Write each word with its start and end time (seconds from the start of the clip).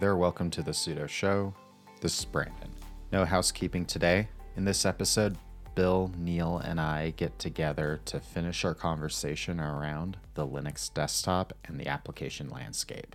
There, 0.00 0.16
welcome 0.16 0.48
to 0.52 0.62
the 0.62 0.70
Sudo 0.70 1.06
Show. 1.06 1.52
This 2.00 2.20
is 2.20 2.24
Brandon. 2.24 2.70
No 3.12 3.26
housekeeping 3.26 3.84
today. 3.84 4.30
In 4.56 4.64
this 4.64 4.86
episode, 4.86 5.36
Bill, 5.74 6.10
Neil, 6.16 6.56
and 6.56 6.80
I 6.80 7.10
get 7.18 7.38
together 7.38 8.00
to 8.06 8.18
finish 8.18 8.64
our 8.64 8.72
conversation 8.72 9.60
around 9.60 10.16
the 10.32 10.46
Linux 10.46 10.90
desktop 10.94 11.52
and 11.66 11.78
the 11.78 11.86
application 11.86 12.48
landscape. 12.48 13.14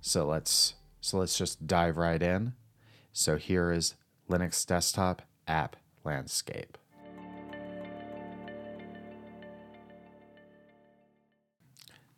So 0.00 0.26
let's 0.26 0.74
so 1.00 1.18
let's 1.18 1.38
just 1.38 1.64
dive 1.68 1.96
right 1.96 2.20
in. 2.20 2.54
So 3.12 3.36
here 3.36 3.70
is 3.70 3.94
Linux 4.28 4.66
desktop 4.66 5.22
app 5.46 5.76
landscape. 6.02 6.76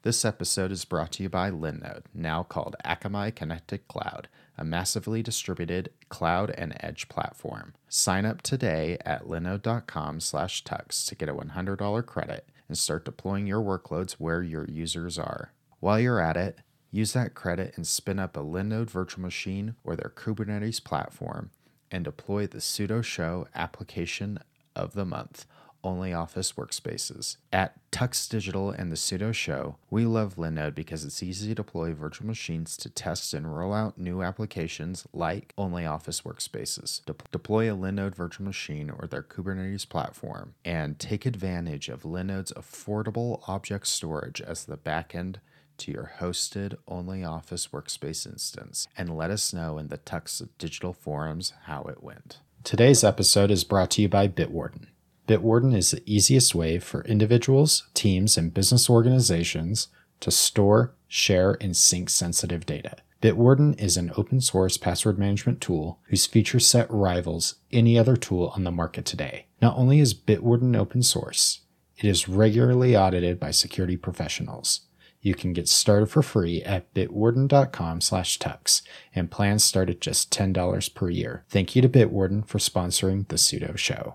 This 0.02 0.25
episode 0.25 0.70
is 0.70 0.84
brought 0.84 1.11
to 1.12 1.25
you 1.25 1.29
by 1.29 1.51
Linode, 1.51 2.05
now 2.15 2.45
called 2.45 2.77
Akamai 2.84 3.34
Connected 3.34 3.88
Cloud, 3.88 4.29
a 4.57 4.65
massively 4.65 5.24
distributed 5.24 5.91
cloud 6.09 6.51
and 6.51 6.77
edge 6.79 7.09
platform. 7.09 7.74
Sign 7.88 8.24
up 8.24 8.41
today 8.41 8.98
at 9.05 9.24
linode.com/tux 9.24 11.07
to 11.07 11.15
get 11.16 11.29
a 11.29 11.34
$100 11.34 12.02
credit 12.07 12.48
and 12.69 12.79
start 12.79 13.05
deploying 13.05 13.48
your 13.48 13.61
workloads 13.61 14.12
where 14.12 14.41
your 14.41 14.66
users 14.66 15.19
are. 15.19 15.52
While 15.80 15.99
you're 15.99 16.21
at 16.21 16.37
it, 16.37 16.60
use 16.93 17.12
that 17.15 17.35
credit 17.35 17.73
and 17.77 17.85
spin 17.85 18.21
up 18.21 18.37
a 18.37 18.41
Linode 18.41 18.90
virtual 18.90 19.23
machine 19.23 19.74
or 19.83 19.96
their 19.96 20.12
Kubernetes 20.15 20.83
platform 20.83 21.51
and 21.90 22.05
deploy 22.05 22.46
the 22.46 22.59
Sudo 22.59 23.02
Show 23.02 23.49
application 23.52 24.38
of 24.77 24.93
the 24.93 25.05
month 25.05 25.45
only 25.82 26.12
Office 26.12 26.52
workspaces. 26.52 27.37
At 27.52 27.74
Tux 27.90 28.29
Digital 28.29 28.71
and 28.71 28.90
the 28.90 28.96
Sudo 28.96 29.32
Show, 29.32 29.76
we 29.90 30.04
love 30.04 30.37
Linode 30.37 30.74
because 30.74 31.04
it's 31.04 31.23
easy 31.23 31.48
to 31.48 31.54
deploy 31.54 31.93
virtual 31.95 32.26
machines 32.26 32.76
to 32.79 32.90
test 32.90 33.34
and 33.34 33.57
roll 33.57 33.73
out 33.73 33.99
new 33.99 34.23
applications 34.23 35.06
like 35.12 35.52
Only 35.56 35.87
Office 35.87 36.23
workspaces. 36.23 37.04
De- 37.04 37.15
deploy 37.30 37.73
a 37.73 37.76
Linode 37.76 38.15
virtual 38.15 38.46
machine 38.46 38.90
or 38.90 39.06
their 39.06 39.23
Kubernetes 39.23 39.88
platform 39.88 40.54
and 40.65 40.99
take 40.99 41.26
advantage 41.26 41.88
of 41.88 42.02
Linode's 42.02 42.52
affordable 42.52 43.43
object 43.49 43.87
storage 43.87 44.40
as 44.40 44.65
the 44.65 44.76
backend 44.76 45.37
to 45.79 45.93
your 45.93 46.12
hosted 46.18 46.76
only 46.87 47.24
Office 47.24 47.68
workspace 47.68 48.26
instance 48.26 48.88
and 48.96 49.16
let 49.16 49.30
us 49.30 49.52
know 49.52 49.79
in 49.79 49.88
the 49.88 49.99
Tux 49.99 50.46
Digital 50.59 50.93
forums 50.93 51.52
how 51.65 51.82
it 51.84 52.02
went. 52.02 52.40
Today's 52.65 53.04
episode 53.04 53.51
is 53.51 53.65
brought 53.65 53.90
to 53.93 54.02
you 54.02 54.09
by 54.09 54.29
Bitwarden. 54.29 54.88
Bitwarden 55.29 55.76
is 55.76 55.90
the 55.90 56.02
easiest 56.07 56.54
way 56.54 56.79
for 56.79 57.02
individuals, 57.04 57.87
teams, 57.93 58.38
and 58.38 58.54
business 58.54 58.88
organizations 58.88 59.88
to 60.21 60.30
store, 60.30 60.95
share, 61.07 61.59
and 61.60 61.76
sync 61.76 62.09
sensitive 62.09 62.65
data. 62.65 62.96
Bitwarden 63.21 63.79
is 63.79 63.99
an 63.99 64.10
open 64.16 64.41
source 64.41 64.78
password 64.78 65.19
management 65.19 65.60
tool 65.60 66.00
whose 66.04 66.25
feature 66.25 66.59
set 66.59 66.91
rivals 66.91 67.56
any 67.71 67.99
other 67.99 68.16
tool 68.16 68.54
on 68.56 68.65
the 68.65 68.71
market 68.71 69.04
today. 69.04 69.47
Not 69.60 69.76
only 69.76 70.00
is 70.00 70.15
Bitwarden 70.15 70.75
open 70.75 71.03
source, 71.03 71.60
it 71.99 72.06
is 72.06 72.26
regularly 72.26 72.97
audited 72.97 73.38
by 73.38 73.50
security 73.50 73.99
professionals. 73.99 74.82
You 75.21 75.34
can 75.34 75.53
get 75.53 75.69
started 75.69 76.06
for 76.06 76.22
free 76.22 76.62
at 76.62 76.94
bitwarden.com 76.94 78.00
slash 78.00 78.38
tux, 78.38 78.81
and 79.15 79.31
plans 79.31 79.62
start 79.62 79.91
at 79.91 80.00
just 80.00 80.32
$10 80.32 80.94
per 80.94 81.10
year. 81.10 81.44
Thank 81.50 81.76
you 81.76 81.82
to 81.82 81.88
Bitwarden 81.88 82.49
for 82.49 82.59
sponsoring 82.59 83.28
the 83.28 83.37
Sudo 83.37 83.77
Show. 83.77 84.15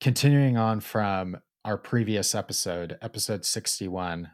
Continuing 0.00 0.56
on 0.56 0.80
from 0.80 1.36
our 1.62 1.76
previous 1.76 2.34
episode, 2.34 2.96
episode 3.02 3.44
61, 3.44 4.30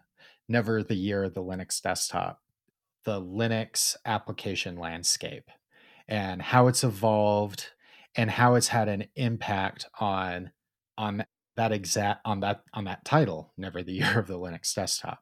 Never 0.49 0.84
the 0.84 0.94
Year 0.94 1.25
of 1.25 1.34
the 1.34 1.43
Linux 1.43 1.82
Desktop, 1.82 2.41
the 3.04 3.21
Linux 3.21 3.97
application 4.05 4.76
landscape, 4.76 5.50
and 6.06 6.41
how 6.41 6.69
it's 6.69 6.84
evolved 6.84 7.71
and 8.15 8.31
how 8.31 8.55
it's 8.55 8.69
had 8.69 8.88
an 8.88 9.06
impact 9.16 9.88
on 9.99 10.53
on 10.97 11.25
that 11.56 11.72
exact 11.72 12.21
on 12.25 12.38
that 12.41 12.62
on 12.72 12.84
that 12.84 13.05
title, 13.05 13.53
Never 13.59 13.82
the 13.82 13.93
Year 13.94 14.21
of 14.21 14.28
the 14.28 14.38
Linux 14.38 14.72
Desktop. 14.72 15.19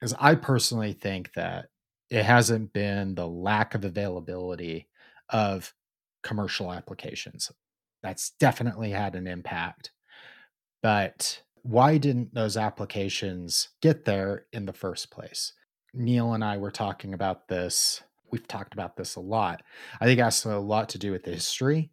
Because 0.00 0.12
I 0.18 0.34
personally 0.34 0.92
think 0.92 1.32
that 1.34 1.66
it 2.10 2.24
hasn't 2.24 2.72
been 2.72 3.14
the 3.14 3.28
lack 3.28 3.76
of 3.76 3.84
availability 3.84 4.88
of 5.30 5.72
commercial 6.24 6.72
applications 6.72 7.52
that's 8.02 8.30
definitely 8.30 8.90
had 8.90 9.14
an 9.14 9.26
impact. 9.26 9.90
But 10.82 11.42
why 11.62 11.98
didn't 11.98 12.34
those 12.34 12.56
applications 12.56 13.70
get 13.82 14.04
there 14.04 14.46
in 14.52 14.66
the 14.66 14.72
first 14.72 15.10
place? 15.10 15.52
Neil 15.92 16.34
and 16.34 16.44
I 16.44 16.58
were 16.58 16.70
talking 16.70 17.14
about 17.14 17.48
this. 17.48 18.02
We've 18.30 18.46
talked 18.46 18.74
about 18.74 18.96
this 18.96 19.16
a 19.16 19.20
lot. 19.20 19.62
I 20.00 20.04
think 20.04 20.20
it 20.20 20.22
has 20.22 20.44
a 20.44 20.58
lot 20.58 20.88
to 20.90 20.98
do 20.98 21.12
with 21.12 21.24
the 21.24 21.32
history 21.32 21.90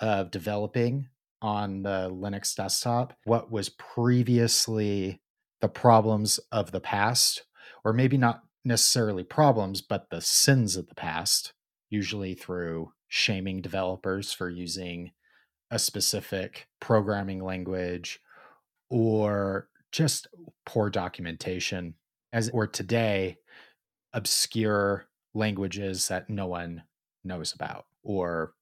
of 0.00 0.30
developing 0.30 1.08
on 1.40 1.82
the 1.82 2.10
Linux 2.10 2.54
desktop, 2.54 3.14
what 3.24 3.50
was 3.50 3.68
previously 3.68 5.20
the 5.60 5.68
problems 5.68 6.40
of 6.50 6.72
the 6.72 6.80
past, 6.80 7.44
or 7.84 7.92
maybe 7.92 8.16
not 8.16 8.42
necessarily 8.64 9.24
problems, 9.24 9.82
but 9.82 10.08
the 10.10 10.20
sins 10.20 10.76
of 10.76 10.88
the 10.88 10.94
past, 10.94 11.52
usually 11.90 12.34
through 12.34 12.92
shaming 13.08 13.60
developers 13.60 14.32
for 14.32 14.48
using 14.48 15.12
a 15.74 15.78
specific 15.78 16.68
programming 16.78 17.42
language 17.42 18.20
or 18.90 19.68
just 19.90 20.28
poor 20.64 20.88
documentation 20.88 21.94
as 22.32 22.48
or 22.50 22.64
today 22.64 23.36
obscure 24.12 25.06
languages 25.34 26.06
that 26.06 26.30
no 26.30 26.46
one 26.46 26.84
knows 27.24 27.52
about 27.52 27.86
or 28.04 28.54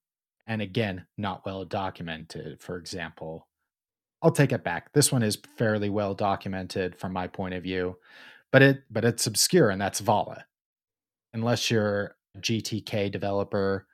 and 0.47 0.59
again 0.59 1.05
not 1.15 1.45
well 1.45 1.63
documented. 1.63 2.59
For 2.59 2.77
example 2.77 3.47
I'll 4.23 4.31
take 4.31 4.51
it 4.51 4.63
back. 4.63 4.91
This 4.93 5.11
one 5.11 5.21
is 5.21 5.37
fairly 5.57 5.89
well 5.89 6.15
documented 6.15 6.95
from 6.95 7.13
my 7.13 7.27
point 7.27 7.53
of 7.53 7.61
view 7.61 7.97
but 8.51 8.63
it 8.63 8.83
but 8.89 9.05
it's 9.05 9.27
obscure 9.27 9.69
and 9.69 9.79
that's 9.79 9.99
Vala. 9.99 10.45
Unless 11.31 11.69
you're 11.69 12.15
a 12.35 12.39
GTK 12.39 13.11
developer 13.11 13.85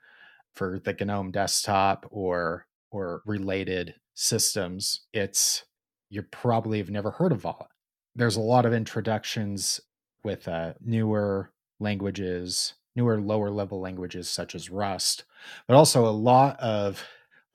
for 0.53 0.79
the 0.79 0.93
GNOME 0.93 1.31
desktop 1.31 2.05
or 2.11 2.65
or 2.91 3.21
related 3.25 3.95
systems, 4.13 5.01
it's 5.13 5.63
you 6.09 6.23
probably 6.23 6.79
have 6.79 6.89
never 6.89 7.11
heard 7.11 7.31
of 7.31 7.41
Vala. 7.41 7.67
There's 8.15 8.35
a 8.35 8.41
lot 8.41 8.65
of 8.65 8.73
introductions 8.73 9.79
with 10.23 10.47
uh, 10.47 10.73
newer 10.81 11.51
languages, 11.79 12.73
newer 12.95 13.21
lower 13.21 13.49
level 13.49 13.79
languages 13.79 14.29
such 14.29 14.55
as 14.55 14.69
Rust, 14.69 15.23
but 15.67 15.75
also 15.75 16.05
a 16.05 16.09
lot 16.09 16.59
of 16.59 17.03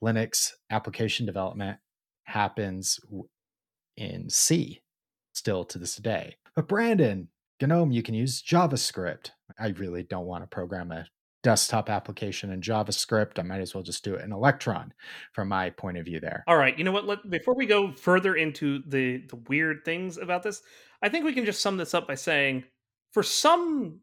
Linux 0.03 0.51
application 0.69 1.25
development 1.25 1.77
happens 2.23 2.99
in 3.97 4.29
C 4.29 4.81
still 5.33 5.63
to 5.65 5.77
this 5.77 5.97
day. 5.97 6.37
But 6.55 6.67
Brandon, 6.67 7.27
GNOME, 7.61 7.91
you 7.91 8.03
can 8.03 8.15
use 8.15 8.41
JavaScript. 8.41 9.31
I 9.59 9.67
really 9.69 10.03
don't 10.03 10.25
want 10.25 10.43
to 10.43 10.47
program 10.47 10.91
a 10.91 11.05
desktop 11.45 11.91
application 11.91 12.51
in 12.51 12.59
JavaScript. 12.59 13.37
I 13.37 13.43
might 13.43 13.61
as 13.61 13.75
well 13.75 13.83
just 13.83 14.03
do 14.03 14.15
it 14.15 14.23
in 14.23 14.33
Electron 14.33 14.91
from 15.31 15.47
my 15.47 15.69
point 15.69 15.95
of 15.95 16.05
view 16.05 16.19
there. 16.19 16.43
All 16.47 16.57
right. 16.57 16.75
You 16.75 16.83
know 16.83 16.91
what? 16.91 17.05
Let, 17.05 17.29
before 17.29 17.53
we 17.53 17.67
go 17.67 17.91
further 17.91 18.35
into 18.35 18.81
the, 18.87 19.17
the 19.29 19.35
weird 19.47 19.85
things 19.85 20.17
about 20.17 20.41
this, 20.41 20.63
I 21.03 21.09
think 21.09 21.23
we 21.23 21.33
can 21.33 21.45
just 21.45 21.61
sum 21.61 21.77
this 21.77 21.93
up 21.93 22.07
by 22.07 22.15
saying 22.15 22.63
for 23.13 23.21
some 23.21 23.99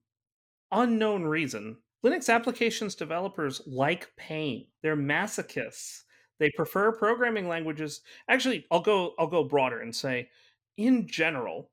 unknown 0.70 1.24
reason, 1.24 1.78
Linux 2.06 2.32
applications 2.32 2.94
developers 2.94 3.60
like 3.66 4.12
pain. 4.16 4.68
They're 4.84 4.96
masochists. 4.96 6.02
They 6.38 6.50
prefer 6.56 6.92
programming 6.92 7.48
languages. 7.48 8.02
Actually, 8.28 8.66
I'll 8.70 8.80
go 8.80 9.14
I'll 9.18 9.26
go 9.26 9.42
broader 9.42 9.80
and 9.80 9.94
say 9.94 10.28
in 10.76 11.08
general, 11.08 11.72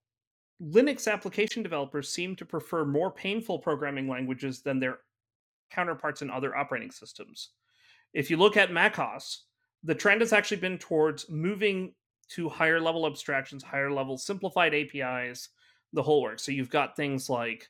Linux 0.60 1.12
application 1.12 1.62
developers 1.62 2.10
seem 2.10 2.36
to 2.38 2.46
prefer 2.46 2.86
more 2.86 3.12
painful 3.12 3.60
programming 3.60 4.10
languages 4.10 4.64
than 4.64 4.80
their 4.80 4.98
counterparts 5.70 6.22
in 6.22 6.30
other 6.30 6.56
operating 6.56 6.92
systems. 6.92 7.50
If 8.14 8.30
you 8.30 8.38
look 8.38 8.58
at 8.58 8.72
macOS, 8.72 9.46
the 9.84 9.96
trend 9.96 10.22
has 10.22 10.34
actually 10.34 10.58
been 10.58 10.78
towards 10.78 11.30
moving 11.30 11.94
to 12.30 12.50
higher 12.50 12.80
level 12.80 13.06
abstractions, 13.06 13.64
higher 13.64 13.92
level 13.92 14.18
simplified 14.18 14.74
APIs, 14.74 15.50
the 15.94 16.04
whole 16.04 16.22
work. 16.22 16.40
So 16.40 16.52
you've 16.52 16.70
got 16.70 16.96
things 16.96 17.30
like 17.30 17.68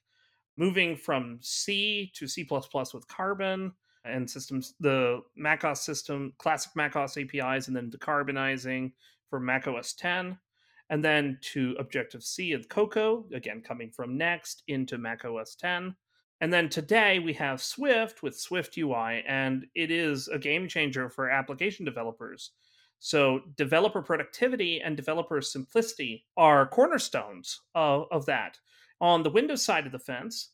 moving 0.57 0.95
from 0.95 1.39
C 1.41 2.11
to 2.15 2.27
C 2.27 2.45
with 2.49 3.07
Carbon 3.07 3.71
and 4.03 4.29
systems, 4.29 4.73
the 4.79 5.21
macOS 5.35 5.81
system, 5.81 6.33
classic 6.37 6.71
macOS 6.75 7.17
APIs, 7.17 7.67
and 7.67 7.75
then 7.75 7.89
decarbonizing 7.89 8.91
for 9.29 9.39
macOS 9.39 9.93
10, 9.93 10.37
and 10.89 11.05
then 11.05 11.37
to 11.41 11.75
Objective 11.79 12.23
C 12.23 12.53
and 12.53 12.67
Cocoa, 12.67 13.25
again 13.33 13.61
coming 13.61 13.91
from 13.91 14.17
Next 14.17 14.63
into 14.67 14.97
macOS 14.97 15.55
10. 15.55 15.95
And 16.41 16.53
then 16.53 16.69
today 16.69 17.19
we 17.19 17.33
have 17.33 17.61
Swift 17.61 18.23
with 18.23 18.39
Swift 18.39 18.77
UI, 18.77 19.23
and 19.27 19.65
it 19.75 19.91
is 19.91 20.27
a 20.29 20.39
game 20.39 20.67
changer 20.67 21.09
for 21.09 21.29
application 21.29 21.85
developers. 21.85 22.51
So, 22.99 23.41
developer 23.55 24.01
productivity 24.01 24.81
and 24.81 24.95
developer 24.95 25.41
simplicity 25.41 26.25
are 26.35 26.67
cornerstones 26.67 27.61
of, 27.75 28.05
of 28.11 28.25
that. 28.25 28.57
On 29.01 29.23
the 29.23 29.29
Windows 29.29 29.63
side 29.63 29.85
of 29.85 29.93
the 29.93 29.99
fence, 29.99 30.51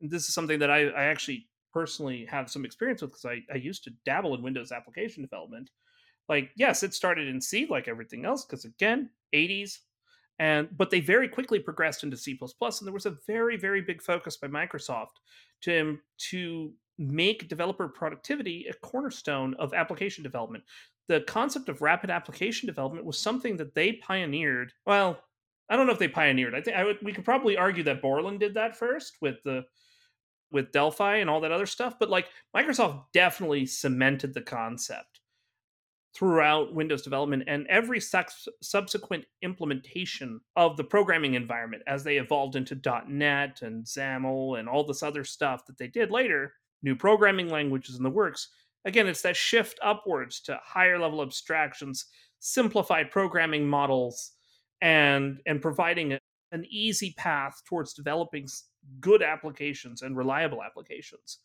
this 0.00 0.28
is 0.28 0.34
something 0.34 0.58
that 0.58 0.70
I, 0.70 0.88
I 0.88 1.04
actually 1.04 1.48
personally 1.72 2.26
have 2.26 2.50
some 2.50 2.64
experience 2.64 3.02
with 3.02 3.12
because 3.12 3.24
I, 3.24 3.42
I 3.52 3.56
used 3.56 3.84
to 3.84 3.92
dabble 4.04 4.34
in 4.34 4.42
Windows 4.42 4.72
application 4.72 5.22
development. 5.22 5.70
Like, 6.28 6.50
yes, 6.56 6.82
it 6.82 6.92
started 6.92 7.28
in 7.28 7.40
C 7.40 7.66
like 7.68 7.88
everything 7.88 8.26
else, 8.26 8.44
because 8.44 8.64
again, 8.64 9.10
80s, 9.34 9.78
and 10.38 10.68
but 10.76 10.90
they 10.90 11.00
very 11.00 11.28
quickly 11.28 11.58
progressed 11.58 12.04
into 12.04 12.16
C++, 12.16 12.38
and 12.40 12.72
there 12.82 12.92
was 12.92 13.06
a 13.06 13.16
very, 13.26 13.56
very 13.56 13.80
big 13.80 14.02
focus 14.02 14.36
by 14.36 14.48
Microsoft 14.48 15.16
to 15.62 15.80
um, 15.80 16.00
to 16.30 16.72
make 16.98 17.48
developer 17.48 17.88
productivity 17.88 18.66
a 18.68 18.74
cornerstone 18.86 19.54
of 19.58 19.72
application 19.72 20.22
development. 20.22 20.64
The 21.08 21.20
concept 21.22 21.68
of 21.68 21.80
rapid 21.80 22.10
application 22.10 22.66
development 22.66 23.06
was 23.06 23.18
something 23.18 23.56
that 23.56 23.74
they 23.74 23.92
pioneered. 23.92 24.72
Well, 24.84 25.22
I 25.70 25.76
don't 25.76 25.86
know 25.86 25.92
if 25.92 25.98
they 25.98 26.08
pioneered. 26.08 26.54
I 26.54 26.60
think 26.60 26.76
I 26.76 26.84
would, 26.84 26.98
we 27.02 27.12
could 27.12 27.24
probably 27.24 27.56
argue 27.56 27.84
that 27.84 28.02
Borland 28.02 28.40
did 28.40 28.54
that 28.54 28.76
first 28.76 29.16
with 29.20 29.36
the 29.44 29.64
with 30.50 30.72
Delphi 30.72 31.16
and 31.16 31.28
all 31.28 31.42
that 31.42 31.52
other 31.52 31.66
stuff, 31.66 31.98
but 31.98 32.08
like 32.08 32.28
Microsoft 32.56 33.04
definitely 33.12 33.66
cemented 33.66 34.32
the 34.32 34.40
concept 34.40 35.07
throughout 36.14 36.74
Windows 36.74 37.02
development 37.02 37.44
and 37.46 37.66
every 37.68 38.00
subsequent 38.00 39.24
implementation 39.42 40.40
of 40.56 40.76
the 40.76 40.84
programming 40.84 41.34
environment 41.34 41.82
as 41.86 42.02
they 42.02 42.16
evolved 42.16 42.56
into 42.56 42.80
.NET 43.06 43.62
and 43.62 43.84
XAML 43.84 44.58
and 44.58 44.68
all 44.68 44.84
this 44.84 45.02
other 45.02 45.22
stuff 45.24 45.66
that 45.66 45.78
they 45.78 45.86
did 45.86 46.10
later, 46.10 46.54
new 46.82 46.96
programming 46.96 47.48
languages 47.48 47.96
in 47.96 48.02
the 48.02 48.10
works. 48.10 48.48
Again, 48.84 49.06
it's 49.06 49.22
that 49.22 49.36
shift 49.36 49.78
upwards 49.82 50.40
to 50.40 50.58
higher 50.62 50.98
level 50.98 51.22
abstractions, 51.22 52.06
simplified 52.38 53.10
programming 53.10 53.68
models, 53.68 54.32
and 54.80 55.40
and 55.46 55.60
providing 55.60 56.16
an 56.52 56.64
easy 56.70 57.14
path 57.18 57.62
towards 57.66 57.92
developing 57.92 58.46
good 59.00 59.22
applications 59.22 60.02
and 60.02 60.16
reliable 60.16 60.62
applications. 60.62 61.38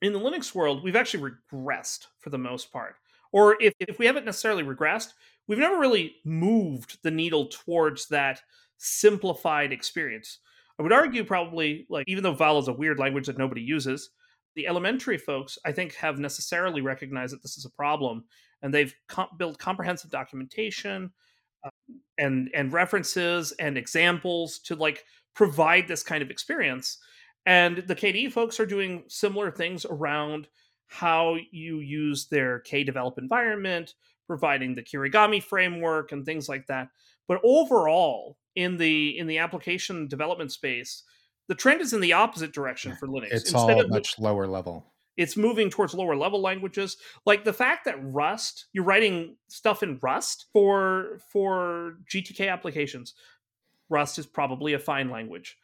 In 0.00 0.12
the 0.12 0.20
Linux 0.20 0.54
world, 0.54 0.84
we've 0.84 0.94
actually 0.94 1.32
regressed 1.52 2.06
for 2.20 2.30
the 2.30 2.38
most 2.38 2.70
part 2.70 2.96
or 3.32 3.56
if, 3.60 3.74
if 3.80 3.98
we 3.98 4.06
haven't 4.06 4.24
necessarily 4.24 4.62
regressed, 4.62 5.12
we've 5.46 5.58
never 5.58 5.78
really 5.78 6.16
moved 6.24 6.98
the 7.02 7.10
needle 7.10 7.46
towards 7.46 8.08
that 8.08 8.40
simplified 8.78 9.72
experience. 9.72 10.38
I 10.78 10.82
would 10.82 10.92
argue 10.92 11.24
probably 11.24 11.86
like 11.90 12.04
even 12.08 12.22
though 12.22 12.34
Vala 12.34 12.60
is 12.60 12.68
a 12.68 12.72
weird 12.72 12.98
language 12.98 13.26
that 13.26 13.38
nobody 13.38 13.62
uses, 13.62 14.10
the 14.54 14.66
elementary 14.66 15.18
folks 15.18 15.58
I 15.64 15.72
think 15.72 15.94
have 15.94 16.18
necessarily 16.18 16.80
recognized 16.80 17.32
that 17.34 17.42
this 17.42 17.58
is 17.58 17.64
a 17.64 17.70
problem, 17.70 18.24
and 18.62 18.72
they've 18.72 18.94
com- 19.08 19.28
built 19.38 19.58
comprehensive 19.58 20.10
documentation 20.10 21.12
uh, 21.64 21.70
and 22.18 22.50
and 22.54 22.72
references 22.72 23.52
and 23.52 23.76
examples 23.76 24.60
to 24.60 24.76
like 24.76 25.04
provide 25.34 25.88
this 25.88 26.02
kind 26.02 26.22
of 26.22 26.30
experience. 26.30 26.98
And 27.46 27.78
the 27.78 27.96
KDE 27.96 28.32
folks 28.32 28.60
are 28.60 28.66
doing 28.66 29.04
similar 29.08 29.50
things 29.50 29.84
around 29.84 30.48
how 30.88 31.36
you 31.50 31.80
use 31.80 32.26
their 32.26 32.60
KDevelop 32.60 33.18
environment, 33.18 33.94
providing 34.26 34.74
the 34.74 34.82
Kirigami 34.82 35.42
framework 35.42 36.12
and 36.12 36.24
things 36.24 36.48
like 36.48 36.66
that. 36.66 36.88
But 37.28 37.40
overall, 37.44 38.38
in 38.56 38.78
the 38.78 39.16
in 39.16 39.26
the 39.26 39.38
application 39.38 40.08
development 40.08 40.50
space, 40.50 41.04
the 41.46 41.54
trend 41.54 41.80
is 41.80 41.92
in 41.92 42.00
the 42.00 42.14
opposite 42.14 42.52
direction 42.52 42.96
for 42.96 43.06
Linux. 43.06 43.28
It's 43.30 43.52
Instead 43.52 43.76
all 43.76 43.80
of, 43.80 43.90
much 43.90 44.18
lower 44.18 44.46
level. 44.46 44.92
It's 45.16 45.36
moving 45.36 45.68
towards 45.68 45.94
lower 45.94 46.16
level 46.16 46.40
languages. 46.40 46.96
Like 47.26 47.44
the 47.44 47.52
fact 47.52 47.84
that 47.84 47.96
Rust, 48.00 48.66
you're 48.72 48.84
writing 48.84 49.36
stuff 49.48 49.82
in 49.82 49.98
Rust 50.00 50.46
for 50.52 51.20
for 51.30 51.98
GTK 52.10 52.50
applications. 52.50 53.14
Rust 53.90 54.18
is 54.18 54.26
probably 54.26 54.72
a 54.72 54.78
fine 54.78 55.10
language 55.10 55.56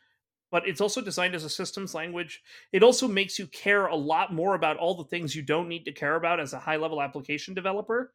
but 0.54 0.68
it's 0.68 0.80
also 0.80 1.00
designed 1.00 1.34
as 1.34 1.42
a 1.42 1.50
systems 1.50 1.94
language. 1.94 2.40
It 2.72 2.84
also 2.84 3.08
makes 3.08 3.40
you 3.40 3.48
care 3.48 3.86
a 3.86 3.96
lot 3.96 4.32
more 4.32 4.54
about 4.54 4.76
all 4.76 4.94
the 4.94 5.02
things 5.02 5.34
you 5.34 5.42
don't 5.42 5.66
need 5.66 5.84
to 5.86 5.90
care 5.90 6.14
about 6.14 6.38
as 6.38 6.52
a 6.52 6.60
high 6.60 6.76
level 6.76 7.02
application 7.02 7.54
developer. 7.54 8.12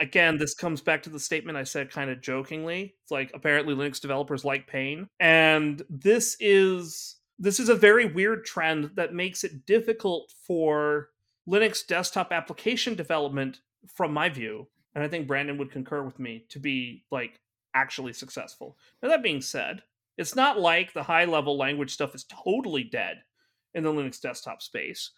Again, 0.00 0.38
this 0.38 0.54
comes 0.54 0.80
back 0.80 1.04
to 1.04 1.10
the 1.10 1.20
statement 1.20 1.56
I 1.56 1.62
said 1.62 1.92
kind 1.92 2.10
of 2.10 2.20
jokingly. 2.20 2.96
It's 3.00 3.12
like 3.12 3.30
apparently 3.32 3.76
Linux 3.76 4.00
developers 4.00 4.44
like 4.44 4.66
pain. 4.66 5.06
And 5.20 5.80
this 5.88 6.36
is 6.40 7.18
this 7.38 7.60
is 7.60 7.68
a 7.68 7.76
very 7.76 8.06
weird 8.06 8.44
trend 8.44 8.90
that 8.96 9.14
makes 9.14 9.44
it 9.44 9.64
difficult 9.64 10.32
for 10.48 11.10
Linux 11.48 11.86
desktop 11.86 12.32
application 12.32 12.96
development 12.96 13.60
from 13.94 14.12
my 14.12 14.28
view. 14.28 14.66
And 14.96 15.04
I 15.04 15.06
think 15.06 15.28
Brandon 15.28 15.58
would 15.58 15.70
concur 15.70 16.02
with 16.02 16.18
me 16.18 16.44
to 16.48 16.58
be 16.58 17.04
like 17.12 17.40
actually 17.72 18.14
successful. 18.14 18.76
Now 19.00 19.10
that 19.10 19.22
being 19.22 19.40
said, 19.40 19.84
it's 20.18 20.36
not 20.36 20.60
like 20.60 20.92
the 20.92 21.04
high 21.04 21.24
level 21.24 21.56
language 21.56 21.92
stuff 21.92 22.14
is 22.14 22.24
totally 22.24 22.84
dead 22.84 23.22
in 23.72 23.84
the 23.84 23.92
Linux 23.92 24.20
desktop 24.20 24.60
space. 24.60 25.12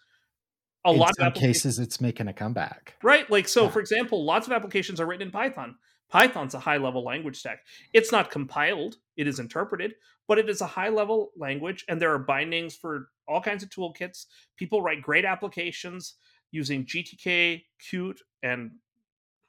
A 0.85 0.91
in 0.91 0.97
lot 0.97 1.13
of 1.19 1.33
cases, 1.33 1.79
it's 1.79 1.99
making 1.99 2.27
a 2.27 2.33
comeback. 2.33 2.95
Right. 3.03 3.29
Like, 3.29 3.47
so 3.47 3.63
yeah. 3.63 3.71
for 3.71 3.79
example, 3.79 4.23
lots 4.23 4.47
of 4.47 4.53
applications 4.53 4.99
are 4.99 5.05
written 5.05 5.27
in 5.27 5.31
Python. 5.31 5.75
Python's 6.09 6.53
a 6.53 6.59
high 6.59 6.77
level 6.77 7.03
language 7.03 7.37
stack. 7.37 7.59
It's 7.93 8.11
not 8.11 8.31
compiled, 8.31 8.97
it 9.15 9.27
is 9.27 9.39
interpreted, 9.39 9.93
but 10.27 10.37
it 10.37 10.49
is 10.49 10.61
a 10.61 10.67
high 10.67 10.89
level 10.89 11.31
language, 11.37 11.85
and 11.87 12.01
there 12.01 12.13
are 12.13 12.19
bindings 12.19 12.75
for 12.75 13.09
all 13.27 13.41
kinds 13.41 13.63
of 13.63 13.69
toolkits. 13.69 14.25
People 14.57 14.81
write 14.81 15.01
great 15.01 15.25
applications 15.25 16.15
using 16.51 16.85
GTK, 16.85 17.63
Qt, 17.89 18.17
and 18.43 18.71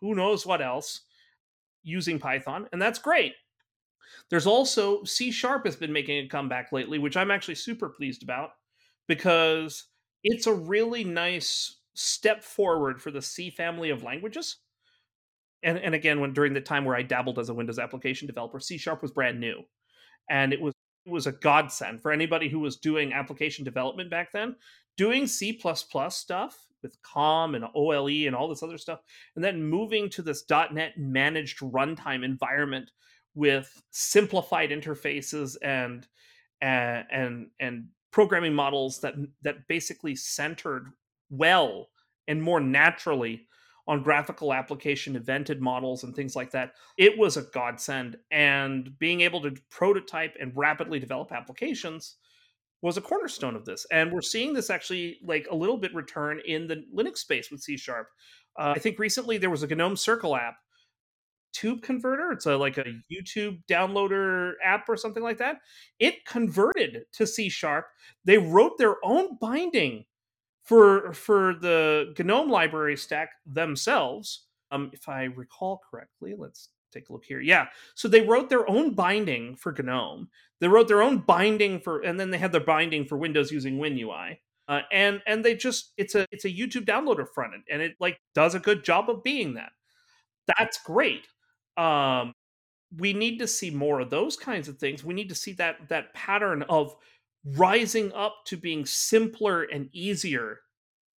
who 0.01 0.15
knows 0.15 0.47
what 0.47 0.63
else 0.63 1.01
using 1.83 2.19
Python, 2.19 2.69
and 2.73 2.81
that's 2.81 2.99
great. 2.99 3.35
There's 4.31 4.47
also 4.47 5.05
C 5.05 5.31
sharp 5.31 5.64
has 5.67 5.76
been 5.76 5.93
making 5.93 6.25
a 6.25 6.29
comeback 6.29 6.73
lately, 6.73 6.99
which 6.99 7.17
I'm 7.17 7.31
actually 7.31 7.56
super 7.56 7.88
pleased 7.88 8.23
about 8.23 8.50
because 9.09 9.85
it's 10.25 10.47
a 10.47 10.55
really 10.55 11.05
nice 11.05 11.79
step 11.94 12.43
forward 12.43 13.00
for 13.00 13.11
the 13.11 13.23
C 13.23 13.50
family 13.50 13.91
of 13.91 14.03
languages. 14.03 14.56
And, 15.62 15.79
and 15.79 15.94
again, 15.94 16.20
when 16.20 16.32
during 16.32 16.55
the 16.55 16.61
time 16.61 16.85
where 16.85 16.97
I 16.97 17.03
dabbled 17.03 17.38
as 17.38 17.49
a 17.49 17.55
Windows 17.55 17.79
application 17.79 18.26
developer, 18.26 18.58
C 18.58 18.79
sharp 18.79 19.03
was 19.03 19.13
brand 19.13 19.39
new, 19.39 19.63
and 20.29 20.53
it 20.53 20.60
was 20.60 20.75
it 21.05 21.10
was 21.10 21.27
a 21.27 21.32
godsend 21.32 22.01
for 22.01 22.13
anybody 22.13 22.48
who 22.48 22.60
was 22.60 22.77
doing 22.77 23.13
application 23.13 23.65
development 23.65 24.08
back 24.08 24.31
then. 24.32 24.55
Doing 24.96 25.27
C 25.27 25.60
stuff 26.10 26.67
with 26.82 27.01
COM 27.03 27.55
and 27.55 27.65
OLE 27.75 28.27
and 28.27 28.34
all 28.34 28.48
this 28.48 28.63
other 28.63 28.79
stuff, 28.79 29.01
and 29.34 29.44
then 29.44 29.65
moving 29.65 30.10
to 30.10 30.22
this 30.22 30.44
.NET 30.51 30.98
managed 30.98 31.60
runtime 31.60 32.25
environment 32.25 32.91
with 33.34 33.82
simplified 33.91 34.70
interfaces 34.70 35.56
and 35.62 36.06
and 36.60 37.05
and, 37.10 37.46
and 37.60 37.89
programming 38.10 38.55
models 38.55 39.01
that 39.01 39.15
that 39.43 39.67
basically 39.69 40.15
centered 40.15 40.89
well 41.31 41.89
and 42.29 42.43
more 42.43 42.60
naturally 42.60 43.46
on 43.89 44.03
graphical 44.03 44.53
application 44.53 45.19
evented 45.19 45.58
models 45.58 46.05
and 46.05 46.15
things 46.15 46.36
like 46.36 46.53
that 46.53 46.74
it 46.98 47.19
was 47.19 47.36
a 47.36 47.43
godsend. 47.43 48.17
And 48.31 48.96
being 48.98 49.22
able 49.22 49.41
to 49.43 49.55
prototype 49.70 50.36
and 50.41 50.53
rapidly 50.55 51.01
develop 51.01 51.32
applications 51.32 52.17
was 52.81 52.96
a 52.96 53.01
cornerstone 53.01 53.56
of 53.56 53.65
this. 53.65 53.86
And 53.91 54.12
we're 54.12 54.22
seeing 54.22 54.53
this 54.53 54.70
actually 54.70 55.19
like 55.24 55.46
a 55.51 55.55
little 55.55 55.77
bit 55.77 55.94
return 55.94 56.41
in 56.46 56.67
the 56.67 56.84
linux 56.94 57.19
space 57.19 57.51
with 57.51 57.62
c 57.62 57.77
sharp. 57.77 58.08
Uh, 58.58 58.74
i 58.77 58.79
think 58.79 58.98
recently 58.98 59.39
there 59.39 59.51
was 59.51 59.62
a 59.62 59.74
gnome 59.74 59.96
circle 59.96 60.36
app 60.36 60.56
tube 61.53 61.82
converter 61.82 62.32
it's 62.32 62.47
a 62.47 62.56
like 62.56 62.79
a 62.79 62.85
youtube 63.11 63.61
downloader 63.69 64.53
app 64.65 64.89
or 64.89 64.97
something 64.97 65.23
like 65.23 65.39
that 65.39 65.59
it 65.99 66.25
converted 66.27 67.05
to 67.13 67.27
c 67.27 67.49
sharp 67.49 67.87
they 68.25 68.39
wrote 68.39 68.79
their 68.79 68.97
own 69.05 69.37
binding 69.41 70.05
for 70.63 71.13
for 71.13 71.55
the 71.61 72.15
gnome 72.19 72.51
library 72.51 72.97
stack 72.97 73.31
themselves 73.47 74.47
um 74.71 74.91
if 74.93 75.09
i 75.09 75.25
recall 75.25 75.81
correctly 75.91 76.35
let's 76.37 76.69
take 76.93 77.09
a 77.09 77.13
look 77.13 77.25
here 77.25 77.41
yeah 77.41 77.67
so 77.94 78.06
they 78.06 78.21
wrote 78.21 78.49
their 78.49 78.69
own 78.69 78.94
binding 78.94 79.56
for 79.56 79.75
gnome 79.82 80.29
they 80.61 80.69
wrote 80.69 80.89
their 80.89 81.03
own 81.03 81.19
binding 81.19 81.81
for 81.81 82.01
and 82.01 82.21
then 82.21 82.31
they 82.31 82.39
had 82.39 82.53
their 82.53 82.61
binding 82.61 83.05
for 83.05 83.17
windows 83.17 83.51
using 83.51 83.79
winui 83.79 84.37
uh, 84.69 84.81
and 84.93 85.21
and 85.27 85.44
they 85.44 85.55
just 85.55 85.93
it's 85.97 86.15
a 86.15 86.27
it's 86.31 86.44
a 86.44 86.51
youtube 86.51 86.85
downloader 86.85 87.27
front 87.29 87.55
end 87.55 87.65
and 87.71 87.82
it 87.82 87.94
like 88.01 88.21
does 88.35 88.55
a 88.55 88.61
good 88.61 88.85
job 88.85 89.11
of 89.11 89.23
being 89.23 89.55
that. 89.55 89.73
That's 90.56 90.79
great 90.82 91.27
um, 91.76 92.32
we 92.98 93.12
need 93.12 93.38
to 93.38 93.46
see 93.46 93.70
more 93.70 94.00
of 94.00 94.10
those 94.10 94.36
kinds 94.36 94.69
of 94.69 94.79
things. 94.79 95.05
We 95.05 95.14
need 95.14 95.29
to 95.31 95.34
see 95.34 95.52
that 95.55 95.88
that 95.88 96.12
pattern 96.14 96.62
of 96.64 96.94
rising 97.44 98.12
up 98.12 98.36
to 98.46 98.56
being 98.56 98.86
simpler 98.86 99.62
and 99.62 99.88
easier 99.93 100.60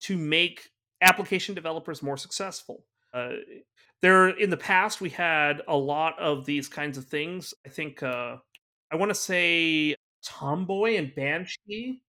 to 0.02 0.18
make 0.18 0.70
application 1.02 1.56
developers 1.56 2.02
more 2.02 2.18
successful. 2.18 2.86
Uh, 3.14 3.34
there, 4.02 4.30
in 4.30 4.50
the 4.50 4.58
past, 4.58 5.02
we 5.02 5.10
had 5.10 5.62
a 5.68 5.78
lot 5.78 6.20
of 6.20 6.46
these 6.46 6.68
kinds 6.68 6.98
of 6.98 7.06
things. 7.06 7.54
I 7.66 7.70
think 7.70 8.04
uh, 8.04 8.38
I 8.92 8.96
want 8.96 9.10
to 9.10 9.16
say 9.16 9.96
Tomboy 10.24 10.98
and 10.98 11.14
Banshee. 11.16 12.02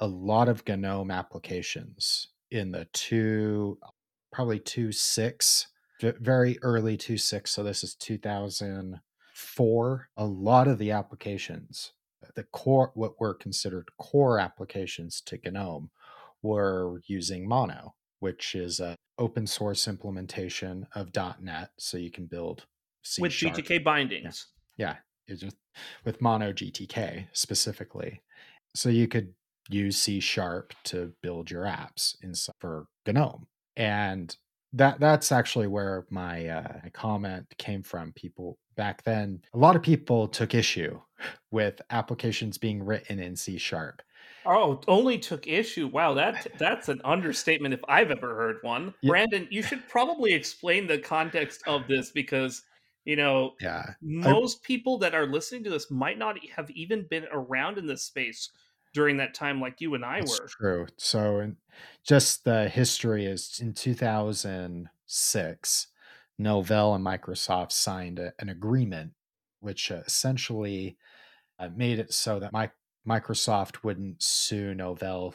A 0.00 0.06
lot 0.06 0.48
of 0.48 0.66
GNOME 0.66 1.10
applications 1.10 2.28
in 2.50 2.70
the 2.70 2.86
two, 2.92 3.78
probably 4.32 4.58
two 4.58 4.92
six 4.92 5.68
very 6.00 6.58
early 6.62 6.96
2.6. 6.96 7.48
So 7.48 7.62
this 7.62 7.84
is 7.84 7.94
2004. 7.94 10.08
A 10.16 10.24
lot 10.24 10.68
of 10.68 10.78
the 10.78 10.90
applications, 10.90 11.92
uh, 12.24 12.28
the 12.34 12.44
core, 12.44 12.92
what 12.94 13.20
were 13.20 13.34
considered 13.34 13.90
core 13.98 14.38
applications 14.38 15.20
to 15.22 15.38
GNOME, 15.44 15.90
were 16.42 17.00
using 17.06 17.46
Mono, 17.48 17.94
which 18.20 18.54
is 18.54 18.80
an 18.80 18.96
open 19.18 19.46
source 19.46 19.86
implementation 19.88 20.86
of 20.94 21.10
.NET. 21.40 21.70
So 21.78 21.98
you 21.98 22.10
can 22.10 22.24
build 22.26 22.64
C 23.02 23.22
with 23.22 23.32
GTK 23.32 23.84
bindings. 23.84 24.46
Yeah, 24.76 24.96
yeah 25.28 25.36
just 25.36 25.56
with 26.04 26.20
Mono 26.20 26.52
GTK 26.52 27.28
specifically. 27.32 28.22
So 28.74 28.88
you 28.88 29.08
could 29.08 29.34
use 29.68 29.96
C 29.96 30.20
sharp 30.20 30.74
to 30.84 31.12
build 31.22 31.50
your 31.50 31.64
apps 31.64 32.16
in 32.22 32.34
for 32.58 32.86
GNOME. 33.06 33.46
And 33.76 34.36
that 34.72 35.00
that's 35.00 35.32
actually 35.32 35.66
where 35.66 36.06
my 36.10 36.46
uh, 36.46 36.80
comment 36.92 37.46
came 37.58 37.82
from. 37.82 38.12
People 38.12 38.58
back 38.76 39.02
then, 39.02 39.42
a 39.54 39.58
lot 39.58 39.76
of 39.76 39.82
people 39.82 40.28
took 40.28 40.54
issue 40.54 41.00
with 41.50 41.80
applications 41.90 42.58
being 42.58 42.82
written 42.82 43.18
in 43.18 43.36
C 43.36 43.58
sharp. 43.58 44.02
Oh, 44.46 44.80
only 44.88 45.18
took 45.18 45.46
issue. 45.46 45.88
Wow, 45.88 46.14
that 46.14 46.46
that's 46.58 46.88
an 46.88 47.00
understatement 47.04 47.74
if 47.74 47.80
I've 47.88 48.10
ever 48.10 48.34
heard 48.34 48.56
one. 48.62 48.94
Yeah. 49.00 49.10
Brandon, 49.10 49.48
you 49.50 49.62
should 49.62 49.86
probably 49.88 50.32
explain 50.32 50.86
the 50.86 50.98
context 50.98 51.62
of 51.66 51.86
this 51.88 52.10
because 52.10 52.62
you 53.04 53.16
know, 53.16 53.54
yeah, 53.60 53.94
most 54.02 54.60
I, 54.62 54.66
people 54.66 54.98
that 54.98 55.14
are 55.14 55.26
listening 55.26 55.64
to 55.64 55.70
this 55.70 55.90
might 55.90 56.18
not 56.18 56.36
have 56.54 56.70
even 56.70 57.06
been 57.08 57.26
around 57.32 57.78
in 57.78 57.86
this 57.86 58.04
space 58.04 58.50
during 58.92 59.16
that 59.18 59.34
time 59.34 59.60
like 59.60 59.80
you 59.80 59.94
and 59.94 60.04
I 60.04 60.20
were. 60.20 60.48
True. 60.48 60.86
So, 60.96 61.52
just 62.04 62.44
the 62.44 62.68
history 62.68 63.26
is 63.26 63.58
in 63.60 63.72
2006, 63.72 65.86
Novell 66.40 66.94
and 66.94 67.04
Microsoft 67.04 67.72
signed 67.72 68.18
a, 68.18 68.32
an 68.38 68.48
agreement, 68.48 69.12
which 69.60 69.90
uh, 69.90 70.00
essentially 70.06 70.96
uh, 71.58 71.68
made 71.74 71.98
it 71.98 72.12
so 72.12 72.38
that 72.40 72.52
my, 72.52 72.70
Microsoft 73.06 73.82
wouldn't 73.82 74.22
sue 74.22 74.74
Novell 74.74 75.34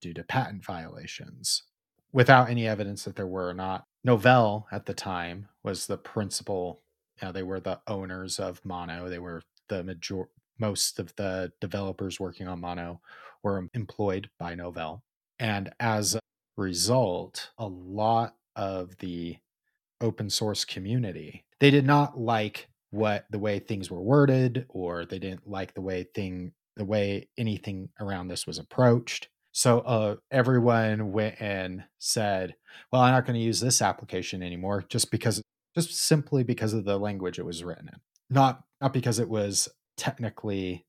due 0.00 0.14
to 0.14 0.24
patent 0.24 0.64
violations 0.64 1.64
without 2.12 2.50
any 2.50 2.66
evidence 2.66 3.04
that 3.04 3.16
there 3.16 3.26
were 3.26 3.48
or 3.48 3.54
not. 3.54 3.86
Novell 4.06 4.64
at 4.72 4.86
the 4.86 4.94
time 4.94 5.48
was 5.62 5.86
the 5.86 5.96
principal, 5.96 6.82
you 7.20 7.28
know, 7.28 7.32
they 7.32 7.42
were 7.42 7.60
the 7.60 7.80
owners 7.86 8.38
of 8.38 8.64
Mono. 8.64 9.08
They 9.08 9.18
were 9.18 9.42
the 9.68 9.84
major 9.84 10.28
most 10.62 11.00
of 11.00 11.14
the 11.16 11.52
developers 11.60 12.20
working 12.20 12.46
on 12.46 12.60
Mono 12.60 13.00
were 13.42 13.68
employed 13.74 14.30
by 14.38 14.54
Novell. 14.54 15.02
And 15.40 15.72
as 15.80 16.14
a 16.14 16.20
result, 16.56 17.50
a 17.58 17.66
lot 17.66 18.36
of 18.54 18.96
the 18.98 19.38
open 20.00 20.30
source 20.30 20.64
community, 20.64 21.44
they 21.58 21.70
did 21.70 21.84
not 21.84 22.18
like 22.18 22.68
what 22.90 23.26
the 23.30 23.40
way 23.40 23.58
things 23.58 23.90
were 23.90 24.00
worded 24.00 24.66
or 24.68 25.04
they 25.04 25.18
didn't 25.18 25.48
like 25.48 25.74
the 25.74 25.80
way 25.80 26.04
thing 26.14 26.52
the 26.76 26.84
way 26.84 27.28
anything 27.36 27.88
around 28.00 28.28
this 28.28 28.46
was 28.46 28.58
approached. 28.58 29.28
So 29.50 29.80
uh, 29.80 30.16
everyone 30.30 31.12
went 31.12 31.40
and 31.40 31.84
said, 31.98 32.54
"Well, 32.90 33.02
I'm 33.02 33.12
not 33.12 33.26
going 33.26 33.38
to 33.38 33.44
use 33.44 33.60
this 33.60 33.82
application 33.82 34.42
anymore, 34.42 34.82
just 34.88 35.10
because, 35.10 35.42
just 35.74 35.92
simply 35.92 36.44
because 36.44 36.72
of 36.72 36.86
the 36.86 36.98
language 36.98 37.38
it 37.38 37.44
was 37.44 37.62
written 37.62 37.88
in, 37.88 38.00
not 38.30 38.62
not 38.80 38.94
because 38.94 39.18
it 39.18 39.28
was 39.28 39.68
technically 39.96 40.86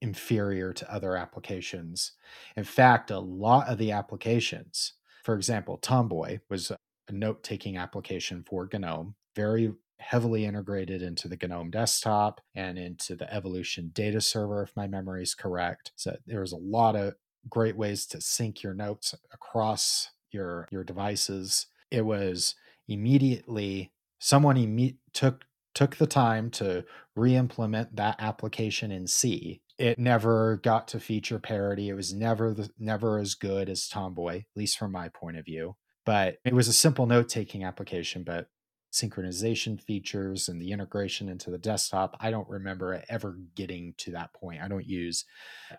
inferior 0.00 0.72
to 0.72 0.92
other 0.92 1.16
applications. 1.16 2.12
In 2.56 2.64
fact, 2.64 3.10
a 3.10 3.18
lot 3.18 3.68
of 3.68 3.78
the 3.78 3.92
applications, 3.92 4.94
for 5.24 5.34
example, 5.34 5.78
Tomboy 5.78 6.40
was 6.50 6.70
a 6.70 6.76
note 7.10 7.42
taking 7.42 7.76
application 7.76 8.44
for 8.48 8.68
GNOME, 8.72 9.14
very 9.36 9.72
heavily 10.00 10.44
integrated 10.44 11.02
into 11.02 11.28
the 11.28 11.38
GNOME 11.40 11.70
desktop 11.70 12.40
and 12.54 12.76
into 12.76 13.14
the 13.14 13.32
Evolution 13.32 13.90
data 13.94 14.20
server, 14.20 14.62
if 14.62 14.74
my 14.76 14.88
memory 14.88 15.22
is 15.22 15.34
correct. 15.34 15.92
So 15.94 16.16
there 16.26 16.40
was 16.40 16.52
a 16.52 16.56
lot 16.56 16.96
of 16.96 17.14
great 17.48 17.76
ways 17.76 18.06
to 18.06 18.20
sync 18.20 18.62
your 18.62 18.74
notes 18.74 19.14
across 19.32 20.10
your 20.30 20.68
your 20.70 20.84
devices. 20.84 21.66
It 21.90 22.04
was 22.04 22.54
immediately 22.88 23.92
someone 24.18 24.56
imme- 24.56 24.96
took 25.12 25.44
took 25.74 25.96
the 25.96 26.06
time 26.06 26.50
to 26.50 26.84
re-implement 27.16 27.96
that 27.96 28.16
application 28.18 28.90
in 28.90 29.06
C. 29.06 29.62
It 29.78 29.98
never 29.98 30.58
got 30.58 30.88
to 30.88 31.00
feature 31.00 31.38
parity. 31.38 31.88
It 31.88 31.94
was 31.94 32.12
never 32.12 32.52
the, 32.52 32.70
never 32.78 33.18
as 33.18 33.34
good 33.34 33.68
as 33.68 33.88
Tomboy, 33.88 34.38
at 34.38 34.56
least 34.56 34.78
from 34.78 34.92
my 34.92 35.08
point 35.08 35.36
of 35.36 35.44
view. 35.44 35.76
But 36.04 36.38
it 36.44 36.54
was 36.54 36.68
a 36.68 36.72
simple 36.72 37.06
note-taking 37.06 37.64
application, 37.64 38.24
but 38.24 38.48
synchronization 38.92 39.80
features 39.80 40.48
and 40.48 40.60
the 40.60 40.70
integration 40.70 41.28
into 41.28 41.50
the 41.50 41.58
desktop, 41.58 42.16
I 42.20 42.30
don't 42.30 42.48
remember 42.48 43.02
ever 43.08 43.38
getting 43.54 43.94
to 43.98 44.10
that 44.12 44.34
point. 44.34 44.60
I 44.60 44.68
don't 44.68 44.86
use 44.86 45.24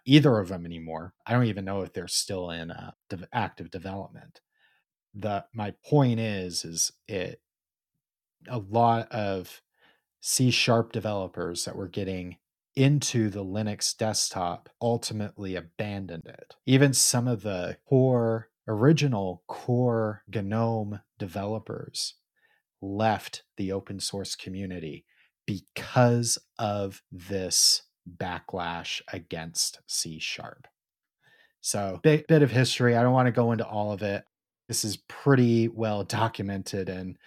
either 0.05 0.39
of 0.39 0.49
them 0.49 0.65
anymore. 0.65 1.13
I 1.25 1.33
don't 1.33 1.45
even 1.45 1.65
know 1.65 1.83
if 1.83 1.93
they're 1.93 2.07
still 2.07 2.49
in 2.49 2.71
uh, 2.71 2.91
de- 3.09 3.27
active 3.31 3.69
development. 3.69 4.41
The 5.13 5.45
my 5.53 5.75
point 5.85 6.19
is 6.19 6.65
is 6.65 6.91
it 7.07 7.39
a 8.47 8.57
lot 8.57 9.11
of 9.11 9.61
C 10.25 10.51
sharp 10.51 10.93
developers 10.93 11.65
that 11.65 11.75
were 11.75 11.89
getting 11.89 12.37
into 12.77 13.29
the 13.29 13.43
Linux 13.43 13.95
desktop 13.95 14.69
ultimately 14.81 15.57
abandoned 15.57 16.27
it. 16.27 16.55
Even 16.65 16.93
some 16.93 17.27
of 17.27 17.43
the 17.43 17.75
core, 17.89 18.49
original 18.65 19.43
core 19.47 20.23
GNOME 20.33 21.01
developers 21.19 22.15
left 22.81 23.43
the 23.57 23.73
open 23.73 23.99
source 23.99 24.33
community 24.33 25.03
because 25.45 26.37
of 26.57 27.03
this 27.11 27.81
backlash 28.17 29.01
against 29.11 29.81
C 29.87 30.19
sharp. 30.19 30.67
So, 31.59 31.99
bit, 32.01 32.29
bit 32.29 32.43
of 32.43 32.51
history. 32.51 32.95
I 32.95 33.03
don't 33.03 33.11
want 33.11 33.25
to 33.25 33.33
go 33.33 33.51
into 33.51 33.67
all 33.67 33.91
of 33.91 34.01
it. 34.01 34.23
This 34.69 34.85
is 34.85 34.95
pretty 35.09 35.67
well 35.67 36.05
documented 36.05 36.87
and 36.87 37.17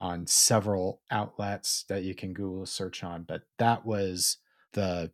on 0.00 0.26
several 0.26 1.02
outlets 1.10 1.84
that 1.88 2.02
you 2.02 2.14
can 2.14 2.32
Google 2.32 2.66
search 2.66 3.04
on. 3.04 3.24
But 3.24 3.42
that 3.58 3.84
was 3.84 4.38
the 4.72 5.10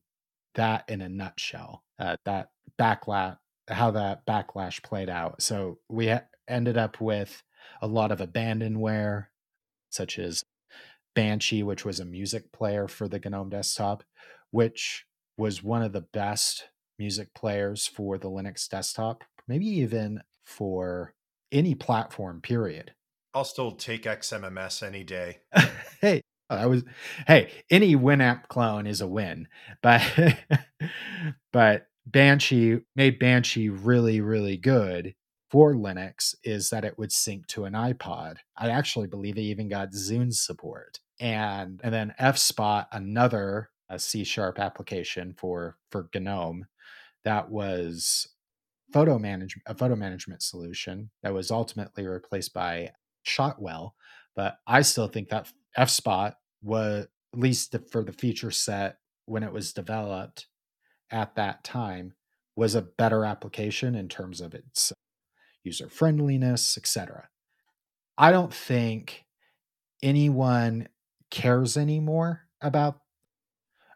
that 0.54 0.84
in 0.88 1.00
a 1.00 1.08
nutshell. 1.08 1.82
Uh, 1.98 2.16
that 2.24 2.50
backlash, 2.78 3.38
how 3.68 3.90
that 3.92 4.26
backlash 4.26 4.82
played 4.82 5.08
out. 5.08 5.42
So 5.42 5.78
we 5.88 6.08
ha- 6.08 6.24
ended 6.48 6.76
up 6.76 7.00
with 7.00 7.42
a 7.80 7.86
lot 7.86 8.12
of 8.12 8.20
abandonware, 8.20 9.26
such 9.90 10.18
as 10.18 10.44
Banshee, 11.14 11.62
which 11.62 11.84
was 11.84 11.98
a 11.98 12.04
music 12.04 12.52
player 12.52 12.86
for 12.86 13.08
the 13.08 13.18
GNOME 13.18 13.48
desktop, 13.48 14.04
which 14.50 15.06
was 15.36 15.62
one 15.62 15.82
of 15.82 15.92
the 15.92 16.02
best 16.02 16.68
music 16.98 17.34
players 17.34 17.86
for 17.86 18.18
the 18.18 18.28
Linux 18.28 18.68
desktop, 18.68 19.24
maybe 19.48 19.66
even 19.66 20.22
for 20.44 21.14
any 21.50 21.74
platform, 21.74 22.40
period. 22.40 22.92
I'll 23.36 23.44
still 23.44 23.72
take 23.72 24.04
XMMS 24.04 24.82
any 24.82 25.04
day. 25.04 25.40
hey, 26.00 26.22
I 26.48 26.64
was 26.64 26.84
hey, 27.26 27.50
any 27.68 27.94
Winamp 27.94 28.48
clone 28.48 28.86
is 28.86 29.02
a 29.02 29.06
win. 29.06 29.48
But 29.82 30.02
but 31.52 31.86
Banshee 32.06 32.78
made 32.94 33.18
Banshee 33.18 33.68
really, 33.68 34.22
really 34.22 34.56
good 34.56 35.14
for 35.50 35.74
Linux 35.74 36.34
is 36.44 36.70
that 36.70 36.86
it 36.86 36.96
would 36.96 37.12
sync 37.12 37.46
to 37.48 37.66
an 37.66 37.74
iPod. 37.74 38.36
I 38.56 38.70
actually 38.70 39.06
believe 39.06 39.36
it 39.36 39.42
even 39.42 39.68
got 39.68 39.92
Zune 39.92 40.32
support. 40.32 41.00
And 41.20 41.78
and 41.84 41.92
then 41.92 42.14
F-Spot, 42.18 42.88
another 42.90 43.68
C 43.98 44.24
sharp 44.24 44.58
application 44.58 45.34
for 45.36 45.76
for 45.90 46.08
GNOME 46.14 46.64
that 47.24 47.50
was 47.50 48.28
photo 48.94 49.18
management 49.18 49.64
a 49.66 49.74
photo 49.74 49.94
management 49.94 50.40
solution 50.40 51.10
that 51.22 51.34
was 51.34 51.50
ultimately 51.50 52.06
replaced 52.06 52.54
by 52.54 52.92
Shotwell, 53.26 53.94
but 54.34 54.58
I 54.66 54.82
still 54.82 55.08
think 55.08 55.28
that 55.30 55.50
F-Spot 55.76 56.36
was 56.62 57.06
at 57.34 57.38
least 57.38 57.74
for 57.90 58.02
the 58.02 58.12
feature 58.12 58.50
set 58.50 58.98
when 59.26 59.42
it 59.42 59.52
was 59.52 59.72
developed 59.72 60.46
at 61.10 61.34
that 61.36 61.64
time 61.64 62.14
was 62.54 62.74
a 62.74 62.82
better 62.82 63.24
application 63.24 63.94
in 63.94 64.08
terms 64.08 64.40
of 64.40 64.54
its 64.54 64.92
user 65.62 65.88
friendliness, 65.88 66.78
etc. 66.78 67.28
I 68.16 68.30
don't 68.30 68.54
think 68.54 69.24
anyone 70.02 70.88
cares 71.30 71.76
anymore 71.76 72.42
about 72.60 73.00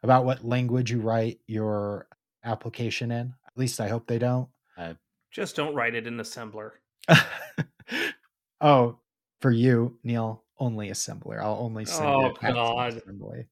about 0.03 0.25
what 0.25 0.45
language 0.45 0.91
you 0.91 1.01
write 1.01 1.41
your 1.47 2.07
application 2.45 3.11
in. 3.11 3.35
At 3.47 3.57
least 3.57 3.81
I 3.81 3.89
hope 3.89 4.07
they 4.07 4.19
don't. 4.19 4.49
Uh, 4.77 4.95
Just 5.31 5.57
don't 5.57 5.75
write 5.75 5.95
it 5.95 6.07
in 6.07 6.17
assembler. 6.17 6.73
oh, 8.61 8.99
for 9.41 9.51
you, 9.51 9.99
Neil, 10.05 10.45
only 10.59 10.91
assembler. 10.91 11.41
I'll 11.43 11.59
only 11.61 11.85
send 11.85 12.07
oh, 12.07 12.27
it 12.27 12.41
God. 12.41 12.95
assembly. 12.95 13.47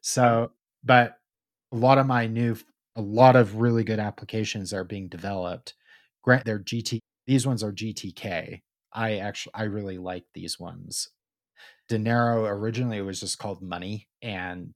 So, 0.00 0.50
but 0.82 1.18
a 1.72 1.76
lot 1.76 1.98
of 1.98 2.06
my 2.06 2.26
new, 2.26 2.56
a 2.96 3.02
lot 3.02 3.36
of 3.36 3.56
really 3.56 3.84
good 3.84 3.98
applications 3.98 4.72
are 4.72 4.84
being 4.84 5.08
developed. 5.08 5.74
Grant, 6.22 6.44
they're 6.44 6.58
GT. 6.58 6.98
These 7.26 7.46
ones 7.46 7.62
are 7.62 7.72
GTK. 7.72 8.62
I 8.92 9.16
actually, 9.16 9.54
I 9.54 9.64
really 9.64 9.98
like 9.98 10.24
these 10.34 10.58
ones. 10.58 11.10
Denaro 11.90 12.48
originally 12.48 13.02
was 13.02 13.20
just 13.20 13.38
called 13.38 13.60
Money, 13.60 14.08
and 14.22 14.74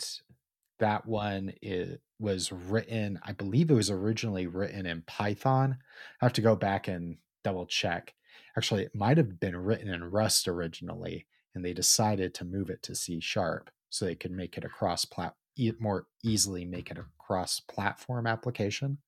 that 0.78 1.06
one 1.06 1.52
is, 1.62 1.98
was 2.18 2.52
written, 2.52 3.18
I 3.22 3.32
believe 3.32 3.70
it 3.70 3.74
was 3.74 3.90
originally 3.90 4.46
written 4.46 4.86
in 4.86 5.02
Python. 5.06 5.78
I 6.20 6.24
have 6.24 6.32
to 6.34 6.42
go 6.42 6.56
back 6.56 6.88
and 6.88 7.16
double 7.44 7.66
check. 7.66 8.14
Actually, 8.56 8.82
it 8.82 8.94
might 8.94 9.16
have 9.16 9.38
been 9.38 9.56
written 9.56 9.88
in 9.88 10.10
Rust 10.10 10.48
originally, 10.48 11.26
and 11.54 11.64
they 11.64 11.72
decided 11.72 12.34
to 12.34 12.44
move 12.44 12.70
it 12.70 12.82
to 12.84 12.94
C 12.94 13.20
sharp 13.20 13.70
so 13.90 14.04
they 14.04 14.14
could 14.14 14.32
make 14.32 14.56
it 14.56 14.64
a 14.64 14.68
cross 14.68 15.04
plat 15.04 15.34
more 15.80 16.06
easily 16.22 16.64
make 16.64 16.90
it 16.90 16.98
a 16.98 17.04
cross 17.18 17.60
platform 17.60 18.26
application. 18.26 18.98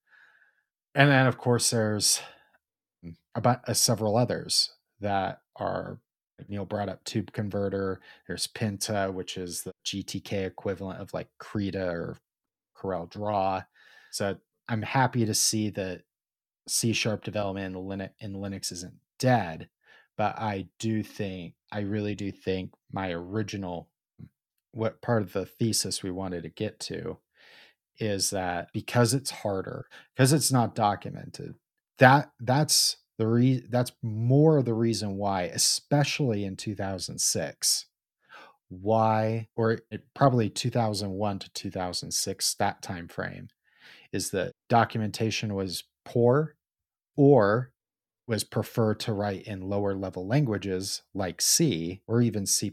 And 0.94 1.08
then 1.08 1.26
of 1.26 1.38
course 1.38 1.70
there's 1.70 2.20
about 3.34 3.60
uh, 3.68 3.74
several 3.74 4.16
others 4.16 4.72
that 5.00 5.40
are 5.56 5.98
Neil 6.48 6.64
brought 6.64 6.88
up 6.88 7.04
Tube 7.04 7.32
Converter. 7.32 8.00
There's 8.26 8.46
Pinta, 8.46 9.10
which 9.12 9.36
is 9.36 9.62
the 9.62 9.72
GTK 9.84 10.46
equivalent 10.46 11.00
of 11.00 11.12
like 11.12 11.28
Krita 11.38 11.86
or 11.86 12.16
Corel 12.76 13.08
Draw. 13.10 13.62
So 14.10 14.36
I'm 14.68 14.82
happy 14.82 15.26
to 15.26 15.34
see 15.34 15.70
that 15.70 16.02
C 16.66 16.92
sharp 16.92 17.24
development 17.24 17.76
in 17.76 17.82
Linux, 17.82 18.10
in 18.20 18.34
Linux 18.34 18.72
isn't 18.72 18.94
dead, 19.20 19.68
but 20.16 20.36
I 20.38 20.66
do 20.80 21.04
think 21.04 21.54
I 21.70 21.80
really 21.80 22.16
do 22.16 22.32
think 22.32 22.72
my 22.92 23.12
original 23.12 23.88
what 24.72 25.02
part 25.02 25.22
of 25.22 25.32
the 25.32 25.46
thesis 25.46 26.02
we 26.02 26.10
wanted 26.10 26.42
to 26.42 26.48
get 26.48 26.80
to 26.80 27.18
is 27.98 28.30
that 28.30 28.68
because 28.72 29.14
it's 29.14 29.30
harder, 29.30 29.86
because 30.14 30.32
it's 30.32 30.50
not 30.50 30.74
documented, 30.74 31.54
that 31.98 32.30
that's 32.40 32.96
the 33.18 33.26
re- 33.26 33.66
that's 33.68 33.92
more 34.02 34.62
the 34.62 34.74
reason 34.74 35.16
why, 35.16 35.42
especially 35.42 36.44
in 36.44 36.56
2006, 36.56 37.86
why 38.68 39.48
or 39.56 39.78
it, 39.90 40.02
probably 40.14 40.48
2001 40.48 41.38
to 41.40 41.52
2006 41.52 42.54
that 42.54 42.82
time 42.82 43.08
frame 43.08 43.48
is 44.12 44.30
that 44.30 44.52
documentation 44.68 45.54
was 45.54 45.84
poor 46.04 46.56
or 47.16 47.72
was 48.30 48.44
prefer 48.44 48.94
to 48.94 49.12
write 49.12 49.42
in 49.42 49.60
lower 49.60 49.92
level 49.92 50.24
languages 50.24 51.02
like 51.12 51.42
C 51.42 52.00
or 52.06 52.22
even 52.22 52.46
C++ 52.46 52.72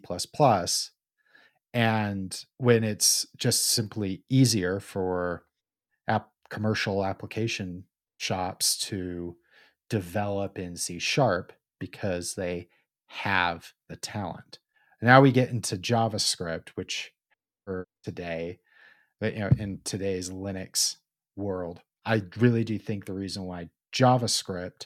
and 1.74 2.46
when 2.58 2.84
it's 2.84 3.26
just 3.36 3.66
simply 3.66 4.22
easier 4.30 4.80
for 4.80 5.46
app 6.08 6.30
commercial 6.52 7.04
application 7.04 7.86
shops 8.18 8.78
to 8.78 9.36
develop 9.90 10.60
in 10.60 10.76
C 10.76 11.00
sharp 11.00 11.52
because 11.80 12.36
they 12.36 12.68
have 13.08 13.74
the 13.90 13.96
talent. 13.96 14.60
Now 15.02 15.22
we 15.22 15.32
get 15.32 15.50
into 15.50 15.76
JavaScript, 15.76 16.70
which 16.76 17.14
for 17.66 17.88
today, 18.04 18.60
you 19.22 19.40
know, 19.40 19.50
in 19.58 19.80
today's 19.84 20.30
Linux 20.30 20.98
world, 21.36 21.82
I 22.06 22.22
really 22.38 22.64
do 22.64 22.78
think 22.78 23.06
the 23.06 23.14
reason 23.14 23.46
why 23.46 23.70
JavaScript 23.92 24.86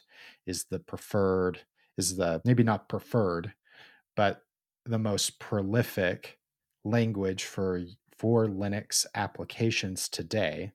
is 0.51 0.65
the 0.69 0.79
preferred, 0.79 1.61
is 1.97 2.15
the 2.17 2.41
maybe 2.45 2.61
not 2.61 2.89
preferred, 2.89 3.53
but 4.15 4.43
the 4.85 4.99
most 4.99 5.39
prolific 5.39 6.37
language 6.85 7.45
for 7.45 7.81
for 8.17 8.45
Linux 8.45 9.05
applications 9.15 10.07
today 10.09 10.71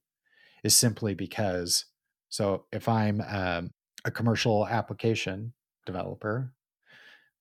is 0.64 0.74
simply 0.74 1.14
because 1.14 1.84
so 2.28 2.64
if 2.72 2.88
I'm 2.88 3.20
um, 3.20 3.70
a 4.04 4.10
commercial 4.10 4.66
application 4.66 5.52
developer, 5.84 6.52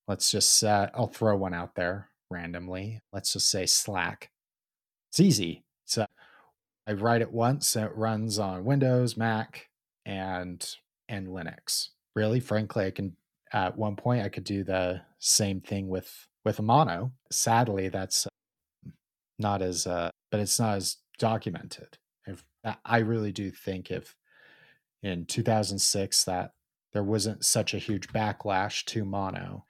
let's 0.08 0.32
just 0.32 0.64
uh, 0.64 0.90
I'll 0.94 1.08
throw 1.08 1.36
one 1.36 1.54
out 1.54 1.74
there 1.76 2.10
randomly. 2.30 3.02
Let's 3.12 3.34
just 3.34 3.50
say 3.50 3.66
Slack. 3.66 4.30
It's 5.10 5.20
easy. 5.20 5.64
So 5.86 6.06
I 6.88 6.94
write 6.94 7.22
it 7.22 7.32
once, 7.32 7.76
it 7.76 7.96
runs 7.96 8.38
on 8.38 8.66
Windows, 8.66 9.18
Mac, 9.18 9.70
and 10.06 10.64
and 11.10 11.28
Linux. 11.28 11.90
Really, 12.16 12.40
frankly, 12.40 12.86
I 12.86 12.92
can 12.92 13.16
at 13.54 13.78
one 13.78 13.96
point 13.96 14.24
I 14.24 14.30
could 14.30 14.44
do 14.44 14.64
the 14.64 15.02
same 15.20 15.62
thing 15.62 15.88
with 15.88 16.28
with 16.44 16.60
a 16.60 16.62
mono. 16.62 17.12
Sadly, 17.32 17.90
that's 17.90 18.28
not 19.40 19.62
as 19.62 19.88
uh, 19.88 20.10
but 20.32 20.40
it's 20.40 20.60
not 20.60 20.78
as 20.78 20.98
documented. 21.18 21.98
If 22.26 22.44
I 22.84 23.00
really 23.00 23.32
do 23.32 23.52
think 23.52 23.92
if 23.92 24.16
in 25.04 25.26
2006 25.26 26.24
that 26.26 26.52
there 26.94 27.04
wasn't 27.04 27.46
such 27.46 27.74
a 27.74 27.80
huge 27.80 28.08
backlash 28.10 28.86
to 28.86 29.06
mono, 29.06 29.66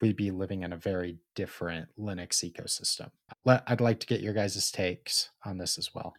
we'd 0.00 0.16
be 0.16 0.30
living 0.30 0.62
in 0.62 0.72
a 0.72 0.76
very 0.76 1.18
different 1.34 1.88
Linux 1.98 2.44
ecosystem. 2.44 3.10
I'd 3.46 3.80
like 3.80 4.00
to 4.00 4.06
get 4.06 4.20
your 4.20 4.34
guys' 4.34 4.70
takes 4.70 5.30
on 5.44 5.58
this 5.58 5.78
as 5.78 5.94
well. 5.94 6.14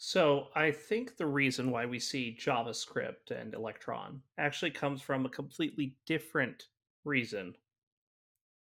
So, 0.00 0.48
I 0.54 0.70
think 0.70 1.16
the 1.16 1.26
reason 1.26 1.70
why 1.70 1.84
we 1.84 1.98
see 1.98 2.38
JavaScript 2.38 3.30
and 3.30 3.52
Electron 3.52 4.22
actually 4.38 4.70
comes 4.70 5.02
from 5.02 5.26
a 5.26 5.30
completely 5.30 5.96
different 6.06 6.68
reason 7.04 7.56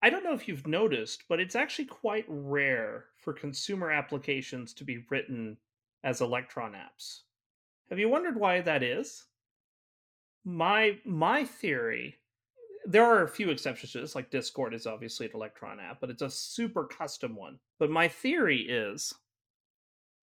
I 0.05 0.11
don't 0.11 0.23
know 0.23 0.35
if 0.35 0.47
you've 0.47 0.67
noticed, 0.67 1.23
but 1.31 1.41
it's 1.41 1.57
actually 1.57 1.87
quite 1.87 2.27
rare 2.29 3.07
for 3.17 3.33
consumer 3.33 3.91
applications 3.91 4.75
to 4.75 4.85
be 4.85 5.03
written 5.09 5.57
as 6.03 6.21
Electron 6.21 6.73
apps. 6.73 7.21
Have 7.89 7.99
you 7.99 8.11
wondered 8.11 8.37
why 8.37 8.61
that 8.61 8.83
is? 8.83 9.25
My 10.45 10.99
my 11.07 11.47
theory, 11.47 12.19
there 12.85 13.03
are 13.03 13.23
a 13.23 13.29
few 13.29 13.49
exceptions 13.49 13.93
to 13.93 14.03
this, 14.03 14.15
like 14.15 14.29
Discord 14.29 14.75
is 14.75 14.87
obviously 14.87 15.25
an 15.25 15.33
Electron 15.35 15.81
app, 15.81 16.03
but 16.03 16.11
it's 16.11 16.21
a 16.21 16.29
super 16.29 16.85
custom 16.85 17.35
one. 17.35 17.59
But 17.79 17.89
my 17.89 18.07
theory 18.07 18.61
is 18.61 19.15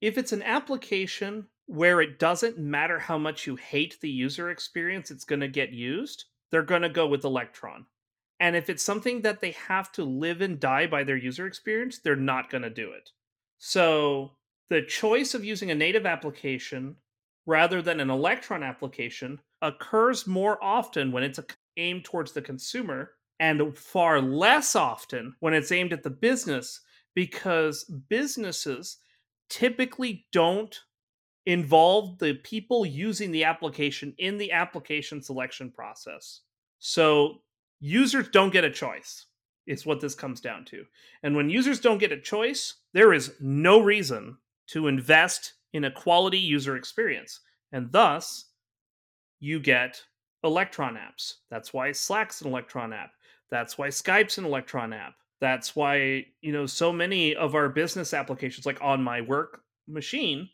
if 0.01 0.17
it's 0.17 0.33
an 0.33 0.43
application 0.43 1.47
where 1.67 2.01
it 2.01 2.19
doesn't 2.19 2.57
matter 2.57 2.99
how 2.99 3.17
much 3.17 3.47
you 3.47 3.55
hate 3.55 3.97
the 4.01 4.09
user 4.09 4.49
experience 4.49 5.09
it's 5.09 5.23
going 5.23 5.39
to 5.39 5.47
get 5.47 5.71
used, 5.71 6.25
they're 6.49 6.63
going 6.63 6.81
to 6.81 6.89
go 6.89 7.07
with 7.07 7.23
Electron. 7.23 7.85
And 8.39 8.55
if 8.55 8.69
it's 8.69 8.83
something 8.83 9.21
that 9.21 9.39
they 9.39 9.51
have 9.51 9.91
to 9.93 10.03
live 10.03 10.41
and 10.41 10.59
die 10.59 10.87
by 10.87 11.03
their 11.03 11.15
user 11.15 11.45
experience, 11.45 11.99
they're 11.99 12.15
not 12.15 12.49
going 12.49 12.63
to 12.63 12.69
do 12.69 12.91
it. 12.91 13.11
So 13.59 14.31
the 14.69 14.81
choice 14.81 15.33
of 15.33 15.45
using 15.45 15.69
a 15.69 15.75
native 15.75 16.05
application 16.05 16.95
rather 17.45 17.81
than 17.81 17.99
an 17.99 18.09
Electron 18.09 18.63
application 18.63 19.39
occurs 19.61 20.25
more 20.25 20.61
often 20.63 21.11
when 21.11 21.23
it's 21.23 21.39
aimed 21.77 22.03
towards 22.03 22.31
the 22.31 22.41
consumer 22.41 23.11
and 23.39 23.77
far 23.77 24.21
less 24.21 24.75
often 24.75 25.35
when 25.39 25.53
it's 25.53 25.71
aimed 25.71 25.93
at 25.93 26.03
the 26.03 26.09
business 26.09 26.81
because 27.15 27.83
businesses 28.09 28.97
typically 29.51 30.25
don't 30.31 30.79
involve 31.45 32.17
the 32.19 32.35
people 32.35 32.85
using 32.85 33.31
the 33.31 33.43
application 33.43 34.15
in 34.17 34.37
the 34.37 34.51
application 34.51 35.21
selection 35.21 35.69
process. 35.69 36.41
So 36.79 37.41
users 37.79 38.29
don't 38.29 38.53
get 38.53 38.63
a 38.63 38.71
choice 38.71 39.25
is 39.67 39.85
what 39.85 39.99
this 39.99 40.15
comes 40.15 40.39
down 40.39 40.65
to. 40.65 40.85
And 41.21 41.35
when 41.35 41.49
users 41.49 41.79
don't 41.79 41.97
get 41.97 42.11
a 42.11 42.19
choice 42.19 42.75
there 42.93 43.13
is 43.13 43.33
no 43.39 43.79
reason 43.81 44.37
to 44.67 44.87
invest 44.87 45.53
in 45.73 45.83
a 45.85 45.91
quality 45.91 46.39
user 46.39 46.77
experience 46.77 47.41
and 47.71 47.91
thus 47.91 48.45
you 49.39 49.59
get 49.59 50.01
electron 50.43 50.95
apps. 50.95 51.35
That's 51.49 51.73
why 51.73 51.91
slack's 51.91 52.41
an 52.41 52.47
electron 52.47 52.93
app. 52.93 53.11
That's 53.49 53.77
why 53.77 53.89
skype's 53.89 54.37
an 54.37 54.45
electron 54.45 54.93
app 54.93 55.15
that's 55.41 55.75
why 55.75 56.25
you 56.41 56.53
know 56.53 56.65
so 56.65 56.93
many 56.93 57.35
of 57.35 57.55
our 57.55 57.67
business 57.67 58.13
applications 58.13 58.65
like 58.65 58.79
on 58.81 59.03
my 59.03 59.19
work 59.19 59.63
machine 59.87 60.47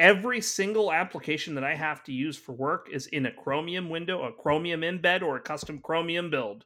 every 0.00 0.40
single 0.40 0.90
application 0.90 1.54
that 1.54 1.62
I 1.62 1.74
have 1.74 2.02
to 2.04 2.12
use 2.12 2.36
for 2.36 2.52
work 2.52 2.88
is 2.90 3.06
in 3.08 3.26
a 3.26 3.32
Chromium 3.32 3.90
window, 3.90 4.22
a 4.22 4.32
Chromium 4.32 4.80
embed, 4.80 5.22
or 5.22 5.36
a 5.36 5.40
custom 5.40 5.78
Chromium 5.78 6.30
build. 6.30 6.64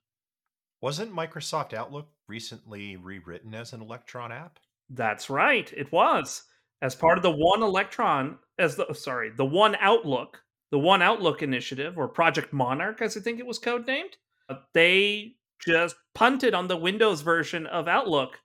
Wasn't 0.80 1.12
Microsoft 1.12 1.74
Outlook 1.74 2.08
recently 2.28 2.96
rewritten 2.96 3.52
as 3.52 3.72
an 3.72 3.82
Electron 3.82 4.30
app? 4.30 4.60
That's 4.88 5.28
right, 5.28 5.70
it 5.76 5.90
was. 5.90 6.44
As 6.80 6.94
part 6.94 7.18
of 7.18 7.24
the 7.24 7.30
One 7.32 7.62
Electron, 7.62 8.38
as 8.58 8.76
the 8.76 8.92
sorry, 8.94 9.32
the 9.36 9.44
One 9.44 9.74
Outlook, 9.80 10.40
the 10.70 10.78
One 10.78 11.02
Outlook 11.02 11.42
initiative, 11.42 11.98
or 11.98 12.06
Project 12.06 12.52
Monarch, 12.52 13.02
as 13.02 13.16
I 13.16 13.20
think 13.20 13.40
it 13.40 13.46
was 13.46 13.58
codenamed, 13.58 14.14
uh, 14.48 14.56
they 14.74 15.34
just 15.66 15.96
punted 16.14 16.54
on 16.54 16.68
the 16.68 16.76
Windows 16.76 17.20
version 17.20 17.66
of 17.66 17.88
Outlook 17.88 18.38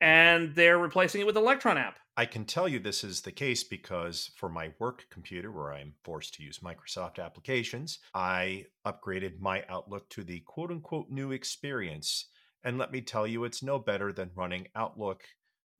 and 0.00 0.54
they're 0.54 0.78
replacing 0.78 1.20
it 1.20 1.26
with 1.26 1.36
Electron 1.36 1.78
app. 1.78 1.98
I 2.16 2.26
can 2.26 2.44
tell 2.44 2.68
you 2.68 2.78
this 2.78 3.02
is 3.02 3.22
the 3.22 3.32
case 3.32 3.64
because 3.64 4.30
for 4.36 4.48
my 4.48 4.72
work 4.78 5.06
computer, 5.10 5.50
where 5.50 5.72
I'm 5.72 5.94
forced 6.04 6.34
to 6.34 6.42
use 6.42 6.60
Microsoft 6.60 7.18
applications, 7.18 7.98
I 8.14 8.66
upgraded 8.86 9.40
my 9.40 9.64
Outlook 9.68 10.08
to 10.10 10.22
the 10.22 10.40
quote 10.40 10.70
unquote 10.70 11.10
new 11.10 11.32
experience. 11.32 12.28
And 12.62 12.78
let 12.78 12.92
me 12.92 13.00
tell 13.00 13.26
you, 13.26 13.44
it's 13.44 13.62
no 13.62 13.78
better 13.78 14.12
than 14.12 14.30
running 14.36 14.68
Outlook 14.76 15.24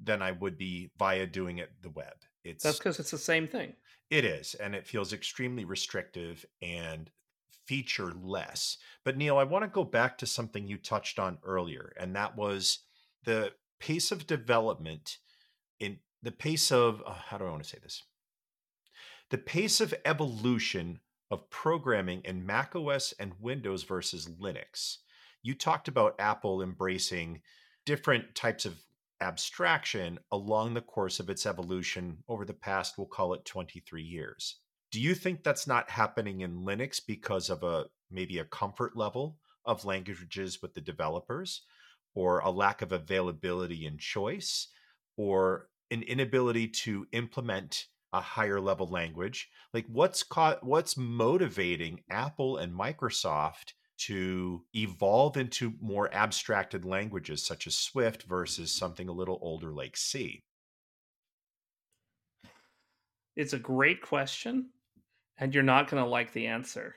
than 0.00 0.22
I 0.22 0.32
would 0.32 0.58
be 0.58 0.90
via 0.98 1.26
doing 1.26 1.58
it 1.58 1.70
the 1.82 1.90
web. 1.90 2.14
It's 2.42 2.64
That's 2.64 2.78
because 2.78 2.98
it's 2.98 3.12
the 3.12 3.18
same 3.18 3.46
thing. 3.46 3.74
It 4.10 4.24
is, 4.24 4.54
and 4.54 4.74
it 4.74 4.86
feels 4.86 5.12
extremely 5.12 5.64
restrictive 5.64 6.44
and 6.60 7.10
feature 7.66 8.12
less. 8.12 8.78
But 9.04 9.16
Neil, 9.16 9.38
I 9.38 9.44
want 9.44 9.64
to 9.64 9.68
go 9.68 9.84
back 9.84 10.18
to 10.18 10.26
something 10.26 10.66
you 10.66 10.76
touched 10.76 11.18
on 11.18 11.38
earlier, 11.44 11.92
and 11.98 12.14
that 12.16 12.36
was 12.36 12.80
the 13.24 13.52
pace 13.80 14.12
of 14.12 14.26
development 14.26 15.18
in 15.80 15.98
the 16.22 16.32
pace 16.32 16.72
of 16.72 17.02
uh, 17.06 17.14
how 17.14 17.38
do 17.38 17.44
I 17.44 17.50
want 17.50 17.62
to 17.62 17.68
say 17.68 17.78
this? 17.82 18.02
The 19.30 19.38
pace 19.38 19.80
of 19.80 19.94
evolution 20.04 21.00
of 21.30 21.50
programming 21.50 22.22
in 22.24 22.46
Mac 22.46 22.76
OS 22.76 23.12
and 23.18 23.32
Windows 23.40 23.82
versus 23.82 24.28
Linux. 24.40 24.98
You 25.42 25.54
talked 25.54 25.88
about 25.88 26.14
Apple 26.18 26.62
embracing 26.62 27.40
different 27.84 28.34
types 28.34 28.64
of 28.64 28.78
abstraction 29.20 30.18
along 30.32 30.74
the 30.74 30.80
course 30.80 31.20
of 31.20 31.30
its 31.30 31.46
evolution 31.46 32.18
over 32.28 32.44
the 32.44 32.54
past, 32.54 32.98
we'll 32.98 33.06
call 33.06 33.34
it 33.34 33.44
23 33.44 34.02
years. 34.02 34.56
Do 34.94 35.00
you 35.00 35.16
think 35.16 35.42
that's 35.42 35.66
not 35.66 35.90
happening 35.90 36.42
in 36.42 36.62
Linux 36.62 37.00
because 37.04 37.50
of 37.50 37.64
a 37.64 37.86
maybe 38.12 38.38
a 38.38 38.44
comfort 38.44 38.96
level 38.96 39.40
of 39.64 39.84
languages 39.84 40.62
with 40.62 40.74
the 40.74 40.80
developers? 40.80 41.62
Or 42.14 42.38
a 42.38 42.50
lack 42.50 42.80
of 42.80 42.92
availability 42.92 43.86
and 43.86 43.98
choice? 43.98 44.68
Or 45.16 45.68
an 45.90 46.04
inability 46.04 46.68
to 46.84 47.08
implement 47.10 47.86
a 48.12 48.20
higher 48.20 48.60
level 48.60 48.86
language? 48.86 49.50
Like 49.72 49.86
what's 49.88 50.22
co- 50.22 50.60
what's 50.62 50.96
motivating 50.96 52.04
apple 52.08 52.58
and 52.58 52.72
microsoft 52.72 53.72
to 54.02 54.64
evolve 54.76 55.36
into 55.36 55.72
more 55.80 56.08
abstracted 56.14 56.84
languages 56.84 57.44
such 57.44 57.66
as 57.66 57.74
swift 57.74 58.22
versus 58.22 58.72
something 58.72 59.08
a 59.08 59.12
little 59.12 59.40
older 59.42 59.72
like 59.72 59.96
c? 59.96 60.44
It's 63.34 63.54
a 63.54 63.58
great 63.58 64.00
question 64.00 64.70
and 65.38 65.54
you're 65.54 65.62
not 65.62 65.90
going 65.90 66.02
to 66.02 66.08
like 66.08 66.32
the 66.32 66.46
answer 66.46 66.96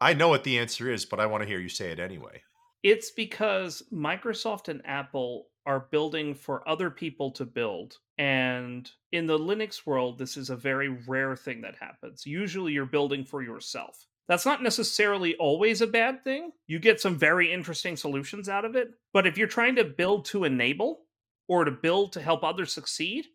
i 0.00 0.14
know 0.14 0.28
what 0.28 0.44
the 0.44 0.58
answer 0.58 0.90
is 0.90 1.04
but 1.04 1.20
i 1.20 1.26
want 1.26 1.42
to 1.42 1.48
hear 1.48 1.60
you 1.60 1.68
say 1.68 1.90
it 1.90 2.00
anyway 2.00 2.42
it's 2.82 3.10
because 3.10 3.82
microsoft 3.92 4.68
and 4.68 4.82
apple 4.84 5.46
are 5.66 5.86
building 5.90 6.34
for 6.34 6.68
other 6.68 6.90
people 6.90 7.30
to 7.32 7.44
build. 7.44 7.98
And 8.18 8.90
in 9.12 9.26
the 9.26 9.38
Linux 9.38 9.86
world, 9.86 10.18
this 10.18 10.36
is 10.36 10.50
a 10.50 10.56
very 10.56 10.88
rare 10.88 11.36
thing 11.36 11.60
that 11.62 11.76
happens. 11.80 12.26
Usually 12.26 12.72
you're 12.72 12.86
building 12.86 13.24
for 13.24 13.42
yourself. 13.42 14.06
That's 14.28 14.46
not 14.46 14.62
necessarily 14.62 15.34
always 15.36 15.80
a 15.80 15.86
bad 15.86 16.24
thing. 16.24 16.52
You 16.66 16.78
get 16.78 17.00
some 17.00 17.18
very 17.18 17.52
interesting 17.52 17.96
solutions 17.96 18.48
out 18.48 18.64
of 18.64 18.76
it. 18.76 18.88
But 19.12 19.26
if 19.26 19.36
you're 19.36 19.48
trying 19.48 19.76
to 19.76 19.84
build 19.84 20.24
to 20.26 20.44
enable 20.44 21.02
or 21.48 21.64
to 21.64 21.70
build 21.70 22.12
to 22.12 22.22
help 22.22 22.44
others 22.44 22.72
succeed, 22.72 23.26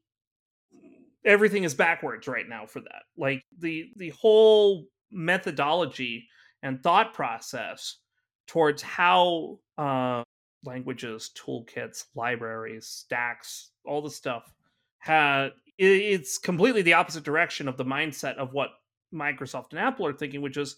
everything 1.28 1.64
is 1.64 1.76
backwards 1.76 2.28
right 2.28 2.48
now 2.48 2.66
for 2.66 2.80
that. 2.80 3.04
Like 3.18 3.44
the 3.60 3.92
the 3.98 4.10
whole 4.10 4.86
methodology 5.12 6.28
and 6.64 6.82
thought 6.82 7.14
process 7.14 7.98
towards 8.48 8.82
how 8.82 9.60
uh, 9.78 10.24
languages, 10.66 11.32
toolkits, 11.38 12.06
libraries, 12.16 12.88
stacks, 12.88 13.72
all 13.86 14.02
the 14.02 14.10
stuff. 14.10 14.52
Had 15.00 15.52
it's 15.78 16.38
completely 16.40 16.82
the 16.82 16.94
opposite 16.94 17.24
direction 17.24 17.68
of 17.68 17.78
the 17.78 17.86
mindset 17.86 18.38
of 18.38 18.54
what 18.54 18.70
Microsoft 19.14 19.72
and 19.72 19.80
Apple 19.80 20.08
are 20.08 20.14
thinking, 20.14 20.42
which 20.42 20.58
is, 20.58 20.76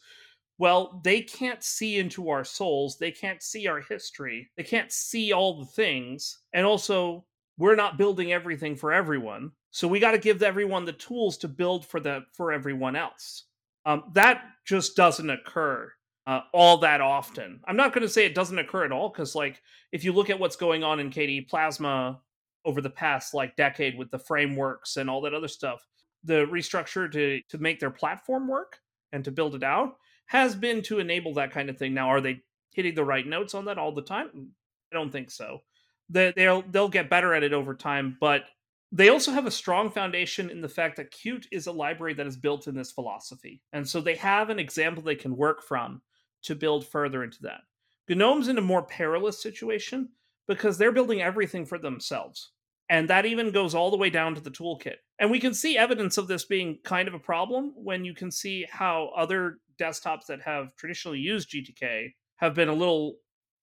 well, 0.57 0.99
they 1.05 1.21
can't 1.21 1.63
see 1.63 1.97
into 1.97 2.29
our 2.29 2.43
souls, 2.43 2.97
they 2.97 3.11
can't 3.11 3.41
see 3.41 3.65
our 3.65 3.79
history, 3.79 4.51
they 4.57 4.63
can't 4.63 4.91
see 4.91 5.31
all 5.31 5.57
the 5.57 5.65
things, 5.65 6.39
and 6.53 6.65
also 6.65 7.25
we're 7.57 7.75
not 7.75 7.97
building 7.97 8.33
everything 8.33 8.75
for 8.75 8.91
everyone. 8.91 9.51
So 9.71 9.87
we 9.87 9.99
got 9.99 10.11
to 10.11 10.17
give 10.17 10.41
everyone 10.41 10.85
the 10.85 10.93
tools 10.93 11.37
to 11.39 11.47
build 11.47 11.85
for 11.85 11.99
the 11.99 12.25
for 12.33 12.51
everyone 12.51 12.95
else. 12.95 13.45
Um, 13.85 14.03
that 14.13 14.43
just 14.65 14.95
doesn't 14.95 15.29
occur 15.29 15.91
uh, 16.27 16.41
all 16.53 16.77
that 16.77 17.01
often. 17.01 17.59
I'm 17.65 17.75
not 17.75 17.93
going 17.93 18.03
to 18.03 18.09
say 18.09 18.25
it 18.25 18.35
doesn't 18.35 18.59
occur 18.59 18.85
at 18.85 18.91
all 18.91 19.09
because, 19.09 19.35
like, 19.35 19.61
if 19.91 20.03
you 20.03 20.13
look 20.13 20.29
at 20.29 20.39
what's 20.39 20.55
going 20.55 20.83
on 20.83 20.99
in 20.99 21.09
KDE 21.09 21.47
Plasma 21.47 22.19
over 22.65 22.81
the 22.81 22.89
past 22.89 23.33
like 23.33 23.55
decade 23.55 23.97
with 23.97 24.11
the 24.11 24.19
frameworks 24.19 24.97
and 24.97 25.09
all 25.09 25.21
that 25.21 25.33
other 25.33 25.47
stuff, 25.47 25.87
the 26.23 26.45
restructure 26.47 27.11
to 27.11 27.41
to 27.49 27.57
make 27.57 27.79
their 27.79 27.89
platform 27.89 28.47
work 28.47 28.77
and 29.11 29.23
to 29.23 29.31
build 29.31 29.55
it 29.55 29.63
out 29.63 29.95
has 30.27 30.55
been 30.55 30.83
to 30.83 30.99
enable 30.99 31.33
that 31.33 31.51
kind 31.51 31.69
of 31.69 31.77
thing. 31.77 31.93
Now, 31.93 32.09
are 32.09 32.21
they 32.21 32.41
hitting 32.71 32.93
the 32.93 33.03
right 33.03 33.25
notes 33.25 33.55
on 33.55 33.65
that 33.65 33.79
all 33.79 33.91
the 33.91 34.01
time? 34.01 34.51
I 34.91 34.95
don't 34.95 35.11
think 35.11 35.31
so. 35.31 35.61
They, 36.09 36.31
they'll 36.35 36.61
they'll 36.61 36.89
get 36.89 37.09
better 37.09 37.33
at 37.33 37.43
it 37.43 37.53
over 37.53 37.73
time, 37.73 38.17
but 38.19 38.43
they 38.91 39.09
also 39.09 39.31
have 39.31 39.45
a 39.45 39.51
strong 39.51 39.91
foundation 39.91 40.49
in 40.49 40.61
the 40.61 40.69
fact 40.69 40.97
that 40.97 41.11
Qt 41.11 41.45
is 41.51 41.67
a 41.67 41.71
library 41.71 42.13
that 42.15 42.27
is 42.27 42.37
built 42.37 42.67
in 42.67 42.75
this 42.75 42.91
philosophy. 42.91 43.61
And 43.71 43.87
so 43.87 44.01
they 44.01 44.15
have 44.15 44.49
an 44.49 44.59
example 44.59 45.03
they 45.03 45.15
can 45.15 45.35
work 45.35 45.61
from 45.61 46.01
to 46.43 46.55
build 46.55 46.87
further 46.87 47.23
into 47.23 47.39
that. 47.43 47.61
GNOME's 48.09 48.47
in 48.47 48.57
a 48.57 48.61
more 48.61 48.81
perilous 48.81 49.41
situation 49.41 50.09
because 50.47 50.77
they're 50.77 50.91
building 50.91 51.21
everything 51.21 51.65
for 51.65 51.77
themselves. 51.77 52.51
And 52.89 53.07
that 53.07 53.27
even 53.27 53.51
goes 53.51 53.75
all 53.75 53.91
the 53.91 53.97
way 53.97 54.09
down 54.09 54.33
to 54.33 54.41
the 54.41 54.49
toolkit. 54.49 54.95
And 55.19 55.29
we 55.29 55.39
can 55.39 55.53
see 55.53 55.77
evidence 55.77 56.17
of 56.17 56.27
this 56.27 56.45
being 56.45 56.79
kind 56.83 57.07
of 57.07 57.13
a 57.13 57.19
problem 57.19 57.73
when 57.75 58.03
you 58.03 58.15
can 58.15 58.31
see 58.31 58.65
how 58.71 59.11
other 59.15 59.59
desktops 59.79 60.25
that 60.27 60.41
have 60.41 60.75
traditionally 60.75 61.19
used 61.19 61.51
GTK 61.51 62.13
have 62.37 62.55
been 62.55 62.69
a 62.69 62.73
little 62.73 63.17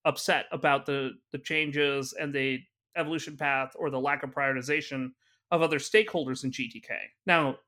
upset 0.05 0.47
about 0.53 0.87
the, 0.87 1.11
the 1.33 1.39
changes 1.39 2.15
and 2.19 2.33
the 2.33 2.61
evolution 2.97 3.37
path 3.37 3.73
or 3.77 3.91
the 3.91 4.01
lack 4.01 4.23
of 4.23 4.31
prioritization 4.31 5.11
of 5.51 5.63
other 5.63 5.79
stakeholders 5.79 6.45
in 6.45 6.51
GTK. 6.51 6.91
Now, 7.27 7.59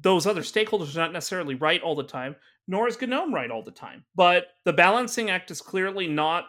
those 0.00 0.26
other 0.26 0.42
stakeholders 0.42 0.94
are 0.94 1.00
not 1.00 1.12
necessarily 1.12 1.54
right 1.54 1.82
all 1.82 1.94
the 1.96 2.04
time, 2.04 2.36
nor 2.66 2.88
is 2.88 3.00
GNOME 3.00 3.34
right 3.34 3.50
all 3.50 3.62
the 3.62 3.70
time. 3.70 4.04
But 4.14 4.48
the 4.64 4.72
balancing 4.72 5.30
act 5.30 5.50
is 5.50 5.60
clearly 5.60 6.06
not 6.06 6.44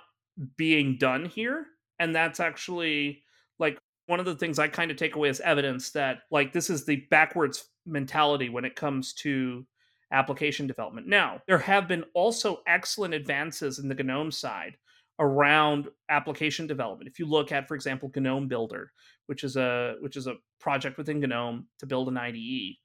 being 0.58 0.98
done 0.98 1.26
here. 1.26 1.66
And 2.00 2.16
that's 2.16 2.40
actually 2.40 3.24
like 3.58 3.78
one 4.06 4.20
of 4.20 4.26
the 4.26 4.36
things 4.36 4.60
I 4.60 4.68
kind 4.68 4.92
of 4.92 4.98
take 4.98 5.16
away 5.16 5.30
as 5.30 5.40
evidence 5.42 5.92
that 5.92 6.20
like 6.32 6.54
this 6.54 6.70
is 6.70 6.86
the 6.86 7.06
backwards 7.12 7.66
mentality 7.86 8.50
when 8.50 8.66
it 8.66 8.76
comes 8.76 9.14
to 9.14 9.66
application 10.12 10.66
development. 10.66 11.08
Now, 11.08 11.42
there 11.48 11.58
have 11.58 11.88
been 11.88 12.04
also 12.14 12.62
excellent 12.68 13.14
advances 13.14 13.80
in 13.80 13.88
the 13.88 13.96
GNOME 13.96 14.32
side 14.32 14.78
around 15.20 15.90
application 16.10 16.66
development. 16.66 17.10
If 17.10 17.20
you 17.20 17.26
look 17.26 17.52
at, 17.52 17.68
for 17.68 17.76
example, 17.76 18.12
GNOME 18.16 18.48
Builder, 18.48 18.92
which 19.28 19.44
is 19.44 19.58
a 19.58 19.96
which 20.00 20.16
is 20.16 20.28
a 20.28 20.36
project 20.60 20.98
within 20.98 21.20
GNOME 21.20 21.68
to 21.80 21.86
build 21.86 22.08
an 22.08 22.18
IDE. 22.18 22.78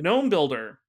GNOME 0.00 0.28
Builder 0.28 0.80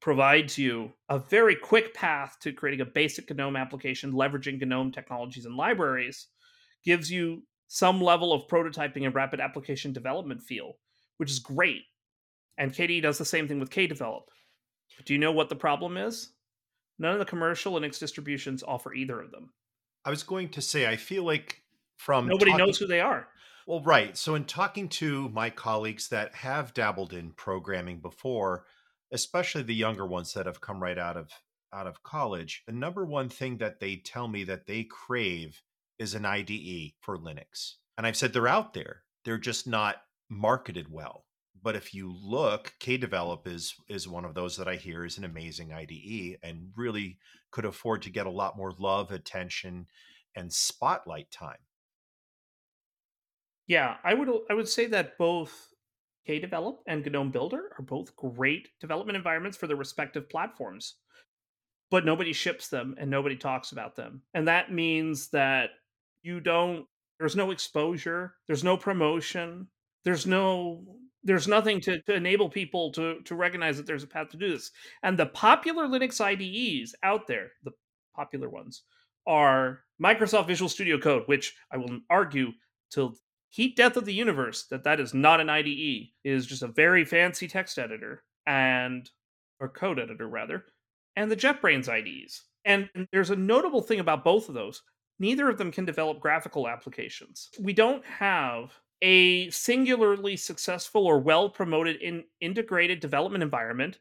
provides 0.00 0.58
you 0.58 0.92
a 1.08 1.18
very 1.18 1.54
quick 1.54 1.94
path 1.94 2.36
to 2.40 2.52
creating 2.52 2.80
a 2.80 2.90
basic 2.90 3.34
GNOME 3.34 3.56
application 3.56 4.12
leveraging 4.12 4.60
GNOME 4.60 4.92
technologies 4.92 5.46
and 5.46 5.56
libraries, 5.56 6.28
gives 6.84 7.10
you 7.10 7.42
some 7.68 8.00
level 8.00 8.32
of 8.32 8.46
prototyping 8.48 9.06
and 9.06 9.14
rapid 9.14 9.40
application 9.40 9.92
development 9.92 10.42
feel, 10.42 10.74
which 11.16 11.30
is 11.30 11.38
great. 11.38 11.82
And 12.58 12.72
KDE 12.72 13.02
does 13.02 13.16
the 13.16 13.24
same 13.24 13.48
thing 13.48 13.60
with 13.60 13.70
KDevelop. 13.70 14.22
But 14.96 15.06
do 15.06 15.14
you 15.14 15.18
know 15.18 15.32
what 15.32 15.48
the 15.48 15.56
problem 15.56 15.96
is? 15.96 16.32
None 16.98 17.12
of 17.12 17.18
the 17.18 17.24
commercial 17.24 17.72
Linux 17.72 17.98
distributions 17.98 18.62
offer 18.62 18.92
either 18.92 19.20
of 19.20 19.30
them. 19.30 19.50
I 20.04 20.10
was 20.10 20.22
going 20.22 20.48
to 20.50 20.62
say, 20.62 20.86
I 20.86 20.96
feel 20.96 21.24
like 21.24 21.62
from 21.96 22.26
nobody 22.26 22.50
talking, 22.50 22.66
knows 22.66 22.78
who 22.78 22.86
they 22.86 23.00
are. 23.00 23.28
Well, 23.66 23.82
right. 23.82 24.16
So, 24.16 24.34
in 24.34 24.44
talking 24.44 24.88
to 24.90 25.28
my 25.28 25.50
colleagues 25.50 26.08
that 26.08 26.34
have 26.34 26.74
dabbled 26.74 27.12
in 27.12 27.30
programming 27.32 28.00
before, 28.00 28.66
especially 29.12 29.62
the 29.62 29.74
younger 29.74 30.06
ones 30.06 30.32
that 30.34 30.46
have 30.46 30.60
come 30.60 30.82
right 30.82 30.98
out 30.98 31.16
of 31.16 31.30
out 31.72 31.86
of 31.86 32.02
college, 32.02 32.64
the 32.66 32.72
number 32.72 33.04
one 33.04 33.28
thing 33.28 33.58
that 33.58 33.80
they 33.80 33.96
tell 33.96 34.28
me 34.28 34.44
that 34.44 34.66
they 34.66 34.84
crave 34.84 35.62
is 35.98 36.14
an 36.14 36.26
IDE 36.26 36.92
for 37.00 37.16
Linux. 37.16 37.74
And 37.96 38.06
I've 38.06 38.16
said 38.16 38.32
they're 38.32 38.48
out 38.48 38.74
there. 38.74 39.02
They're 39.24 39.38
just 39.38 39.66
not 39.66 40.02
marketed 40.28 40.90
well. 40.90 41.24
But 41.62 41.76
if 41.76 41.94
you 41.94 42.12
look, 42.12 42.74
KDevelop 42.80 43.46
is 43.46 43.74
is 43.88 44.08
one 44.08 44.24
of 44.24 44.34
those 44.34 44.56
that 44.56 44.68
I 44.68 44.76
hear 44.76 45.04
is 45.04 45.18
an 45.18 45.24
amazing 45.24 45.72
IDE 45.72 46.38
and 46.42 46.72
really 46.76 47.18
could 47.50 47.64
afford 47.64 48.02
to 48.02 48.10
get 48.10 48.26
a 48.26 48.30
lot 48.30 48.56
more 48.56 48.72
love, 48.78 49.12
attention, 49.12 49.86
and 50.34 50.52
spotlight 50.52 51.30
time. 51.30 51.58
Yeah, 53.66 53.96
I 54.02 54.14
would 54.14 54.28
I 54.50 54.54
would 54.54 54.68
say 54.68 54.86
that 54.86 55.16
both 55.18 55.68
KDevelop 56.28 56.78
and 56.86 57.04
GNOME 57.04 57.30
Builder 57.30 57.70
are 57.78 57.84
both 57.84 58.16
great 58.16 58.68
development 58.80 59.16
environments 59.16 59.56
for 59.56 59.66
their 59.66 59.76
respective 59.76 60.28
platforms. 60.28 60.96
But 61.90 62.04
nobody 62.06 62.32
ships 62.32 62.68
them 62.68 62.94
and 62.98 63.10
nobody 63.10 63.36
talks 63.36 63.72
about 63.72 63.96
them. 63.96 64.22
And 64.34 64.48
that 64.48 64.72
means 64.72 65.28
that 65.28 65.70
you 66.22 66.40
don't 66.40 66.86
there's 67.18 67.36
no 67.36 67.50
exposure, 67.52 68.34
there's 68.48 68.64
no 68.64 68.76
promotion, 68.76 69.68
there's 70.04 70.26
no 70.26 70.84
there's 71.24 71.48
nothing 71.48 71.80
to, 71.82 72.00
to 72.02 72.14
enable 72.14 72.48
people 72.48 72.92
to 72.92 73.20
to 73.24 73.34
recognize 73.34 73.76
that 73.76 73.86
there's 73.86 74.02
a 74.02 74.08
path 74.08 74.28
to 74.30 74.36
do 74.36 74.50
this. 74.50 74.70
And 75.02 75.18
the 75.18 75.26
popular 75.26 75.86
Linux 75.86 76.20
IDEs 76.20 76.94
out 77.02 77.26
there, 77.26 77.52
the 77.64 77.72
popular 78.14 78.48
ones, 78.48 78.82
are 79.26 79.80
Microsoft 80.02 80.48
Visual 80.48 80.68
Studio 80.68 80.98
Code, 80.98 81.24
which 81.26 81.54
I 81.72 81.76
will 81.76 82.00
argue 82.10 82.52
till 82.90 83.14
heat 83.50 83.76
death 83.76 83.96
of 83.96 84.04
the 84.04 84.14
universe 84.14 84.66
that 84.70 84.84
that 84.84 84.98
is 85.00 85.14
not 85.14 85.40
an 85.40 85.50
IDE. 85.50 86.08
It 86.24 86.30
is 86.32 86.46
just 86.46 86.62
a 86.62 86.68
very 86.68 87.04
fancy 87.04 87.46
text 87.48 87.78
editor 87.78 88.24
and 88.46 89.08
or 89.60 89.68
code 89.68 90.00
editor 90.00 90.28
rather, 90.28 90.64
and 91.16 91.30
the 91.30 91.36
JetBrains 91.36 91.88
IDEs. 91.88 92.42
And 92.64 92.88
there's 93.12 93.30
a 93.30 93.36
notable 93.36 93.82
thing 93.82 94.00
about 94.00 94.24
both 94.24 94.48
of 94.48 94.54
those. 94.54 94.82
neither 95.18 95.48
of 95.48 95.56
them 95.58 95.70
can 95.70 95.84
develop 95.84 96.20
graphical 96.20 96.68
applications. 96.68 97.50
We 97.60 97.72
don't 97.72 98.04
have 98.04 98.72
a 99.02 99.50
singularly 99.50 100.36
successful 100.36 101.06
or 101.06 101.18
well 101.18 101.50
promoted 101.50 101.96
in 101.96 102.24
integrated 102.40 103.00
development 103.00 103.42
environment 103.42 103.98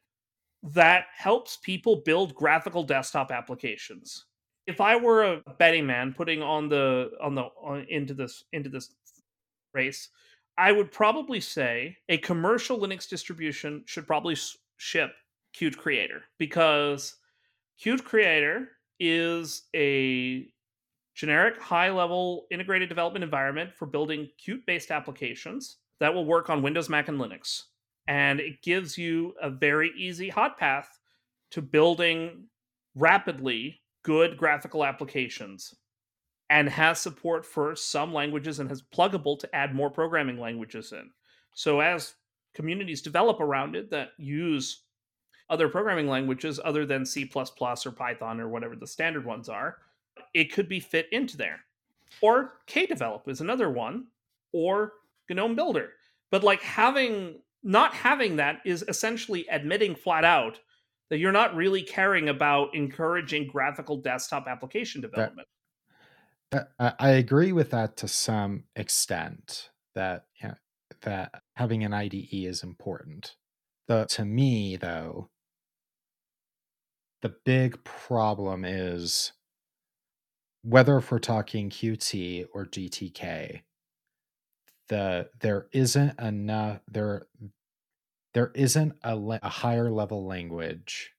that 0.64 1.06
helps 1.16 1.58
people 1.58 2.04
build 2.06 2.36
graphical 2.36 2.84
desktop 2.84 3.32
applications. 3.32 4.26
If 4.68 4.80
I 4.80 4.96
were 4.96 5.24
a 5.24 5.42
betting 5.58 5.88
man 5.88 6.14
putting 6.14 6.44
on 6.44 6.70
the 6.70 7.10
on 7.20 7.34
the 7.34 7.46
on, 7.62 7.86
into 7.90 8.14
this 8.14 8.44
into 8.54 8.70
this 8.70 8.94
race, 9.74 10.10
I 10.58 10.72
would 10.72 10.92
probably 10.92 11.40
say 11.40 11.98
a 12.10 12.18
commercial 12.20 12.80
Linux 12.80 13.10
distribution 13.10 13.84
should 13.88 14.06
probably 14.06 14.38
ship 14.78 15.12
Qt 15.58 15.78
Creator 15.78 16.24
because 16.38 17.16
Qt 17.84 18.04
Creator 18.04 18.70
is 19.00 19.64
a 19.76 20.48
generic 21.22 21.62
high 21.62 21.92
level 21.92 22.48
integrated 22.50 22.90
development 22.90 23.24
environment 23.24 23.72
for 23.76 23.86
building 23.86 24.28
Qt 24.44 24.66
based 24.66 24.90
applications 24.90 25.78
that 26.00 26.12
will 26.12 26.26
work 26.26 26.50
on 26.50 26.64
Windows, 26.64 26.90
Mac, 26.90 27.10
and 27.10 27.20
Linux. 27.20 27.66
And 28.08 28.40
it 28.40 28.64
gives 28.64 28.98
you 28.98 29.36
a 29.40 29.52
very 29.52 29.92
easy 29.96 30.30
hot 30.30 30.58
path 30.58 30.98
to 31.52 31.62
building 31.62 32.46
rapidly 32.96 33.82
good 34.02 34.36
graphical 34.36 34.84
applications 34.84 35.76
and 36.50 36.68
has 36.68 37.00
support 37.00 37.46
for 37.46 37.76
some 37.76 38.12
languages 38.12 38.58
and 38.58 38.68
has 38.68 38.82
pluggable 38.82 39.38
to 39.38 39.56
add 39.56 39.76
more 39.76 39.92
programming 39.92 40.40
languages 40.40 40.92
in. 40.92 41.12
So 41.54 41.82
as 41.82 42.16
communities 42.56 43.04
develop 43.04 43.40
around 43.40 43.76
it 43.76 43.92
that 43.92 44.14
use 44.18 44.86
other 45.52 45.70
programming 45.70 46.08
languages 46.08 46.60
other 46.66 46.84
than 46.88 47.06
C++ 47.06 47.30
or 47.36 47.92
Python 47.92 48.42
or 48.42 48.50
whatever 48.50 48.76
the 48.76 48.88
standard 48.88 49.24
ones 49.24 49.50
are, 49.50 49.78
it 50.34 50.54
could 50.54 50.70
be 50.70 50.80
fit 50.80 51.08
into 51.12 51.38
there. 51.38 51.62
Or 52.22 52.54
Kdevelop 52.68 53.28
is 53.28 53.42
another 53.42 53.70
one, 53.70 54.08
or 54.54 54.94
GNOME 55.30 55.56
Builder. 55.56 55.92
But 56.30 56.44
like 56.44 56.62
having 56.62 57.42
not 57.64 57.94
having 57.94 58.38
that 58.38 58.60
is 58.66 58.84
essentially 58.88 59.46
admitting 59.50 59.96
flat 59.96 60.26
out 60.26 60.60
that 61.10 61.20
you're 61.20 61.32
not 61.32 61.56
really 61.56 61.84
caring 61.84 62.30
about 62.30 62.74
encouraging 62.74 63.46
graphical 63.46 63.98
desktop 63.98 64.48
application 64.48 65.02
development. 65.02 65.48
That, 66.52 66.70
I 66.80 67.12
agree 67.12 67.52
with 67.52 67.70
that 67.72 67.98
to 67.98 68.08
some 68.08 68.64
extent. 68.76 69.70
That 69.94 70.26
yeah, 70.42 70.56
that 71.02 71.42
having 71.56 71.84
an 71.84 71.94
IDE 71.94 72.30
is 72.32 72.64
important. 72.64 73.36
The 73.88 74.06
to 74.12 74.26
me 74.26 74.78
though, 74.78 75.30
the 77.22 77.36
big 77.46 77.84
problem 77.84 78.66
is 78.66 79.34
whether 80.64 80.98
if 80.98 81.12
we're 81.12 81.20
talking 81.20 81.70
Qt 81.70 82.46
or 82.54 82.66
GTK, 82.66 83.62
the 84.90 85.30
there 85.40 85.68
isn't 85.72 86.20
enough 86.20 86.80
there 86.88 87.28
there 88.34 88.52
isn't 88.56 88.94
a, 89.04 89.18
a 89.42 89.50
higher 89.50 89.92
level 89.92 90.26
language 90.26 91.12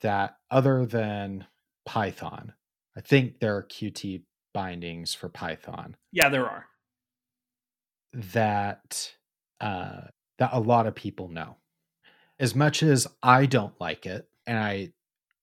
that 0.00 0.36
other 0.50 0.84
than 0.86 1.46
Python. 1.84 2.52
I 2.96 3.00
think 3.00 3.40
there 3.40 3.56
are 3.56 3.62
Qt 3.62 4.22
bindings 4.52 5.14
for 5.14 5.28
Python. 5.28 5.96
Yeah, 6.12 6.28
there 6.28 6.46
are. 6.46 6.66
That 8.12 9.12
uh, 9.60 10.02
that 10.38 10.50
a 10.52 10.60
lot 10.60 10.86
of 10.86 10.94
people 10.94 11.28
know. 11.28 11.56
As 12.38 12.54
much 12.54 12.82
as 12.82 13.06
I 13.22 13.46
don't 13.46 13.78
like 13.80 14.04
it, 14.04 14.28
and 14.46 14.58
I 14.58 14.92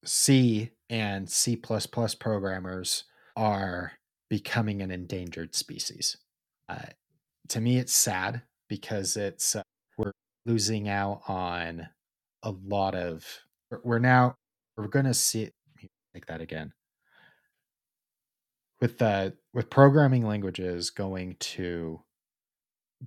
C 0.05 0.71
and 0.89 1.29
C 1.29 1.55
programmers 1.55 3.05
are 3.35 3.93
becoming 4.29 4.81
an 4.81 4.91
endangered 4.91 5.55
species. 5.55 6.17
Uh, 6.69 6.87
to 7.49 7.61
me, 7.61 7.77
it's 7.77 7.93
sad 7.93 8.41
because 8.69 9.17
it's 9.17 9.55
uh, 9.55 9.63
we're 9.97 10.11
losing 10.45 10.89
out 10.89 11.21
on 11.27 11.87
a 12.43 12.51
lot 12.51 12.95
of. 12.95 13.25
We're 13.83 13.99
now 13.99 14.35
we're 14.77 14.87
going 14.87 15.05
to 15.05 15.13
see 15.13 15.49
like 16.13 16.27
that 16.27 16.41
again 16.41 16.73
with 18.81 18.97
the 18.97 19.33
with 19.53 19.69
programming 19.69 20.25
languages 20.25 20.89
going 20.89 21.35
to 21.39 22.01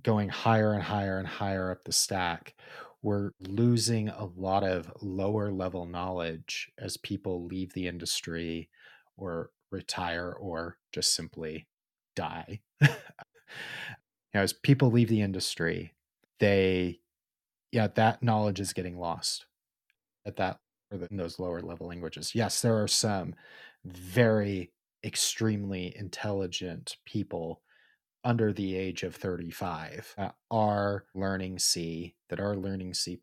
going 0.03 0.29
higher 0.29 0.73
and 0.73 0.83
higher 0.83 1.19
and 1.19 1.27
higher 1.27 1.71
up 1.71 1.83
the 1.85 1.91
stack 1.91 2.55
we're 3.03 3.31
losing 3.39 4.09
a 4.09 4.25
lot 4.35 4.63
of 4.63 4.91
lower 5.01 5.51
level 5.51 5.85
knowledge 5.85 6.71
as 6.79 6.97
people 6.97 7.45
leave 7.45 7.71
the 7.73 7.87
industry 7.87 8.69
or 9.17 9.51
retire 9.71 10.31
or 10.31 10.77
just 10.91 11.15
simply 11.15 11.67
die. 12.15 12.61
you 12.81 12.89
know, 14.33 14.41
as 14.41 14.53
people 14.53 14.91
leave 14.91 15.09
the 15.09 15.21
industry, 15.21 15.93
they, 16.39 16.99
yeah, 17.71 17.87
that 17.95 18.23
knowledge 18.23 18.59
is 18.59 18.73
getting 18.73 18.97
lost 18.97 19.45
at 20.25 20.37
that 20.37 20.59
or 20.91 20.99
in 21.09 21.17
those 21.17 21.39
lower 21.39 21.61
level 21.61 21.87
languages. 21.87 22.33
Yes, 22.33 22.61
there 22.61 22.81
are 22.81 22.87
some 22.87 23.35
very 23.85 24.71
extremely 25.03 25.95
intelligent 25.97 26.97
people 27.05 27.61
under 28.23 28.51
the 28.51 28.75
age 28.75 29.03
of 29.03 29.15
35 29.15 30.13
that 30.17 30.35
are 30.51 31.05
learning 31.13 31.59
C, 31.59 32.15
that 32.29 32.39
are 32.39 32.55
learning 32.55 32.93
C 32.93 33.17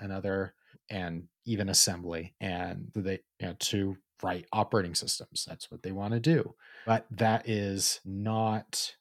and 0.00 0.12
other 0.12 0.54
and 0.90 1.24
even 1.46 1.68
assembly 1.68 2.34
and 2.40 2.90
they 2.94 3.20
you 3.40 3.46
know, 3.46 3.54
to 3.58 3.96
write 4.22 4.46
operating 4.52 4.94
systems. 4.94 5.44
That's 5.48 5.70
what 5.70 5.82
they 5.82 5.92
want 5.92 6.14
to 6.14 6.20
do. 6.20 6.54
But 6.86 7.06
that 7.10 7.48
is 7.48 8.00
not 8.04 8.94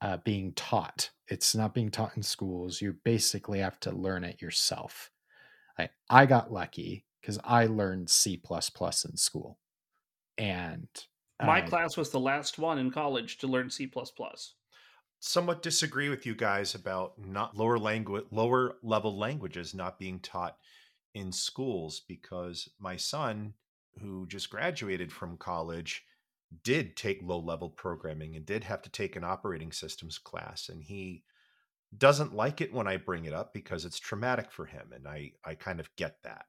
uh, 0.00 0.18
being 0.18 0.52
taught. 0.52 1.10
It's 1.28 1.54
not 1.54 1.74
being 1.74 1.90
taught 1.90 2.16
in 2.16 2.22
schools. 2.22 2.80
You 2.80 2.96
basically 3.04 3.60
have 3.60 3.78
to 3.80 3.90
learn 3.90 4.24
it 4.24 4.40
yourself. 4.40 5.10
I, 5.78 5.90
I 6.08 6.26
got 6.26 6.52
lucky 6.52 7.04
because 7.20 7.38
I 7.44 7.66
learned 7.66 8.10
C 8.10 8.40
in 8.50 9.16
school. 9.16 9.58
And 10.36 10.88
my 11.42 11.62
uh, 11.62 11.66
class 11.66 11.96
was 11.96 12.10
the 12.10 12.20
last 12.20 12.58
one 12.58 12.78
in 12.78 12.90
college 12.90 13.38
to 13.38 13.46
learn 13.46 13.70
C 13.70 13.90
somewhat 15.20 15.62
disagree 15.62 16.08
with 16.08 16.26
you 16.26 16.34
guys 16.34 16.74
about 16.74 17.14
not 17.18 17.56
lower 17.56 17.78
language 17.78 18.24
lower 18.30 18.76
level 18.82 19.16
languages 19.18 19.74
not 19.74 19.98
being 19.98 20.20
taught 20.20 20.56
in 21.14 21.32
schools 21.32 22.02
because 22.06 22.68
my 22.78 22.96
son 22.96 23.52
who 24.00 24.26
just 24.26 24.50
graduated 24.50 25.12
from 25.12 25.36
college 25.36 26.04
did 26.64 26.96
take 26.96 27.20
low 27.22 27.38
level 27.38 27.68
programming 27.68 28.34
and 28.34 28.46
did 28.46 28.64
have 28.64 28.80
to 28.82 28.90
take 28.90 29.16
an 29.16 29.24
operating 29.24 29.72
systems 29.72 30.18
class 30.18 30.68
and 30.68 30.82
he 30.82 31.22
doesn't 31.96 32.34
like 32.34 32.60
it 32.60 32.72
when 32.72 32.86
I 32.86 32.96
bring 32.96 33.24
it 33.24 33.32
up 33.32 33.52
because 33.54 33.84
it's 33.84 33.98
traumatic 33.98 34.52
for 34.52 34.66
him 34.66 34.92
and 34.94 35.06
I 35.06 35.32
I 35.44 35.54
kind 35.54 35.80
of 35.80 35.94
get 35.96 36.16
that. 36.24 36.44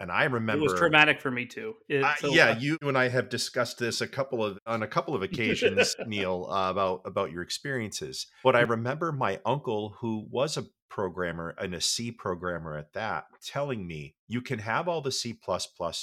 And 0.00 0.10
I 0.10 0.24
remember 0.24 0.66
it 0.66 0.70
was 0.70 0.78
traumatic 0.78 1.20
for 1.20 1.30
me 1.30 1.46
too. 1.46 1.74
Yeah, 2.34 2.58
you 2.58 2.78
and 2.82 2.98
I 2.98 3.08
have 3.08 3.28
discussed 3.28 3.78
this 3.78 4.00
a 4.00 4.08
couple 4.08 4.44
of 4.44 4.58
on 4.66 4.82
a 4.82 4.88
couple 4.88 5.14
of 5.14 5.22
occasions, 5.22 5.94
Neil, 6.06 6.48
uh, 6.50 6.70
about 6.70 7.02
about 7.04 7.30
your 7.30 7.42
experiences. 7.42 8.26
But 8.42 8.56
I 8.56 8.60
remember 8.62 9.12
my 9.12 9.40
uncle, 9.46 9.96
who 10.00 10.26
was 10.30 10.56
a 10.56 10.64
programmer 10.88 11.54
and 11.58 11.74
a 11.74 11.80
C 11.80 12.10
programmer 12.10 12.76
at 12.76 12.92
that, 12.92 13.26
telling 13.44 13.86
me 13.86 14.14
you 14.28 14.40
can 14.40 14.58
have 14.58 14.88
all 14.88 15.00
the 15.00 15.12
C 15.12 15.38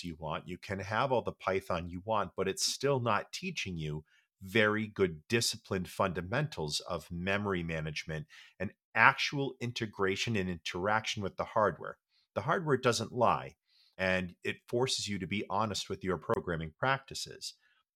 you 0.01 0.15
want, 0.19 0.47
you 0.47 0.57
can 0.57 0.79
have 0.79 1.11
all 1.11 1.21
the 1.21 1.31
Python 1.31 1.89
you 1.89 2.01
want, 2.05 2.31
but 2.35 2.47
it's 2.47 2.65
still 2.65 2.99
not 2.99 3.31
teaching 3.31 3.77
you 3.77 4.03
very 4.41 4.87
good 4.87 5.21
disciplined 5.29 5.87
fundamentals 5.87 6.79
of 6.81 7.11
memory 7.11 7.63
management 7.63 8.25
and 8.59 8.71
actual 8.95 9.55
integration 9.59 10.35
and 10.35 10.49
interaction 10.49 11.21
with 11.21 11.37
the 11.37 11.43
hardware. 11.43 11.97
The 12.33 12.41
hardware 12.41 12.77
doesn't 12.77 13.13
lie 13.13 13.55
and 13.97 14.33
it 14.43 14.57
forces 14.67 15.07
you 15.07 15.19
to 15.19 15.27
be 15.27 15.45
honest 15.49 15.89
with 15.89 16.03
your 16.03 16.17
programming 16.17 16.73
practices. 16.77 17.53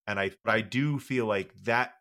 And 0.08 0.19
I 0.19 0.32
I 0.45 0.62
do 0.62 1.00
feel 1.00 1.26
like 1.26 1.52
that 1.63 1.93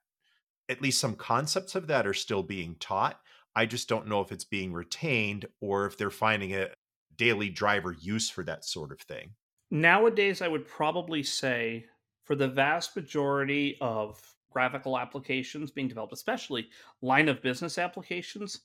at 0.68 0.82
least 0.82 1.00
some 1.00 1.14
concepts 1.14 1.74
of 1.74 1.86
that 1.88 2.06
are 2.06 2.14
still 2.14 2.42
being 2.42 2.76
taught. 2.80 3.20
I 3.56 3.66
just 3.66 3.88
don't 3.88 4.08
know 4.08 4.20
if 4.20 4.32
it's 4.32 4.44
being 4.44 4.72
retained 4.72 5.46
or 5.60 5.86
if 5.86 5.96
they're 5.96 6.10
finding 6.10 6.54
a 6.54 6.70
daily 7.16 7.48
driver 7.48 7.92
use 7.92 8.28
for 8.28 8.42
that 8.44 8.64
sort 8.64 8.92
of 8.92 9.00
thing. 9.00 9.30
Nowadays, 9.70 10.42
I 10.42 10.48
would 10.48 10.66
probably 10.66 11.22
say 11.22 11.86
for 12.24 12.34
the 12.34 12.48
vast 12.48 12.96
majority 12.96 13.76
of 13.80 14.20
graphical 14.50 14.98
applications 14.98 15.70
being 15.70 15.88
developed, 15.88 16.12
especially 16.12 16.68
line 17.02 17.28
of 17.28 17.42
business 17.42 17.78
applications, 17.78 18.60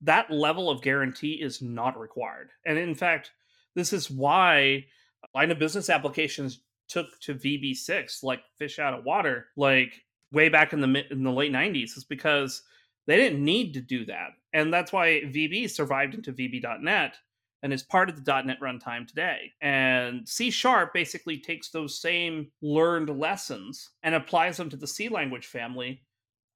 that 0.00 0.30
level 0.30 0.70
of 0.70 0.82
guarantee 0.82 1.40
is 1.40 1.62
not 1.62 1.98
required. 1.98 2.50
And 2.66 2.78
in 2.78 2.94
fact, 2.94 3.30
this 3.74 3.92
is 3.92 4.10
why 4.10 4.86
line 5.34 5.50
of 5.50 5.58
business 5.58 5.90
applications 5.90 6.60
took 6.88 7.18
to 7.20 7.34
VB6 7.34 8.22
like 8.22 8.40
fish 8.58 8.78
out 8.78 8.94
of 8.94 9.04
water, 9.04 9.46
like 9.56 10.04
way 10.32 10.48
back 10.48 10.72
in 10.72 10.80
the 10.80 11.04
in 11.10 11.22
the 11.22 11.30
late 11.30 11.52
90s, 11.52 11.96
is 11.96 12.04
because 12.04 12.62
they 13.06 13.16
didn't 13.16 13.44
need 13.44 13.74
to 13.74 13.80
do 13.80 14.04
that. 14.06 14.30
And 14.52 14.72
that's 14.72 14.92
why 14.92 15.22
VB 15.26 15.70
survived 15.70 16.14
into 16.14 16.32
VB.net 16.32 17.16
and 17.62 17.72
is 17.72 17.82
part 17.82 18.08
of 18.08 18.22
the 18.22 18.42
.NET 18.42 18.60
runtime 18.60 19.06
today. 19.06 19.50
And 19.60 20.28
C 20.28 20.50
Sharp 20.50 20.92
basically 20.92 21.38
takes 21.38 21.70
those 21.70 22.00
same 22.00 22.50
learned 22.62 23.08
lessons 23.08 23.90
and 24.02 24.14
applies 24.14 24.56
them 24.56 24.70
to 24.70 24.76
the 24.76 24.86
C 24.86 25.08
language 25.08 25.46
family 25.46 26.02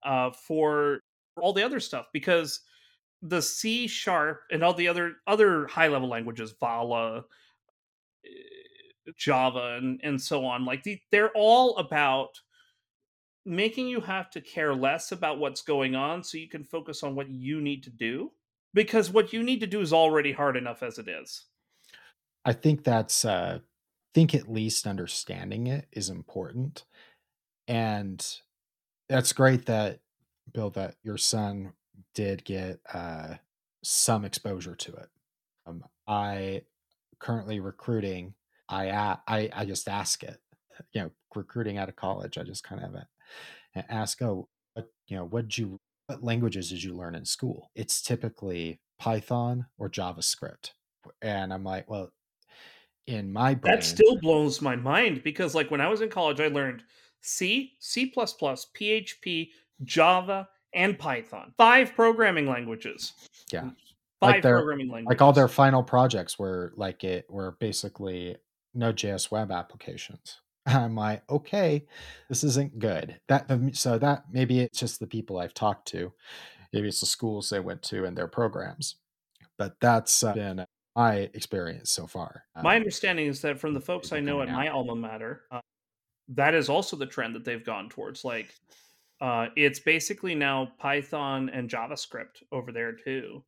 uh, 0.04 0.30
for 0.30 1.00
all 1.40 1.52
the 1.52 1.64
other 1.64 1.80
stuff 1.80 2.06
because 2.12 2.60
the 3.22 3.42
C 3.42 3.86
sharp 3.86 4.42
and 4.50 4.62
all 4.62 4.74
the 4.74 4.88
other 4.88 5.14
other 5.26 5.66
high 5.66 5.88
level 5.88 6.08
languages, 6.08 6.54
Vala, 6.60 7.24
eh, 8.24 9.10
Java, 9.16 9.76
and 9.78 10.00
and 10.02 10.20
so 10.20 10.44
on, 10.44 10.64
like 10.64 10.82
the, 10.82 11.00
they're 11.10 11.32
all 11.34 11.76
about 11.78 12.30
making 13.48 13.88
you 13.88 14.00
have 14.00 14.30
to 14.30 14.40
care 14.40 14.74
less 14.74 15.10
about 15.10 15.38
what's 15.38 15.62
going 15.62 15.96
on 15.96 16.22
so 16.22 16.36
you 16.36 16.48
can 16.48 16.62
focus 16.62 17.02
on 17.02 17.14
what 17.14 17.30
you 17.30 17.60
need 17.62 17.82
to 17.82 17.90
do 17.90 18.30
because 18.74 19.10
what 19.10 19.32
you 19.32 19.42
need 19.42 19.60
to 19.60 19.66
do 19.66 19.80
is 19.80 19.92
already 19.92 20.32
hard 20.32 20.56
enough 20.56 20.82
as 20.82 20.98
it 20.98 21.08
is. 21.08 21.46
I 22.44 22.52
think 22.52 22.84
that's 22.84 23.24
uh 23.24 23.60
think 24.14 24.34
at 24.34 24.52
least 24.52 24.86
understanding 24.86 25.66
it 25.66 25.86
is 25.92 26.10
important. 26.10 26.84
And 27.66 28.24
that's 29.08 29.32
great 29.32 29.66
that 29.66 30.00
Bill 30.52 30.70
that 30.70 30.96
your 31.02 31.16
son 31.16 31.72
did 32.14 32.44
get 32.44 32.80
uh 32.92 33.34
some 33.82 34.26
exposure 34.26 34.74
to 34.76 34.92
it. 34.92 35.08
Um 35.66 35.84
I 36.06 36.62
currently 37.18 37.60
recruiting 37.60 38.34
I 38.68 39.16
I 39.26 39.50
I 39.54 39.64
just 39.64 39.88
ask 39.88 40.22
it. 40.22 40.38
You 40.92 41.02
know, 41.02 41.10
recruiting 41.34 41.78
out 41.78 41.88
of 41.88 41.96
college, 41.96 42.38
I 42.38 42.42
just 42.42 42.62
kind 42.62 42.84
of 42.84 42.94
ask, 43.88 44.20
oh, 44.22 44.48
what, 44.74 44.86
you 45.06 45.16
know, 45.16 45.24
what 45.24 45.48
did 45.48 45.58
you 45.58 45.80
what 46.06 46.24
languages 46.24 46.70
did 46.70 46.82
you 46.82 46.94
learn 46.94 47.14
in 47.14 47.24
school? 47.24 47.70
It's 47.74 48.00
typically 48.00 48.80
Python 48.98 49.66
or 49.78 49.90
JavaScript. 49.90 50.70
And 51.22 51.52
I'm 51.52 51.64
like, 51.64 51.88
well, 51.88 52.10
in 53.06 53.32
my 53.32 53.54
brain, 53.54 53.74
that 53.74 53.84
still 53.84 54.18
blows 54.18 54.60
my 54.60 54.74
mind 54.74 55.22
because, 55.22 55.54
like, 55.54 55.70
when 55.70 55.80
I 55.80 55.88
was 55.88 56.00
in 56.00 56.08
college, 56.08 56.40
I 56.40 56.48
learned 56.48 56.82
C, 57.20 57.74
C, 57.78 58.12
PHP, 58.14 59.48
Java, 59.84 60.48
and 60.74 60.98
Python. 60.98 61.52
Five 61.56 61.94
programming 61.94 62.46
languages. 62.46 63.12
Yeah. 63.52 63.70
Five 64.20 64.32
like 64.34 64.42
their, 64.42 64.56
programming 64.56 64.88
languages. 64.88 65.08
Like 65.08 65.22
all 65.22 65.32
their 65.32 65.48
final 65.48 65.82
projects 65.82 66.38
were 66.38 66.72
like 66.76 67.04
it 67.04 67.26
were 67.30 67.52
basically 67.60 68.36
Node.js 68.74 69.30
web 69.30 69.50
applications. 69.52 70.40
I'm 70.68 70.94
like, 70.94 71.22
okay, 71.30 71.86
this 72.28 72.44
isn't 72.44 72.78
good. 72.78 73.18
That 73.28 73.50
so 73.72 73.98
that 73.98 74.24
maybe 74.30 74.60
it's 74.60 74.78
just 74.78 75.00
the 75.00 75.06
people 75.06 75.38
I've 75.38 75.54
talked 75.54 75.88
to, 75.88 76.12
maybe 76.72 76.88
it's 76.88 77.00
the 77.00 77.06
schools 77.06 77.50
they 77.50 77.60
went 77.60 77.82
to 77.84 78.04
and 78.04 78.16
their 78.16 78.28
programs, 78.28 78.96
but 79.56 79.76
that's 79.80 80.22
uh, 80.22 80.32
been 80.32 80.64
my 80.94 81.30
experience 81.32 81.90
so 81.90 82.06
far. 82.06 82.44
My 82.62 82.76
um, 82.76 82.80
understanding 82.80 83.26
is 83.26 83.40
that 83.42 83.58
from 83.58 83.74
the 83.74 83.80
folks 83.80 84.12
I 84.12 84.20
know 84.20 84.42
at 84.42 84.48
out. 84.48 84.54
my 84.54 84.68
alma 84.68 84.94
mater, 84.94 85.42
uh, 85.50 85.60
that 86.28 86.54
is 86.54 86.68
also 86.68 86.96
the 86.96 87.06
trend 87.06 87.34
that 87.34 87.44
they've 87.44 87.64
gone 87.64 87.88
towards. 87.88 88.24
Like, 88.24 88.54
uh, 89.20 89.46
it's 89.56 89.80
basically 89.80 90.34
now 90.34 90.72
Python 90.78 91.50
and 91.50 91.70
JavaScript 91.70 92.42
over 92.52 92.72
there 92.72 92.92
too, 92.92 93.42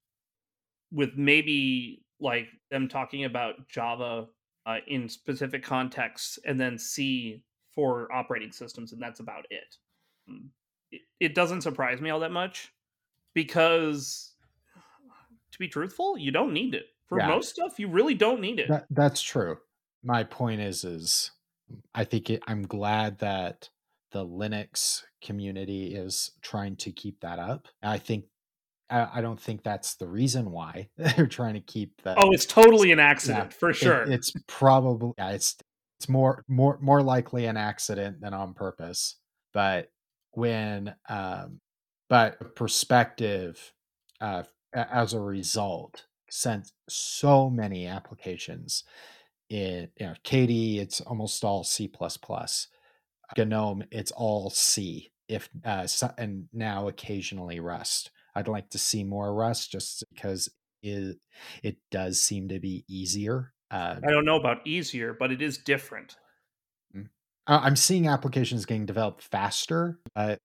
with 0.90 1.16
maybe 1.16 2.02
like 2.20 2.48
them 2.70 2.88
talking 2.88 3.24
about 3.24 3.68
Java 3.68 4.26
uh, 4.66 4.78
in 4.86 5.08
specific 5.08 5.62
contexts, 5.62 6.38
and 6.44 6.60
then 6.60 6.78
C 6.78 7.42
for 7.74 8.12
operating 8.12 8.52
systems, 8.52 8.92
and 8.92 9.00
that's 9.00 9.20
about 9.20 9.46
it. 9.50 9.76
Hmm. 10.28 10.46
It, 10.90 11.02
it 11.20 11.34
doesn't 11.34 11.62
surprise 11.62 12.00
me 12.00 12.10
all 12.10 12.20
that 12.20 12.32
much 12.32 12.72
because, 13.34 14.32
to 15.52 15.58
be 15.58 15.68
truthful, 15.68 16.18
you 16.18 16.30
don't 16.30 16.52
need 16.52 16.74
it 16.74 16.86
for 17.06 17.18
yeah. 17.18 17.28
most 17.28 17.50
stuff. 17.50 17.78
You 17.78 17.88
really 17.88 18.14
don't 18.14 18.40
need 18.40 18.58
it. 18.58 18.68
That, 18.68 18.86
that's 18.90 19.22
true. 19.22 19.58
My 20.02 20.24
point 20.24 20.60
is, 20.60 20.84
is 20.84 21.30
I 21.94 22.04
think 22.04 22.30
it, 22.30 22.42
I'm 22.46 22.62
glad 22.62 23.18
that 23.18 23.68
the 24.12 24.26
Linux 24.26 25.04
community 25.22 25.94
is 25.94 26.32
trying 26.42 26.74
to 26.76 26.90
keep 26.90 27.20
that 27.20 27.38
up. 27.38 27.68
I 27.82 27.98
think 27.98 28.24
I, 28.90 29.20
don't 29.20 29.40
think 29.40 29.62
that's 29.62 29.94
the 29.94 30.08
reason 30.08 30.50
why 30.50 30.88
they're 30.96 31.26
trying 31.26 31.54
to 31.54 31.60
keep 31.60 32.02
that. 32.02 32.18
Oh, 32.20 32.32
it's 32.32 32.46
totally 32.46 32.92
an 32.92 32.98
accident 32.98 33.50
yeah, 33.52 33.56
for 33.58 33.72
sure. 33.72 34.02
It, 34.02 34.10
it's 34.10 34.32
probably 34.46 35.12
yeah, 35.18 35.30
it's 35.30 35.56
it's 35.98 36.08
more 36.08 36.44
more 36.48 36.78
more 36.80 37.02
likely 37.02 37.46
an 37.46 37.56
accident 37.56 38.20
than 38.20 38.34
on 38.34 38.54
purpose. 38.54 39.16
But 39.52 39.90
when 40.32 40.94
um, 41.08 41.60
but 42.08 42.56
perspective 42.56 43.72
uh, 44.20 44.42
as 44.74 45.14
a 45.14 45.20
result, 45.20 46.06
since 46.28 46.72
so 46.88 47.48
many 47.48 47.86
applications 47.86 48.84
in 49.48 49.88
you 49.98 50.06
know 50.06 50.14
KDE, 50.24 50.78
it's 50.78 51.00
almost 51.00 51.44
all 51.44 51.64
C 51.64 51.88
plus 51.88 52.16
plus. 52.16 52.68
GNOME, 53.36 53.84
it's 53.92 54.10
all 54.10 54.50
C. 54.50 55.12
If 55.28 55.48
uh, 55.64 55.86
and 56.18 56.48
now 56.52 56.88
occasionally 56.88 57.60
Rust 57.60 58.10
I'd 58.34 58.48
like 58.48 58.70
to 58.70 58.78
see 58.78 59.04
more 59.04 59.34
Rust 59.34 59.70
just 59.70 60.04
because 60.12 60.48
it 60.82 61.18
it 61.62 61.76
does 61.90 62.20
seem 62.20 62.48
to 62.48 62.58
be 62.58 62.84
easier. 62.88 63.52
Uh, 63.70 63.96
I 64.04 64.10
don't 64.10 64.24
know 64.24 64.36
about 64.36 64.66
easier, 64.66 65.14
but 65.18 65.30
it 65.30 65.40
is 65.40 65.58
different. 65.58 66.16
Mm. 66.96 67.08
I'm 67.46 67.76
seeing 67.76 68.08
applications 68.08 68.66
getting 68.66 68.86
developed 68.86 69.22
faster, 69.22 69.98
but 70.14 70.40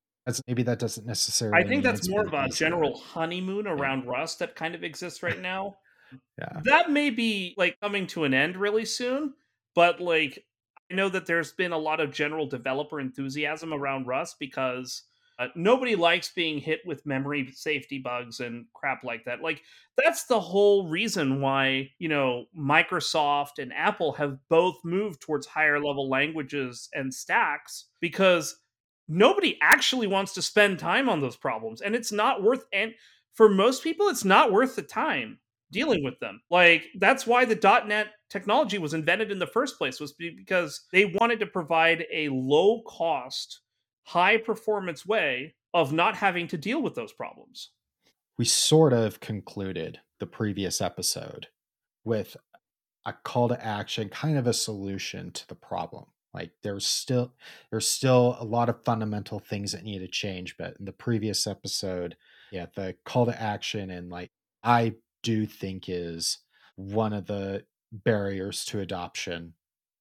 maybe 0.48 0.63
that 0.63 0.80
doesn't 0.80 1.06
necessarily. 1.06 1.63
I 1.63 1.67
think 1.67 1.84
that's 1.84 2.10
more 2.10 2.26
of 2.26 2.34
a 2.34 2.45
easier. 2.45 2.69
general 2.69 2.98
honeymoon 2.98 3.67
around 3.67 4.04
yeah. 4.06 4.12
Rust 4.12 4.39
that 4.39 4.56
kind 4.56 4.76
of 4.76 4.84
exists 4.84 5.24
right 5.24 5.39
now. 5.39 5.78
yeah, 6.39 6.62
that 6.65 6.91
may 6.91 7.10
be 7.10 7.54
like 7.58 7.80
coming 7.82 8.08
to 8.08 8.26
an 8.26 8.34
end 8.34 8.58
really 8.58 8.86
soon, 8.86 9.34
but 9.74 10.00
like 10.00 10.43
I 10.91 10.95
know 10.95 11.10
that 11.10 11.26
there's 11.26 11.54
been 11.54 11.71
a 11.71 11.78
lot 11.78 12.00
of 12.00 12.12
general 12.12 12.48
developer 12.48 13.00
enthusiasm 13.00 13.74
around 13.74 14.08
Rust 14.08 14.36
because 14.39 15.04
uh, 15.38 15.48
nobody 15.56 15.95
likes 15.95 16.32
being 16.32 16.60
hit 16.60 16.80
with 16.86 17.06
memory 17.06 17.52
safety 17.54 18.00
bugs 18.00 18.39
and 18.39 18.65
crap 18.74 19.04
like 19.04 19.26
that. 19.26 19.41
Like 19.41 19.62
that's 19.98 20.26
the 20.26 20.39
whole 20.39 20.88
reason 20.88 21.41
why 21.41 21.91
you 22.00 22.08
know 22.08 22.45
Microsoft 22.58 23.60
and 23.60 23.74
Apple 23.74 24.13
have 24.13 24.38
both 24.50 24.78
moved 24.84 25.21
towards 25.21 25.45
higher 25.45 25.80
level 25.80 26.10
languages 26.10 26.89
and 26.93 27.13
stacks 27.13 27.86
because 28.00 28.58
nobody 29.08 29.58
actually 29.62 30.08
wants 30.08 30.34
to 30.34 30.41
spend 30.41 30.80
time 30.80 31.10
on 31.10 31.19
those 31.19 31.38
problems, 31.38 31.82
and 31.82 31.95
it's 31.95 32.12
not 32.12 32.41
worth. 32.41 32.65
And 32.71 32.93
for 33.34 33.50
most 33.50 33.84
people, 33.84 34.08
it's 34.08 34.26
not 34.26 34.52
worth 34.52 34.76
the 34.76 34.82
time 34.82 35.39
dealing 35.71 36.04
with 36.04 36.17
them. 36.19 36.41
Like 36.50 36.86
that's 36.98 37.28
why 37.28 37.43
the 37.43 37.84
.NET 37.86 38.08
technology 38.30 38.78
was 38.78 38.93
invented 38.93 39.32
in 39.32 39.39
the 39.39 39.48
first 39.48 39.78
place 39.78 40.00
was 40.00 40.13
because 40.13 40.86
they 40.93 41.06
wanted 41.06 41.41
to 41.41 41.45
provide 41.45 42.06
a 42.13 42.30
low 42.30 42.82
cost 42.88 43.60
high 44.06 44.38
performance 44.38 45.06
way 45.06 45.56
of 45.74 45.91
not 45.91 46.15
having 46.15 46.48
to 46.48 46.58
deal 46.58 46.82
with 46.82 46.96
those 46.96 47.12
problems. 47.12 47.72
We 48.38 48.46
sort 48.46 48.94
of 48.94 49.20
concluded 49.20 50.00
the 50.20 50.26
previous 50.26 50.82
episode 50.82 51.48
with 52.04 52.38
a 53.06 53.13
call 53.13 53.50
to 53.50 53.65
action, 53.65 54.10
kind 54.10 54.38
of 54.38 54.48
a 54.48 54.54
solution 54.54 55.32
to 55.32 55.48
the 55.48 55.56
problem. 55.56 56.06
Like 56.34 56.52
there's 56.63 56.86
still 56.86 57.34
there's 57.72 57.88
still 57.88 58.36
a 58.39 58.46
lot 58.46 58.68
of 58.70 58.84
fundamental 58.84 59.39
things 59.39 59.72
that 59.72 59.84
need 59.84 60.00
to 60.00 60.08
change, 60.08 60.58
but 60.58 60.76
in 60.80 60.86
the 60.86 60.91
previous 60.91 61.48
episode, 61.48 62.18
yeah, 62.52 62.65
the 62.76 62.96
call 63.06 63.26
to 63.26 63.41
action 63.41 63.89
and 63.89 64.10
like 64.10 64.32
I 64.63 64.96
do 65.24 65.46
think 65.46 65.86
is 65.88 66.39
one 66.76 67.13
of 67.13 67.26
the 67.26 67.63
barriers 67.91 68.65
to 68.65 68.80
adoption 68.82 69.54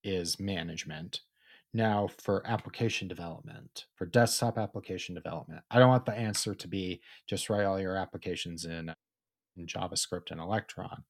is 0.02 0.40
management 0.40 1.20
now 1.74 2.08
for 2.18 2.46
application 2.46 3.08
development, 3.08 3.86
for 3.96 4.06
desktop 4.06 4.58
application 4.58 5.14
development. 5.14 5.62
I 5.70 5.78
don't 5.78 5.88
want 5.88 6.06
the 6.06 6.16
answer 6.16 6.54
to 6.54 6.68
be 6.68 7.00
just 7.26 7.50
write 7.50 7.64
all 7.64 7.80
your 7.80 7.96
applications 7.96 8.64
in, 8.64 8.94
in 9.56 9.66
JavaScript 9.66 10.30
and 10.30 10.40
Electron. 10.40 11.04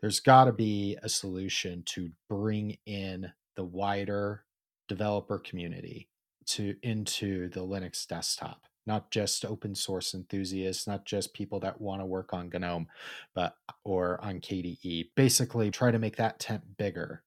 There's 0.00 0.20
got 0.20 0.46
to 0.46 0.52
be 0.52 0.96
a 1.02 1.08
solution 1.08 1.82
to 1.86 2.10
bring 2.28 2.78
in 2.86 3.30
the 3.56 3.64
wider 3.64 4.44
developer 4.88 5.38
community 5.38 6.08
to 6.46 6.74
into 6.82 7.48
the 7.50 7.60
Linux 7.60 8.06
desktop, 8.06 8.62
not 8.86 9.10
just 9.10 9.44
open 9.44 9.74
source 9.74 10.14
enthusiasts, 10.14 10.86
not 10.86 11.04
just 11.04 11.34
people 11.34 11.60
that 11.60 11.80
want 11.80 12.00
to 12.00 12.06
work 12.06 12.32
on 12.32 12.50
GNOME, 12.50 12.88
but 13.34 13.56
or 13.84 14.18
on 14.24 14.40
KDE. 14.40 15.10
Basically, 15.14 15.70
try 15.70 15.90
to 15.90 15.98
make 15.98 16.16
that 16.16 16.40
tent 16.40 16.62
bigger 16.78 17.22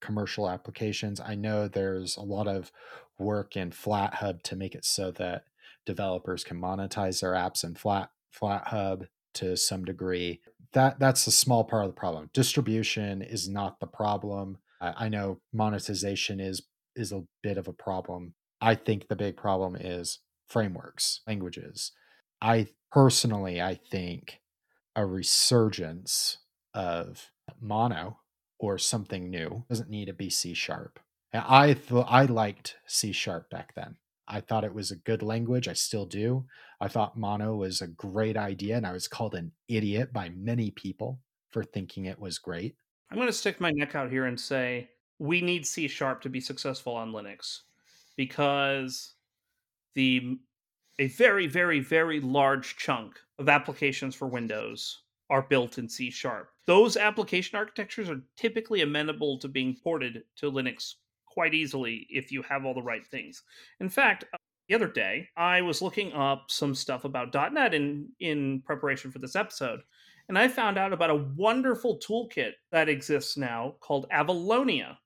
commercial 0.00 0.48
applications. 0.48 1.20
I 1.20 1.34
know 1.34 1.68
there's 1.68 2.16
a 2.16 2.22
lot 2.22 2.48
of 2.48 2.72
work 3.18 3.56
in 3.56 3.70
FlatHub 3.70 4.42
to 4.42 4.56
make 4.56 4.74
it 4.74 4.84
so 4.84 5.10
that 5.12 5.44
developers 5.86 6.44
can 6.44 6.60
monetize 6.60 7.20
their 7.20 7.32
apps 7.32 7.64
in 7.64 7.74
Flat 7.74 8.10
FlatHub 8.38 9.08
to 9.34 9.56
some 9.56 9.84
degree. 9.84 10.40
That 10.72 10.98
that's 10.98 11.26
a 11.26 11.32
small 11.32 11.64
part 11.64 11.84
of 11.84 11.90
the 11.90 12.00
problem. 12.00 12.30
Distribution 12.32 13.22
is 13.22 13.48
not 13.48 13.80
the 13.80 13.86
problem. 13.86 14.58
I, 14.80 15.06
I 15.06 15.08
know 15.08 15.40
monetization 15.52 16.40
is 16.40 16.62
is 16.96 17.12
a 17.12 17.24
bit 17.42 17.58
of 17.58 17.68
a 17.68 17.72
problem. 17.72 18.34
I 18.60 18.74
think 18.74 19.08
the 19.08 19.16
big 19.16 19.36
problem 19.36 19.76
is 19.76 20.18
frameworks, 20.48 21.20
languages. 21.26 21.92
I 22.42 22.68
personally, 22.90 23.60
I 23.60 23.74
think 23.74 24.40
a 24.96 25.06
resurgence 25.06 26.38
of 26.74 27.30
mono 27.60 28.18
or 28.60 28.78
something 28.78 29.30
new. 29.30 29.64
It 29.64 29.68
doesn't 29.68 29.90
need 29.90 30.06
to 30.06 30.12
be 30.12 30.30
C 30.30 30.54
sharp. 30.54 31.00
I 31.32 31.74
th- 31.74 32.04
I 32.06 32.26
liked 32.26 32.76
C 32.86 33.12
sharp 33.12 33.50
back 33.50 33.74
then. 33.74 33.96
I 34.28 34.40
thought 34.40 34.64
it 34.64 34.74
was 34.74 34.90
a 34.90 34.96
good 34.96 35.22
language. 35.22 35.66
I 35.66 35.72
still 35.72 36.06
do. 36.06 36.44
I 36.80 36.88
thought 36.88 37.18
mono 37.18 37.56
was 37.56 37.80
a 37.80 37.88
great 37.88 38.36
idea, 38.36 38.76
and 38.76 38.86
I 38.86 38.92
was 38.92 39.08
called 39.08 39.34
an 39.34 39.52
idiot 39.66 40.12
by 40.12 40.28
many 40.28 40.70
people 40.70 41.20
for 41.50 41.64
thinking 41.64 42.04
it 42.04 42.20
was 42.20 42.38
great. 42.38 42.76
I'm 43.10 43.16
going 43.16 43.26
to 43.26 43.32
stick 43.32 43.60
my 43.60 43.72
neck 43.72 43.96
out 43.96 44.10
here 44.10 44.26
and 44.26 44.38
say 44.38 44.90
we 45.18 45.40
need 45.40 45.66
C 45.66 45.88
sharp 45.88 46.20
to 46.22 46.28
be 46.28 46.40
successful 46.40 46.94
on 46.94 47.12
Linux 47.12 47.60
because 48.16 49.14
the 49.94 50.38
a 50.98 51.08
very 51.08 51.46
very 51.46 51.80
very 51.80 52.20
large 52.20 52.76
chunk 52.76 53.18
of 53.38 53.48
applications 53.48 54.14
for 54.14 54.28
Windows 54.28 55.02
are 55.30 55.42
built 55.42 55.78
in 55.78 55.88
C 55.88 56.10
sharp. 56.10 56.50
Those 56.70 56.96
application 56.96 57.58
architectures 57.58 58.08
are 58.08 58.22
typically 58.36 58.82
amenable 58.82 59.40
to 59.40 59.48
being 59.48 59.76
ported 59.82 60.22
to 60.36 60.52
Linux 60.52 60.94
quite 61.26 61.52
easily 61.52 62.06
if 62.08 62.30
you 62.30 62.42
have 62.42 62.64
all 62.64 62.74
the 62.74 62.80
right 62.80 63.04
things. 63.04 63.42
In 63.80 63.88
fact, 63.88 64.22
uh, 64.32 64.36
the 64.68 64.76
other 64.76 64.86
day 64.86 65.26
I 65.36 65.62
was 65.62 65.82
looking 65.82 66.12
up 66.12 66.44
some 66.46 66.76
stuff 66.76 67.04
about 67.04 67.34
.NET 67.34 67.74
in 67.74 68.10
in 68.20 68.62
preparation 68.64 69.10
for 69.10 69.18
this 69.18 69.34
episode, 69.34 69.80
and 70.28 70.38
I 70.38 70.46
found 70.46 70.78
out 70.78 70.92
about 70.92 71.10
a 71.10 71.26
wonderful 71.36 71.98
toolkit 71.98 72.52
that 72.70 72.88
exists 72.88 73.36
now 73.36 73.74
called 73.80 74.06
Avalonia. 74.12 74.96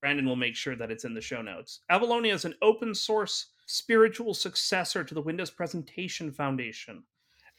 Brandon 0.00 0.26
will 0.26 0.34
make 0.34 0.56
sure 0.56 0.74
that 0.74 0.90
it's 0.90 1.04
in 1.04 1.14
the 1.14 1.20
show 1.20 1.40
notes. 1.40 1.82
Avalonia 1.88 2.34
is 2.34 2.46
an 2.46 2.56
open 2.62 2.96
source 2.96 3.52
spiritual 3.66 4.34
successor 4.34 5.04
to 5.04 5.14
the 5.14 5.22
Windows 5.22 5.52
Presentation 5.52 6.32
Foundation, 6.32 7.04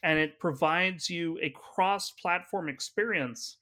and 0.04 0.18
it 0.18 0.38
provides 0.38 1.08
you 1.08 1.38
a 1.42 1.50
cross 1.50 2.10
platform 2.12 2.68
experience 2.68 3.56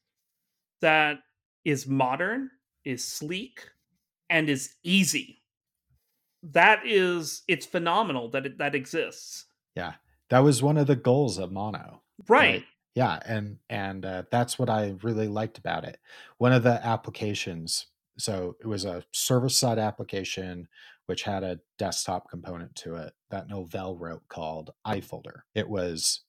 that 0.80 1.18
is 1.64 1.86
modern, 1.86 2.51
is 2.84 3.07
sleek, 3.07 3.68
and 4.28 4.51
is 4.51 4.74
easy. 4.82 5.40
That 6.43 6.80
is, 6.84 7.43
it's 7.47 7.64
phenomenal 7.64 8.28
that 8.30 8.45
it, 8.45 8.59
that 8.59 8.74
exists. 8.74 9.47
Yeah, 9.76 9.93
that 10.30 10.40
was 10.40 10.62
one 10.62 10.76
of 10.76 10.88
the 10.88 10.97
goals 10.97 11.38
of 11.38 11.53
Mono. 11.53 12.03
Right. 12.28 12.55
right? 12.55 12.64
Yeah, 12.95 13.20
and 13.24 13.59
and 13.70 14.05
uh, 14.05 14.24
that's 14.30 14.59
what 14.59 14.68
I 14.68 14.97
really 15.03 15.28
liked 15.28 15.57
about 15.57 15.84
it. 15.84 15.99
One 16.38 16.53
of 16.53 16.62
the 16.62 16.84
applications, 16.84 17.86
so 18.18 18.57
it 18.61 18.66
was 18.66 18.84
a 18.84 19.05
server 19.12 19.49
side 19.49 19.78
application 19.78 20.68
which 21.07 21.22
had 21.22 21.43
a 21.43 21.59
desktop 21.78 22.30
component 22.30 22.74
to 22.76 22.95
it 22.95 23.12
that 23.30 23.49
Novell 23.49 23.99
wrote 23.99 24.22
called 24.28 24.70
iFolder. 24.86 25.40
It 25.55 25.68
was 25.68 26.20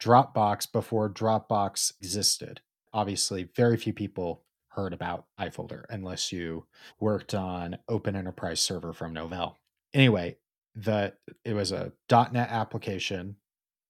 Dropbox 0.00 0.70
before 0.72 1.10
Dropbox 1.10 1.92
existed. 2.00 2.60
Obviously, 2.92 3.44
very 3.54 3.76
few 3.76 3.92
people 3.92 4.42
heard 4.68 4.92
about 4.92 5.26
iFolder 5.38 5.82
unless 5.90 6.32
you 6.32 6.66
worked 6.98 7.34
on 7.34 7.76
Open 7.88 8.16
Enterprise 8.16 8.60
Server 8.60 8.92
from 8.92 9.14
Novell. 9.14 9.56
Anyway, 9.92 10.36
the 10.74 11.12
it 11.44 11.54
was 11.54 11.72
a 11.72 11.92
.NET 12.10 12.48
application 12.50 13.36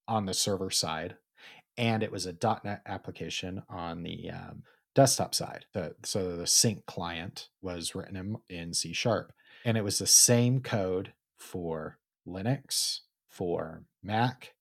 on 0.07 0.25
the 0.25 0.33
server 0.33 0.69
side, 0.69 1.15
and 1.77 2.03
it 2.03 2.11
was 2.11 2.25
a 2.25 2.35
.NET 2.63 2.81
application 2.85 3.63
on 3.69 4.03
the 4.03 4.31
um, 4.31 4.63
desktop 4.95 5.33
side. 5.33 5.65
So, 5.73 5.93
so 6.03 6.35
the 6.35 6.47
sync 6.47 6.85
client 6.85 7.49
was 7.61 7.95
written 7.95 8.15
in, 8.15 8.35
in 8.49 8.73
C 8.73 8.93
sharp, 8.93 9.31
and 9.63 9.77
it 9.77 9.83
was 9.83 9.99
the 9.99 10.07
same 10.07 10.61
code 10.61 11.13
for 11.37 11.99
Linux, 12.27 12.99
for 13.29 13.83
Mac, 14.03 14.53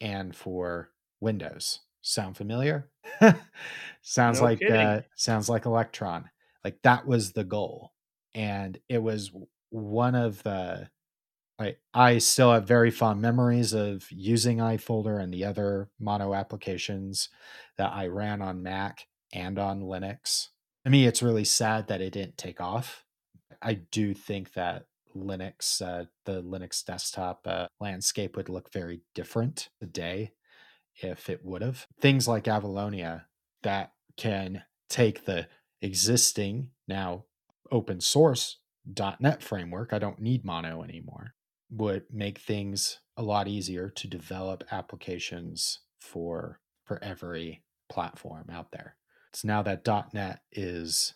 and 0.00 0.34
for 0.34 0.90
Windows. 1.20 1.80
Sound 2.00 2.36
familiar? 2.36 2.90
sounds 4.02 4.40
No 4.40 4.44
like 4.44 4.62
uh, 4.64 5.02
sounds 5.16 5.48
like 5.48 5.66
Electron. 5.66 6.30
Like 6.64 6.78
that 6.82 7.06
was 7.06 7.32
the 7.32 7.44
goal, 7.44 7.92
and 8.34 8.78
it 8.88 9.02
was 9.02 9.32
one 9.70 10.14
of 10.14 10.42
the. 10.42 10.88
I 11.58 11.76
I 11.92 12.18
still 12.18 12.52
have 12.52 12.68
very 12.68 12.90
fond 12.90 13.20
memories 13.20 13.72
of 13.72 14.06
using 14.10 14.58
iFolder 14.58 15.20
and 15.20 15.34
the 15.34 15.44
other 15.44 15.90
Mono 15.98 16.34
applications 16.34 17.30
that 17.78 17.92
I 17.92 18.06
ran 18.06 18.42
on 18.42 18.62
Mac 18.62 19.06
and 19.32 19.58
on 19.58 19.82
Linux. 19.82 20.48
To 20.84 20.90
me, 20.90 21.06
it's 21.06 21.22
really 21.22 21.44
sad 21.44 21.88
that 21.88 22.00
it 22.00 22.12
didn't 22.12 22.38
take 22.38 22.60
off. 22.60 23.04
I 23.60 23.74
do 23.74 24.14
think 24.14 24.52
that 24.52 24.84
Linux, 25.16 25.82
uh, 25.82 26.04
the 26.24 26.42
Linux 26.42 26.84
desktop 26.84 27.40
uh, 27.44 27.66
landscape 27.80 28.36
would 28.36 28.48
look 28.48 28.72
very 28.72 29.00
different 29.14 29.68
today 29.80 30.30
if 31.00 31.28
it 31.28 31.44
would 31.44 31.62
have. 31.62 31.86
Things 32.00 32.28
like 32.28 32.44
Avalonia 32.44 33.24
that 33.62 33.92
can 34.16 34.62
take 34.88 35.24
the 35.24 35.46
existing 35.80 36.70
now 36.86 37.24
open 37.70 38.00
source 38.00 38.58
.NET 39.20 39.42
framework. 39.42 39.92
I 39.92 39.98
don't 39.98 40.20
need 40.20 40.44
Mono 40.44 40.82
anymore. 40.82 41.34
Would 41.70 42.04
make 42.10 42.38
things 42.38 43.00
a 43.16 43.22
lot 43.22 43.48
easier 43.48 43.90
to 43.90 44.08
develop 44.08 44.64
applications 44.70 45.80
for 46.00 46.60
for 46.84 47.02
every 47.04 47.62
platform 47.90 48.46
out 48.50 48.72
there. 48.72 48.96
It's 49.30 49.44
now 49.44 49.62
that 49.62 49.86
.NET 50.14 50.40
is 50.50 51.14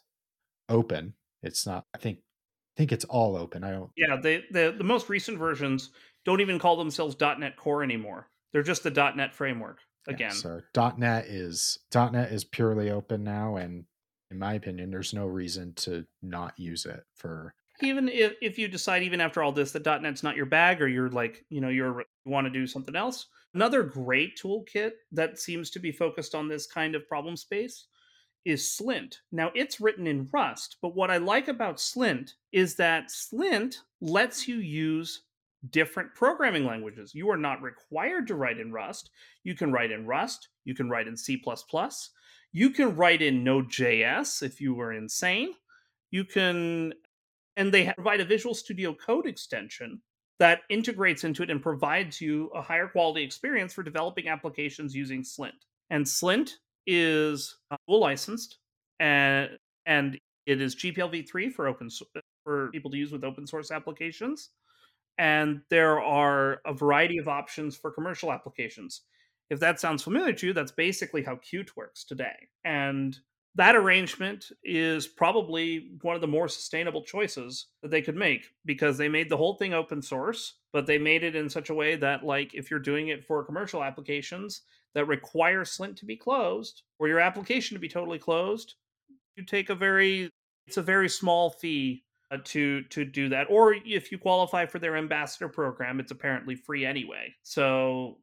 open. 0.68 1.14
It's 1.43 1.66
not. 1.66 1.87
I 1.95 1.99
think. 1.99 2.18
I 2.18 2.78
think 2.78 2.93
it's 2.93 3.05
all 3.05 3.37
open. 3.37 3.64
I 3.64 3.70
don't. 3.70 3.91
Yeah, 3.97 4.16
they, 4.16 4.45
the 4.51 4.74
the 4.76 4.85
most 4.85 5.09
recent 5.09 5.39
versions 5.39 5.91
don't 6.24 6.41
even 6.41 6.59
call 6.59 6.76
themselves 6.76 7.16
.NET 7.20 7.57
Core 7.57 7.83
anymore. 7.83 8.28
They're 8.53 8.62
just 8.62 8.82
the 8.82 8.90
.NET 8.90 9.34
framework 9.34 9.78
yeah, 10.07 10.14
again. 10.14 10.32
so 10.32 10.61
.NET 10.96 11.26
is 11.26 11.78
.NET 11.94 12.32
is 12.32 12.44
purely 12.44 12.90
open 12.90 13.24
now, 13.24 13.57
and 13.57 13.84
in 14.30 14.38
my 14.38 14.55
opinion, 14.55 14.90
there's 14.90 15.12
no 15.12 15.26
reason 15.26 15.74
to 15.76 16.07
not 16.22 16.59
use 16.59 16.86
it 16.86 17.05
for. 17.14 17.55
even 17.82 18.09
if, 18.09 18.34
if 18.40 18.59
you 18.59 18.68
decide 18.68 19.03
even 19.03 19.20
after 19.20 19.42
all 19.42 19.53
this 19.53 19.72
that 19.72 19.84
.NET's 19.84 20.22
not 20.22 20.36
your 20.36 20.46
bag 20.46 20.80
or 20.82 20.88
you're 20.88 21.11
like 21.11 21.44
you 21.48 21.61
know 21.61 21.68
you're 21.68 22.00
you 22.00 22.30
want 22.30 22.46
to 22.46 22.50
do 22.50 22.66
something 22.66 22.96
else 22.96 23.26
another 23.55 23.82
great 23.82 24.38
toolkit 24.38 24.92
that 25.11 25.38
seems 25.38 25.70
to 25.70 25.78
be 25.78 25.92
focused 25.92 26.34
on 26.34 26.48
this 26.48 26.66
kind 26.66 26.94
of 26.94 27.07
problem 27.09 27.36
space 27.36 27.86
is 28.44 28.62
Slint. 28.62 29.18
Now 29.30 29.53
it's 29.55 29.80
written 29.80 30.07
in 30.07 30.28
Rust, 30.32 30.78
but 30.82 30.96
what 30.96 31.11
I 31.11 31.18
like 31.18 31.48
about 31.48 31.76
Slint 31.76 32.32
is 32.50 32.74
that 32.76 33.09
Slint 33.09 33.76
lets 34.00 34.48
you 34.48 34.57
use 34.57 35.22
different 35.71 36.15
programming 36.15 36.67
languages. 36.67 37.15
You 37.15 37.31
are 37.31 37.37
not 37.37 37.63
required 37.63 38.27
to 38.29 38.35
write 38.35 38.59
in 38.59 38.73
Rust. 38.73 39.11
You 39.45 39.55
can 39.55 39.73
write 39.73 39.93
in 39.93 40.07
Rust, 40.07 40.49
you 40.65 40.75
can 40.75 40.89
write 40.89 41.07
in 41.07 41.17
C++, 41.17 41.43
you 42.53 42.71
can 42.71 42.97
write 42.97 43.23
in 43.23 43.45
Node.js 43.45 44.43
if 44.43 44.61
you 44.61 44.75
were 44.75 44.93
insane. 44.93 45.55
You 46.11 46.25
can 46.25 46.93
and 47.57 47.73
they 47.73 47.93
provide 47.93 48.21
a 48.21 48.25
Visual 48.25 48.55
Studio 48.55 48.95
Code 48.95 49.27
extension 49.27 50.01
that 50.39 50.61
integrates 50.71 51.25
into 51.25 51.43
it 51.43 51.51
and 51.51 51.63
provides 51.63 52.21
you 52.21 52.49
a 52.55 52.63
higher 52.63 52.89
quality 52.89 53.23
experience 53.23 53.73
for 53.73 53.83
developing 53.83 54.29
applications 54.29 54.95
using 54.95 55.23
Slint. 55.23 55.53
And 55.91 56.05
Slint 56.05 56.53
is 56.87 57.57
uh, 57.71 57.77
dual 57.87 58.01
licensed 58.01 58.59
and 59.01 59.51
and 59.87 60.19
it 60.47 60.61
is 60.61 60.75
GPL 60.75 61.13
v3 61.13 61.53
for 61.53 61.69
open 61.69 61.89
for 62.45 62.71
people 62.71 62.91
to 62.91 62.97
use 62.97 63.13
with 63.13 63.25
open 63.25 63.47
source 63.47 63.71
applications. 63.71 64.51
And 65.19 65.61
there 65.71 66.01
are 66.01 66.61
a 66.65 66.73
variety 66.73 67.19
of 67.19 67.29
options 67.29 67.77
for 67.77 67.91
commercial 67.91 68.33
applications. 68.33 69.03
If 69.51 69.61
that 69.61 69.81
sounds 69.81 70.03
familiar 70.03 70.33
to 70.33 70.47
you, 70.49 70.53
that's 70.53 70.73
basically 70.73 71.23
how 71.23 71.37
Qt 71.37 71.77
works 71.77 72.05
today. 72.05 72.49
And 72.65 73.19
that 73.55 73.77
arrangement 73.77 74.47
is 74.65 75.07
probably 75.07 75.91
one 76.01 76.15
of 76.15 76.21
the 76.21 76.27
more 76.27 76.49
sustainable 76.49 77.03
choices 77.03 77.67
that 77.83 77.91
they 77.91 78.01
could 78.01 78.17
make 78.17 78.47
because 78.65 78.97
they 78.97 79.09
made 79.09 79.29
the 79.29 79.37
whole 79.37 79.57
thing 79.57 79.75
open 79.75 80.01
source 80.01 80.55
but 80.73 80.87
they 80.87 80.97
made 80.97 81.23
it 81.23 81.37
in 81.37 81.51
such 81.51 81.69
a 81.69 81.75
way 81.75 81.97
that 81.97 82.25
like 82.25 82.55
if 82.55 82.71
you're 82.71 82.81
doing 82.81 83.09
it 83.09 83.25
for 83.25 83.45
commercial 83.45 83.85
applications 83.85 84.63
that 84.95 85.07
require 85.07 85.65
slint 85.65 85.97
to 85.97 86.07
be 86.07 86.17
closed 86.17 86.83
or 86.99 87.09
your 87.09 87.21
application 87.21 87.75
to 87.75 87.81
be 87.81 87.89
totally 87.89 88.19
closed 88.19 88.75
you 89.37 89.45
take 89.45 89.71
a 89.71 89.75
very 89.75 90.31
it's 90.67 90.77
a 90.77 90.83
very 90.83 91.09
small 91.09 91.51
fee 91.51 92.05
uh, 92.33 92.39
to 92.45 92.83
to 92.85 93.05
do 93.05 93.28
that 93.28 93.47
or 93.51 93.74
if 93.85 94.11
you 94.11 94.18
qualify 94.18 94.66
for 94.66 94.78
their 94.78 94.97
ambassador 94.97 95.49
program 95.49 96.01
it's 96.01 96.11
apparently 96.11 96.55
free 96.55 96.85
anyway 96.85 97.33
so 97.43 98.18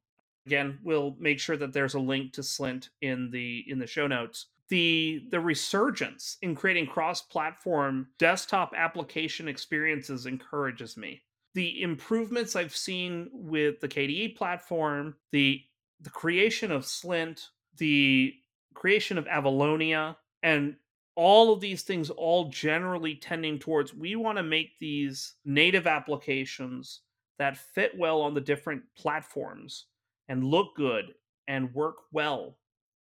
again 0.46 0.80
we'll 0.84 1.16
make 1.20 1.40
sure 1.40 1.56
that 1.56 1.72
there's 1.72 1.94
a 1.94 2.00
link 2.00 2.34
to 2.34 2.42
slint 2.42 2.90
in 3.02 3.30
the 3.32 3.64
in 3.68 3.80
the 3.80 3.88
show 3.88 4.08
notes 4.08 4.48
the 4.70 5.26
the 5.32 5.40
resurgence 5.40 6.38
in 6.42 6.56
creating 6.56 6.88
cross-platform 6.88 8.08
desktop 8.18 8.74
application 8.76 9.48
experiences 9.48 10.26
encourages 10.26 10.96
me. 10.96 11.22
The 11.56 11.82
improvements 11.82 12.56
I've 12.56 12.76
seen 12.76 13.30
with 13.34 13.82
the 13.82 13.88
KDE 13.88 14.36
platform, 14.36 15.16
the 15.32 15.62
the 16.00 16.12
creation 16.12 16.72
of 16.72 16.84
Slint, 16.84 17.48
the 17.78 18.34
creation 18.76 19.18
of 19.18 19.26
Avalonia, 19.26 20.16
and 20.44 20.76
all 21.16 21.52
of 21.52 21.60
these 21.60 21.84
things 21.84 22.10
all 22.10 22.50
generally 22.50 23.16
tending 23.16 23.60
towards 23.60 23.94
we 23.94 24.16
want 24.16 24.38
to 24.38 24.44
make 24.44 24.78
these 24.80 25.36
native 25.46 25.88
applications 25.88 27.02
that 27.38 27.58
fit 27.58 27.98
well 27.98 28.22
on 28.22 28.34
the 28.34 28.42
different 28.42 28.84
platforms 28.98 29.86
and 30.28 30.44
look 30.44 30.76
good 30.76 31.14
and 31.48 31.74
work 31.74 31.96
well 32.12 32.58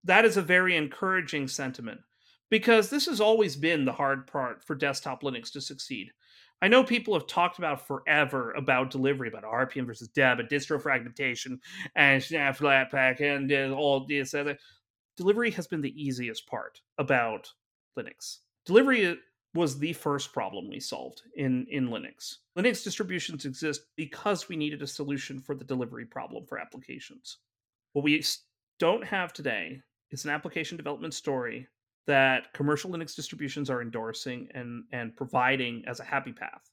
that 0.04 0.24
is 0.24 0.36
a 0.36 0.42
very 0.42 0.76
encouraging 0.76 1.46
sentiment 1.46 2.00
because 2.50 2.90
this 2.90 3.06
has 3.06 3.20
always 3.20 3.56
been 3.56 3.84
the 3.84 3.92
hard 3.92 4.26
part 4.26 4.64
for 4.64 4.74
desktop 4.74 5.22
Linux 5.22 5.52
to 5.52 5.60
succeed. 5.60 6.10
I 6.62 6.68
know 6.68 6.84
people 6.84 7.14
have 7.14 7.26
talked 7.26 7.58
about 7.58 7.86
forever 7.86 8.52
about 8.52 8.90
delivery, 8.90 9.28
about 9.28 9.44
RPM 9.44 9.86
versus 9.86 10.08
deb, 10.08 10.40
and 10.40 10.48
distro 10.48 10.82
fragmentation, 10.82 11.58
and 11.94 12.22
snap 12.22 12.58
flatpak, 12.58 13.20
and 13.20 13.50
uh, 13.50 13.74
all 13.74 14.06
this 14.06 14.34
other. 14.34 14.58
Delivery 15.16 15.50
has 15.52 15.66
been 15.66 15.80
the 15.80 16.02
easiest 16.02 16.46
part 16.46 16.80
about 16.98 17.50
Linux. 17.98 18.38
Delivery 18.66 19.06
uh, 19.06 19.14
was 19.54 19.78
the 19.78 19.92
first 19.92 20.32
problem 20.32 20.68
we 20.68 20.78
solved 20.78 21.22
in, 21.34 21.66
in 21.70 21.88
Linux. 21.88 22.36
Linux 22.56 22.84
distributions 22.84 23.44
exist 23.44 23.82
because 23.96 24.48
we 24.48 24.56
needed 24.56 24.82
a 24.82 24.86
solution 24.86 25.40
for 25.40 25.54
the 25.54 25.64
delivery 25.64 26.04
problem 26.04 26.46
for 26.46 26.58
applications. 26.58 27.38
What 27.92 28.04
we 28.04 28.22
don't 28.78 29.04
have 29.04 29.32
today 29.32 29.80
is 30.10 30.24
an 30.24 30.30
application 30.30 30.76
development 30.76 31.14
story 31.14 31.66
that 32.06 32.52
commercial 32.52 32.90
Linux 32.90 33.14
distributions 33.14 33.70
are 33.70 33.82
endorsing 33.82 34.48
and, 34.54 34.84
and 34.92 35.16
providing 35.16 35.84
as 35.86 36.00
a 36.00 36.04
happy 36.04 36.32
path. 36.32 36.70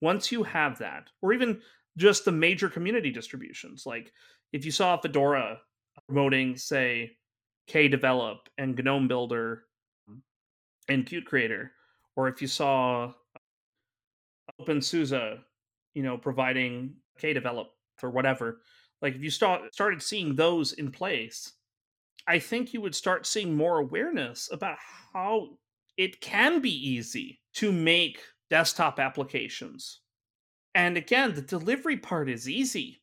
Once 0.00 0.30
you 0.30 0.42
have 0.42 0.78
that, 0.78 1.08
or 1.22 1.32
even 1.32 1.60
just 1.96 2.24
the 2.24 2.32
major 2.32 2.68
community 2.68 3.10
distributions, 3.10 3.86
like 3.86 4.12
if 4.52 4.64
you 4.64 4.70
saw 4.70 4.96
Fedora 4.96 5.58
promoting, 6.06 6.56
say, 6.56 7.16
KDevelop 7.68 8.38
and 8.56 8.76
GNOME 8.76 9.08
Builder 9.08 9.64
and 10.88 11.06
Qt 11.06 11.24
Creator, 11.24 11.72
or 12.16 12.28
if 12.28 12.40
you 12.40 12.48
saw 12.48 13.12
uh, 13.36 14.62
OpenSUSE, 14.62 15.38
you 15.94 16.02
know, 16.02 16.16
providing 16.16 16.94
KDevelop 17.20 17.66
or 18.02 18.10
whatever, 18.10 18.60
like 19.02 19.14
if 19.14 19.22
you 19.22 19.30
start 19.30 19.74
started 19.74 20.02
seeing 20.02 20.34
those 20.34 20.72
in 20.72 20.90
place, 20.90 21.52
I 22.26 22.38
think 22.38 22.72
you 22.72 22.80
would 22.80 22.94
start 22.94 23.26
seeing 23.26 23.54
more 23.54 23.78
awareness 23.78 24.50
about 24.52 24.78
how 25.12 25.50
it 25.96 26.20
can 26.20 26.60
be 26.60 26.70
easy 26.70 27.40
to 27.54 27.72
make 27.72 28.20
desktop 28.50 28.98
applications. 28.98 30.00
And 30.74 30.96
again, 30.96 31.34
the 31.34 31.42
delivery 31.42 31.96
part 31.96 32.28
is 32.28 32.48
easy. 32.48 33.02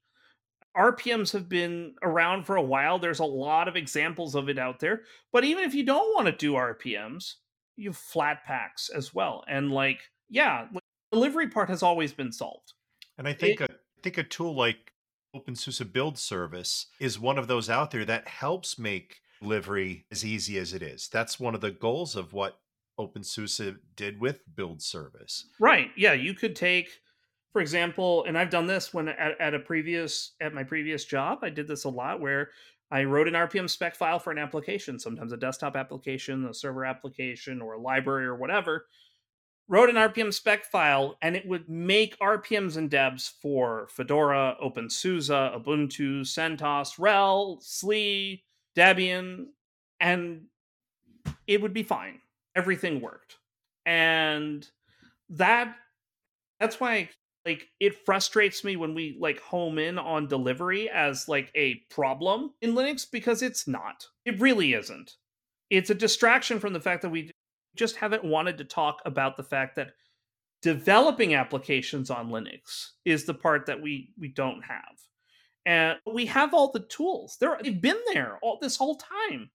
RPMs 0.78 1.32
have 1.34 1.50
been 1.50 1.96
around 2.04 2.44
for 2.44 2.58
a 2.58 2.62
while. 2.62 3.00
There's 3.00 3.20
a 3.20 3.26
lot 3.26 3.68
of 3.68 3.76
examples 3.76 4.36
of 4.36 4.50
it 4.50 4.60
out 4.60 4.80
there. 4.80 5.04
But 5.32 5.44
even 5.44 5.64
if 5.64 5.74
you 5.74 5.84
don't 5.84 6.14
want 6.14 6.28
to 6.28 6.32
do 6.32 6.54
RPMs, 6.54 7.36
you 7.76 7.90
have 7.90 7.98
Flatpaks 7.98 8.90
as 8.94 9.14
well. 9.14 9.44
And 9.48 9.72
like, 9.72 10.00
yeah, 10.30 10.68
delivery 11.12 11.50
part 11.50 11.70
has 11.70 11.84
always 11.84 12.14
been 12.14 12.32
solved. 12.32 12.74
And 13.18 13.28
I 13.28 13.34
think 13.34 13.62
it, 13.62 13.70
a, 13.70 13.74
I 13.74 14.02
think 14.04 14.18
a 14.18 14.24
tool 14.24 14.56
like 14.56 14.94
OpenSUSE 15.36 15.92
build 15.92 16.18
service 16.18 16.88
is 17.00 17.20
one 17.20 17.38
of 17.38 17.48
those 17.48 17.70
out 17.70 17.92
there 17.92 18.06
that 18.06 18.28
helps 18.28 18.80
make 18.80 19.20
delivery 19.42 20.06
as 20.12 20.26
easy 20.26 20.58
as 20.58 20.74
it 20.74 20.82
is. 20.82 21.10
That's 21.12 21.40
one 21.40 21.56
of 21.56 21.62
the 21.62 21.72
goals 21.72 22.16
of 22.16 22.34
what 22.34 22.60
OpenSUSE 23.00 23.78
did 23.96 24.20
with 24.20 24.42
build 24.56 24.82
service. 24.82 25.48
Right. 25.60 25.92
Yeah. 25.98 26.14
You 26.14 26.34
could 26.34 26.56
take, 26.56 26.90
for 27.52 27.62
example, 27.62 28.24
and 28.26 28.38
I've 28.38 28.50
done 28.50 28.68
this 28.68 28.94
when 28.94 29.10
at, 29.10 29.40
at 29.40 29.54
a 29.54 29.60
previous 29.60 30.34
at 30.40 30.54
my 30.54 30.64
previous 30.64 31.06
job, 31.06 31.40
I 31.42 31.50
did 31.50 31.68
this 31.68 31.84
a 31.84 31.90
lot 31.90 32.22
where 32.22 32.52
I 32.92 33.04
wrote 33.04 33.28
an 33.28 33.34
RPM 33.34 33.70
spec 33.70 33.96
file 33.96 34.20
for 34.20 34.32
an 34.32 34.38
application, 34.38 35.00
sometimes 35.00 35.32
a 35.32 35.38
desktop 35.38 35.76
application, 35.76 36.46
a 36.46 36.54
server 36.54 36.86
application, 36.86 37.62
or 37.62 37.74
a 37.74 37.82
library 37.82 38.26
or 38.26 38.36
whatever 38.36 38.86
wrote 39.68 39.90
an 39.90 39.96
RPM 39.96 40.34
spec 40.34 40.66
file, 40.66 41.18
and 41.22 41.36
it 41.36 41.48
would 41.48 41.70
make 41.70 42.20
RPMs 42.20 42.78
and 42.78 42.90
debs 42.90 43.34
for 43.42 43.88
Fedora, 43.90 44.56
OpenSUSE, 44.64 45.30
Ubuntu, 45.30 46.22
CentOS, 46.22 47.00
RHEL, 47.00 47.62
SLE, 47.64 48.44
Debian, 48.76 49.48
and 50.00 50.46
it 51.48 51.62
would 51.62 51.74
be 51.74 51.84
fine. 51.84 52.20
Everything 52.56 53.02
worked. 53.02 53.38
And 53.86 54.68
that 55.30 55.76
that's 56.60 56.80
why 56.80 57.10
like 57.46 57.68
it 57.80 58.06
frustrates 58.06 58.64
me 58.64 58.76
when 58.76 58.96
we 58.96 59.18
like 59.20 59.40
home 59.40 59.78
in 59.78 60.00
on 60.00 60.28
delivery 60.28 60.90
as 60.90 61.28
like 61.28 61.52
a 61.56 61.82
problem 61.90 62.52
in 62.62 62.74
Linux 62.74 63.06
because 63.10 63.42
it's 63.42 63.68
not. 63.68 64.06
It 64.26 64.40
really 64.40 64.74
isn't. 64.74 65.14
It's 65.70 65.90
a 65.90 65.96
distraction 65.96 66.60
from 66.60 66.74
the 66.74 66.80
fact 66.80 67.02
that 67.04 67.10
we 67.10 67.32
just 67.76 67.98
haven't 67.98 68.24
wanted 68.24 68.58
to 68.58 68.64
talk 68.64 69.02
about 69.06 69.38
the 69.38 69.44
fact 69.44 69.76
that 69.76 69.92
developing 70.62 71.36
applications 71.36 72.10
on 72.10 72.30
Linux 72.30 72.90
is 73.06 73.26
the 73.26 73.34
part 73.34 73.68
that 73.68 73.82
we 73.82 74.14
we 74.18 74.30
don't 74.30 74.64
have. 74.64 74.96
And 75.68 75.98
we 76.12 76.28
have 76.28 76.54
all 76.54 76.72
the 76.72 76.86
tools. 76.88 77.38
They're, 77.40 77.58
they've 77.62 77.82
been 77.82 78.00
there 78.14 78.38
all 78.44 78.60
this 78.62 78.78
whole 78.78 78.98
time. 78.98 79.50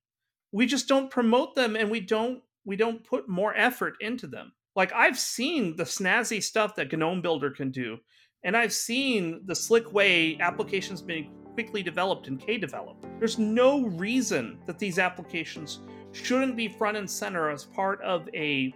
We 0.53 0.67
just 0.67 0.89
don't 0.89 1.11
promote 1.11 1.55
them 1.55 1.77
and 1.77 1.91
we 1.91 2.01
don't 2.01 2.43
we 2.65 2.77
don't 2.77 3.05
put 3.05 3.29
more 3.29 3.55
effort 3.57 3.95
into 4.01 4.27
them. 4.27 4.53
Like 4.77 4.93
I've 4.93 5.19
seen 5.19 5.77
the 5.77 5.85
snazzy 5.85 6.43
stuff 6.43 6.77
that 6.77 6.93
GNOME 6.93 7.23
Builder 7.23 7.51
can 7.51 7.71
do, 7.71 7.99
and 8.45 8.57
I've 8.57 8.73
seen 8.73 9.41
the 9.47 9.55
slick 9.55 9.93
way 9.93 10.39
applications 10.41 11.03
being 11.03 11.33
quickly 11.55 11.83
developed 11.83 12.29
in 12.29 12.39
KDevelop. 12.39 12.97
There's 13.19 13.39
no 13.39 13.87
reason 13.89 14.59
that 14.67 14.79
these 14.79 14.99
applications 14.99 15.81
shouldn't 16.13 16.57
be 16.57 16.69
front 16.69 16.97
and 16.97 17.11
center 17.11 17.51
as 17.51 17.65
part 17.65 18.01
of 18.03 18.29
a 18.35 18.73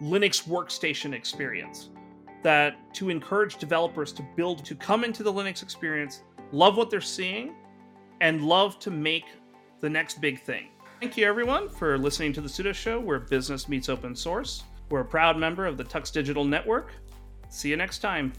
Linux 0.00 0.48
workstation 0.48 1.12
experience. 1.12 1.90
That 2.42 2.76
to 2.94 3.10
encourage 3.10 3.56
developers 3.56 4.12
to 4.14 4.26
build, 4.36 4.64
to 4.64 4.74
come 4.74 5.04
into 5.04 5.22
the 5.22 5.32
Linux 5.32 5.62
experience, 5.62 6.22
love 6.50 6.76
what 6.76 6.90
they're 6.90 7.00
seeing, 7.00 7.54
and 8.20 8.42
love 8.44 8.78
to 8.80 8.90
make 8.90 9.26
the 9.80 9.90
next 9.90 10.20
big 10.20 10.40
thing. 10.42 10.68
Thank 11.00 11.16
you, 11.16 11.26
everyone, 11.26 11.68
for 11.68 11.98
listening 11.98 12.32
to 12.34 12.40
the 12.40 12.48
Sudo 12.48 12.72
Show, 12.72 13.00
where 13.00 13.18
business 13.18 13.68
meets 13.68 13.88
open 13.88 14.14
source. 14.14 14.64
We're 14.92 15.00
a 15.00 15.04
proud 15.06 15.38
member 15.38 15.64
of 15.64 15.78
the 15.78 15.84
Tux 15.84 16.12
Digital 16.12 16.44
Network. 16.44 16.92
See 17.48 17.70
you 17.70 17.78
next 17.78 18.00
time. 18.00 18.34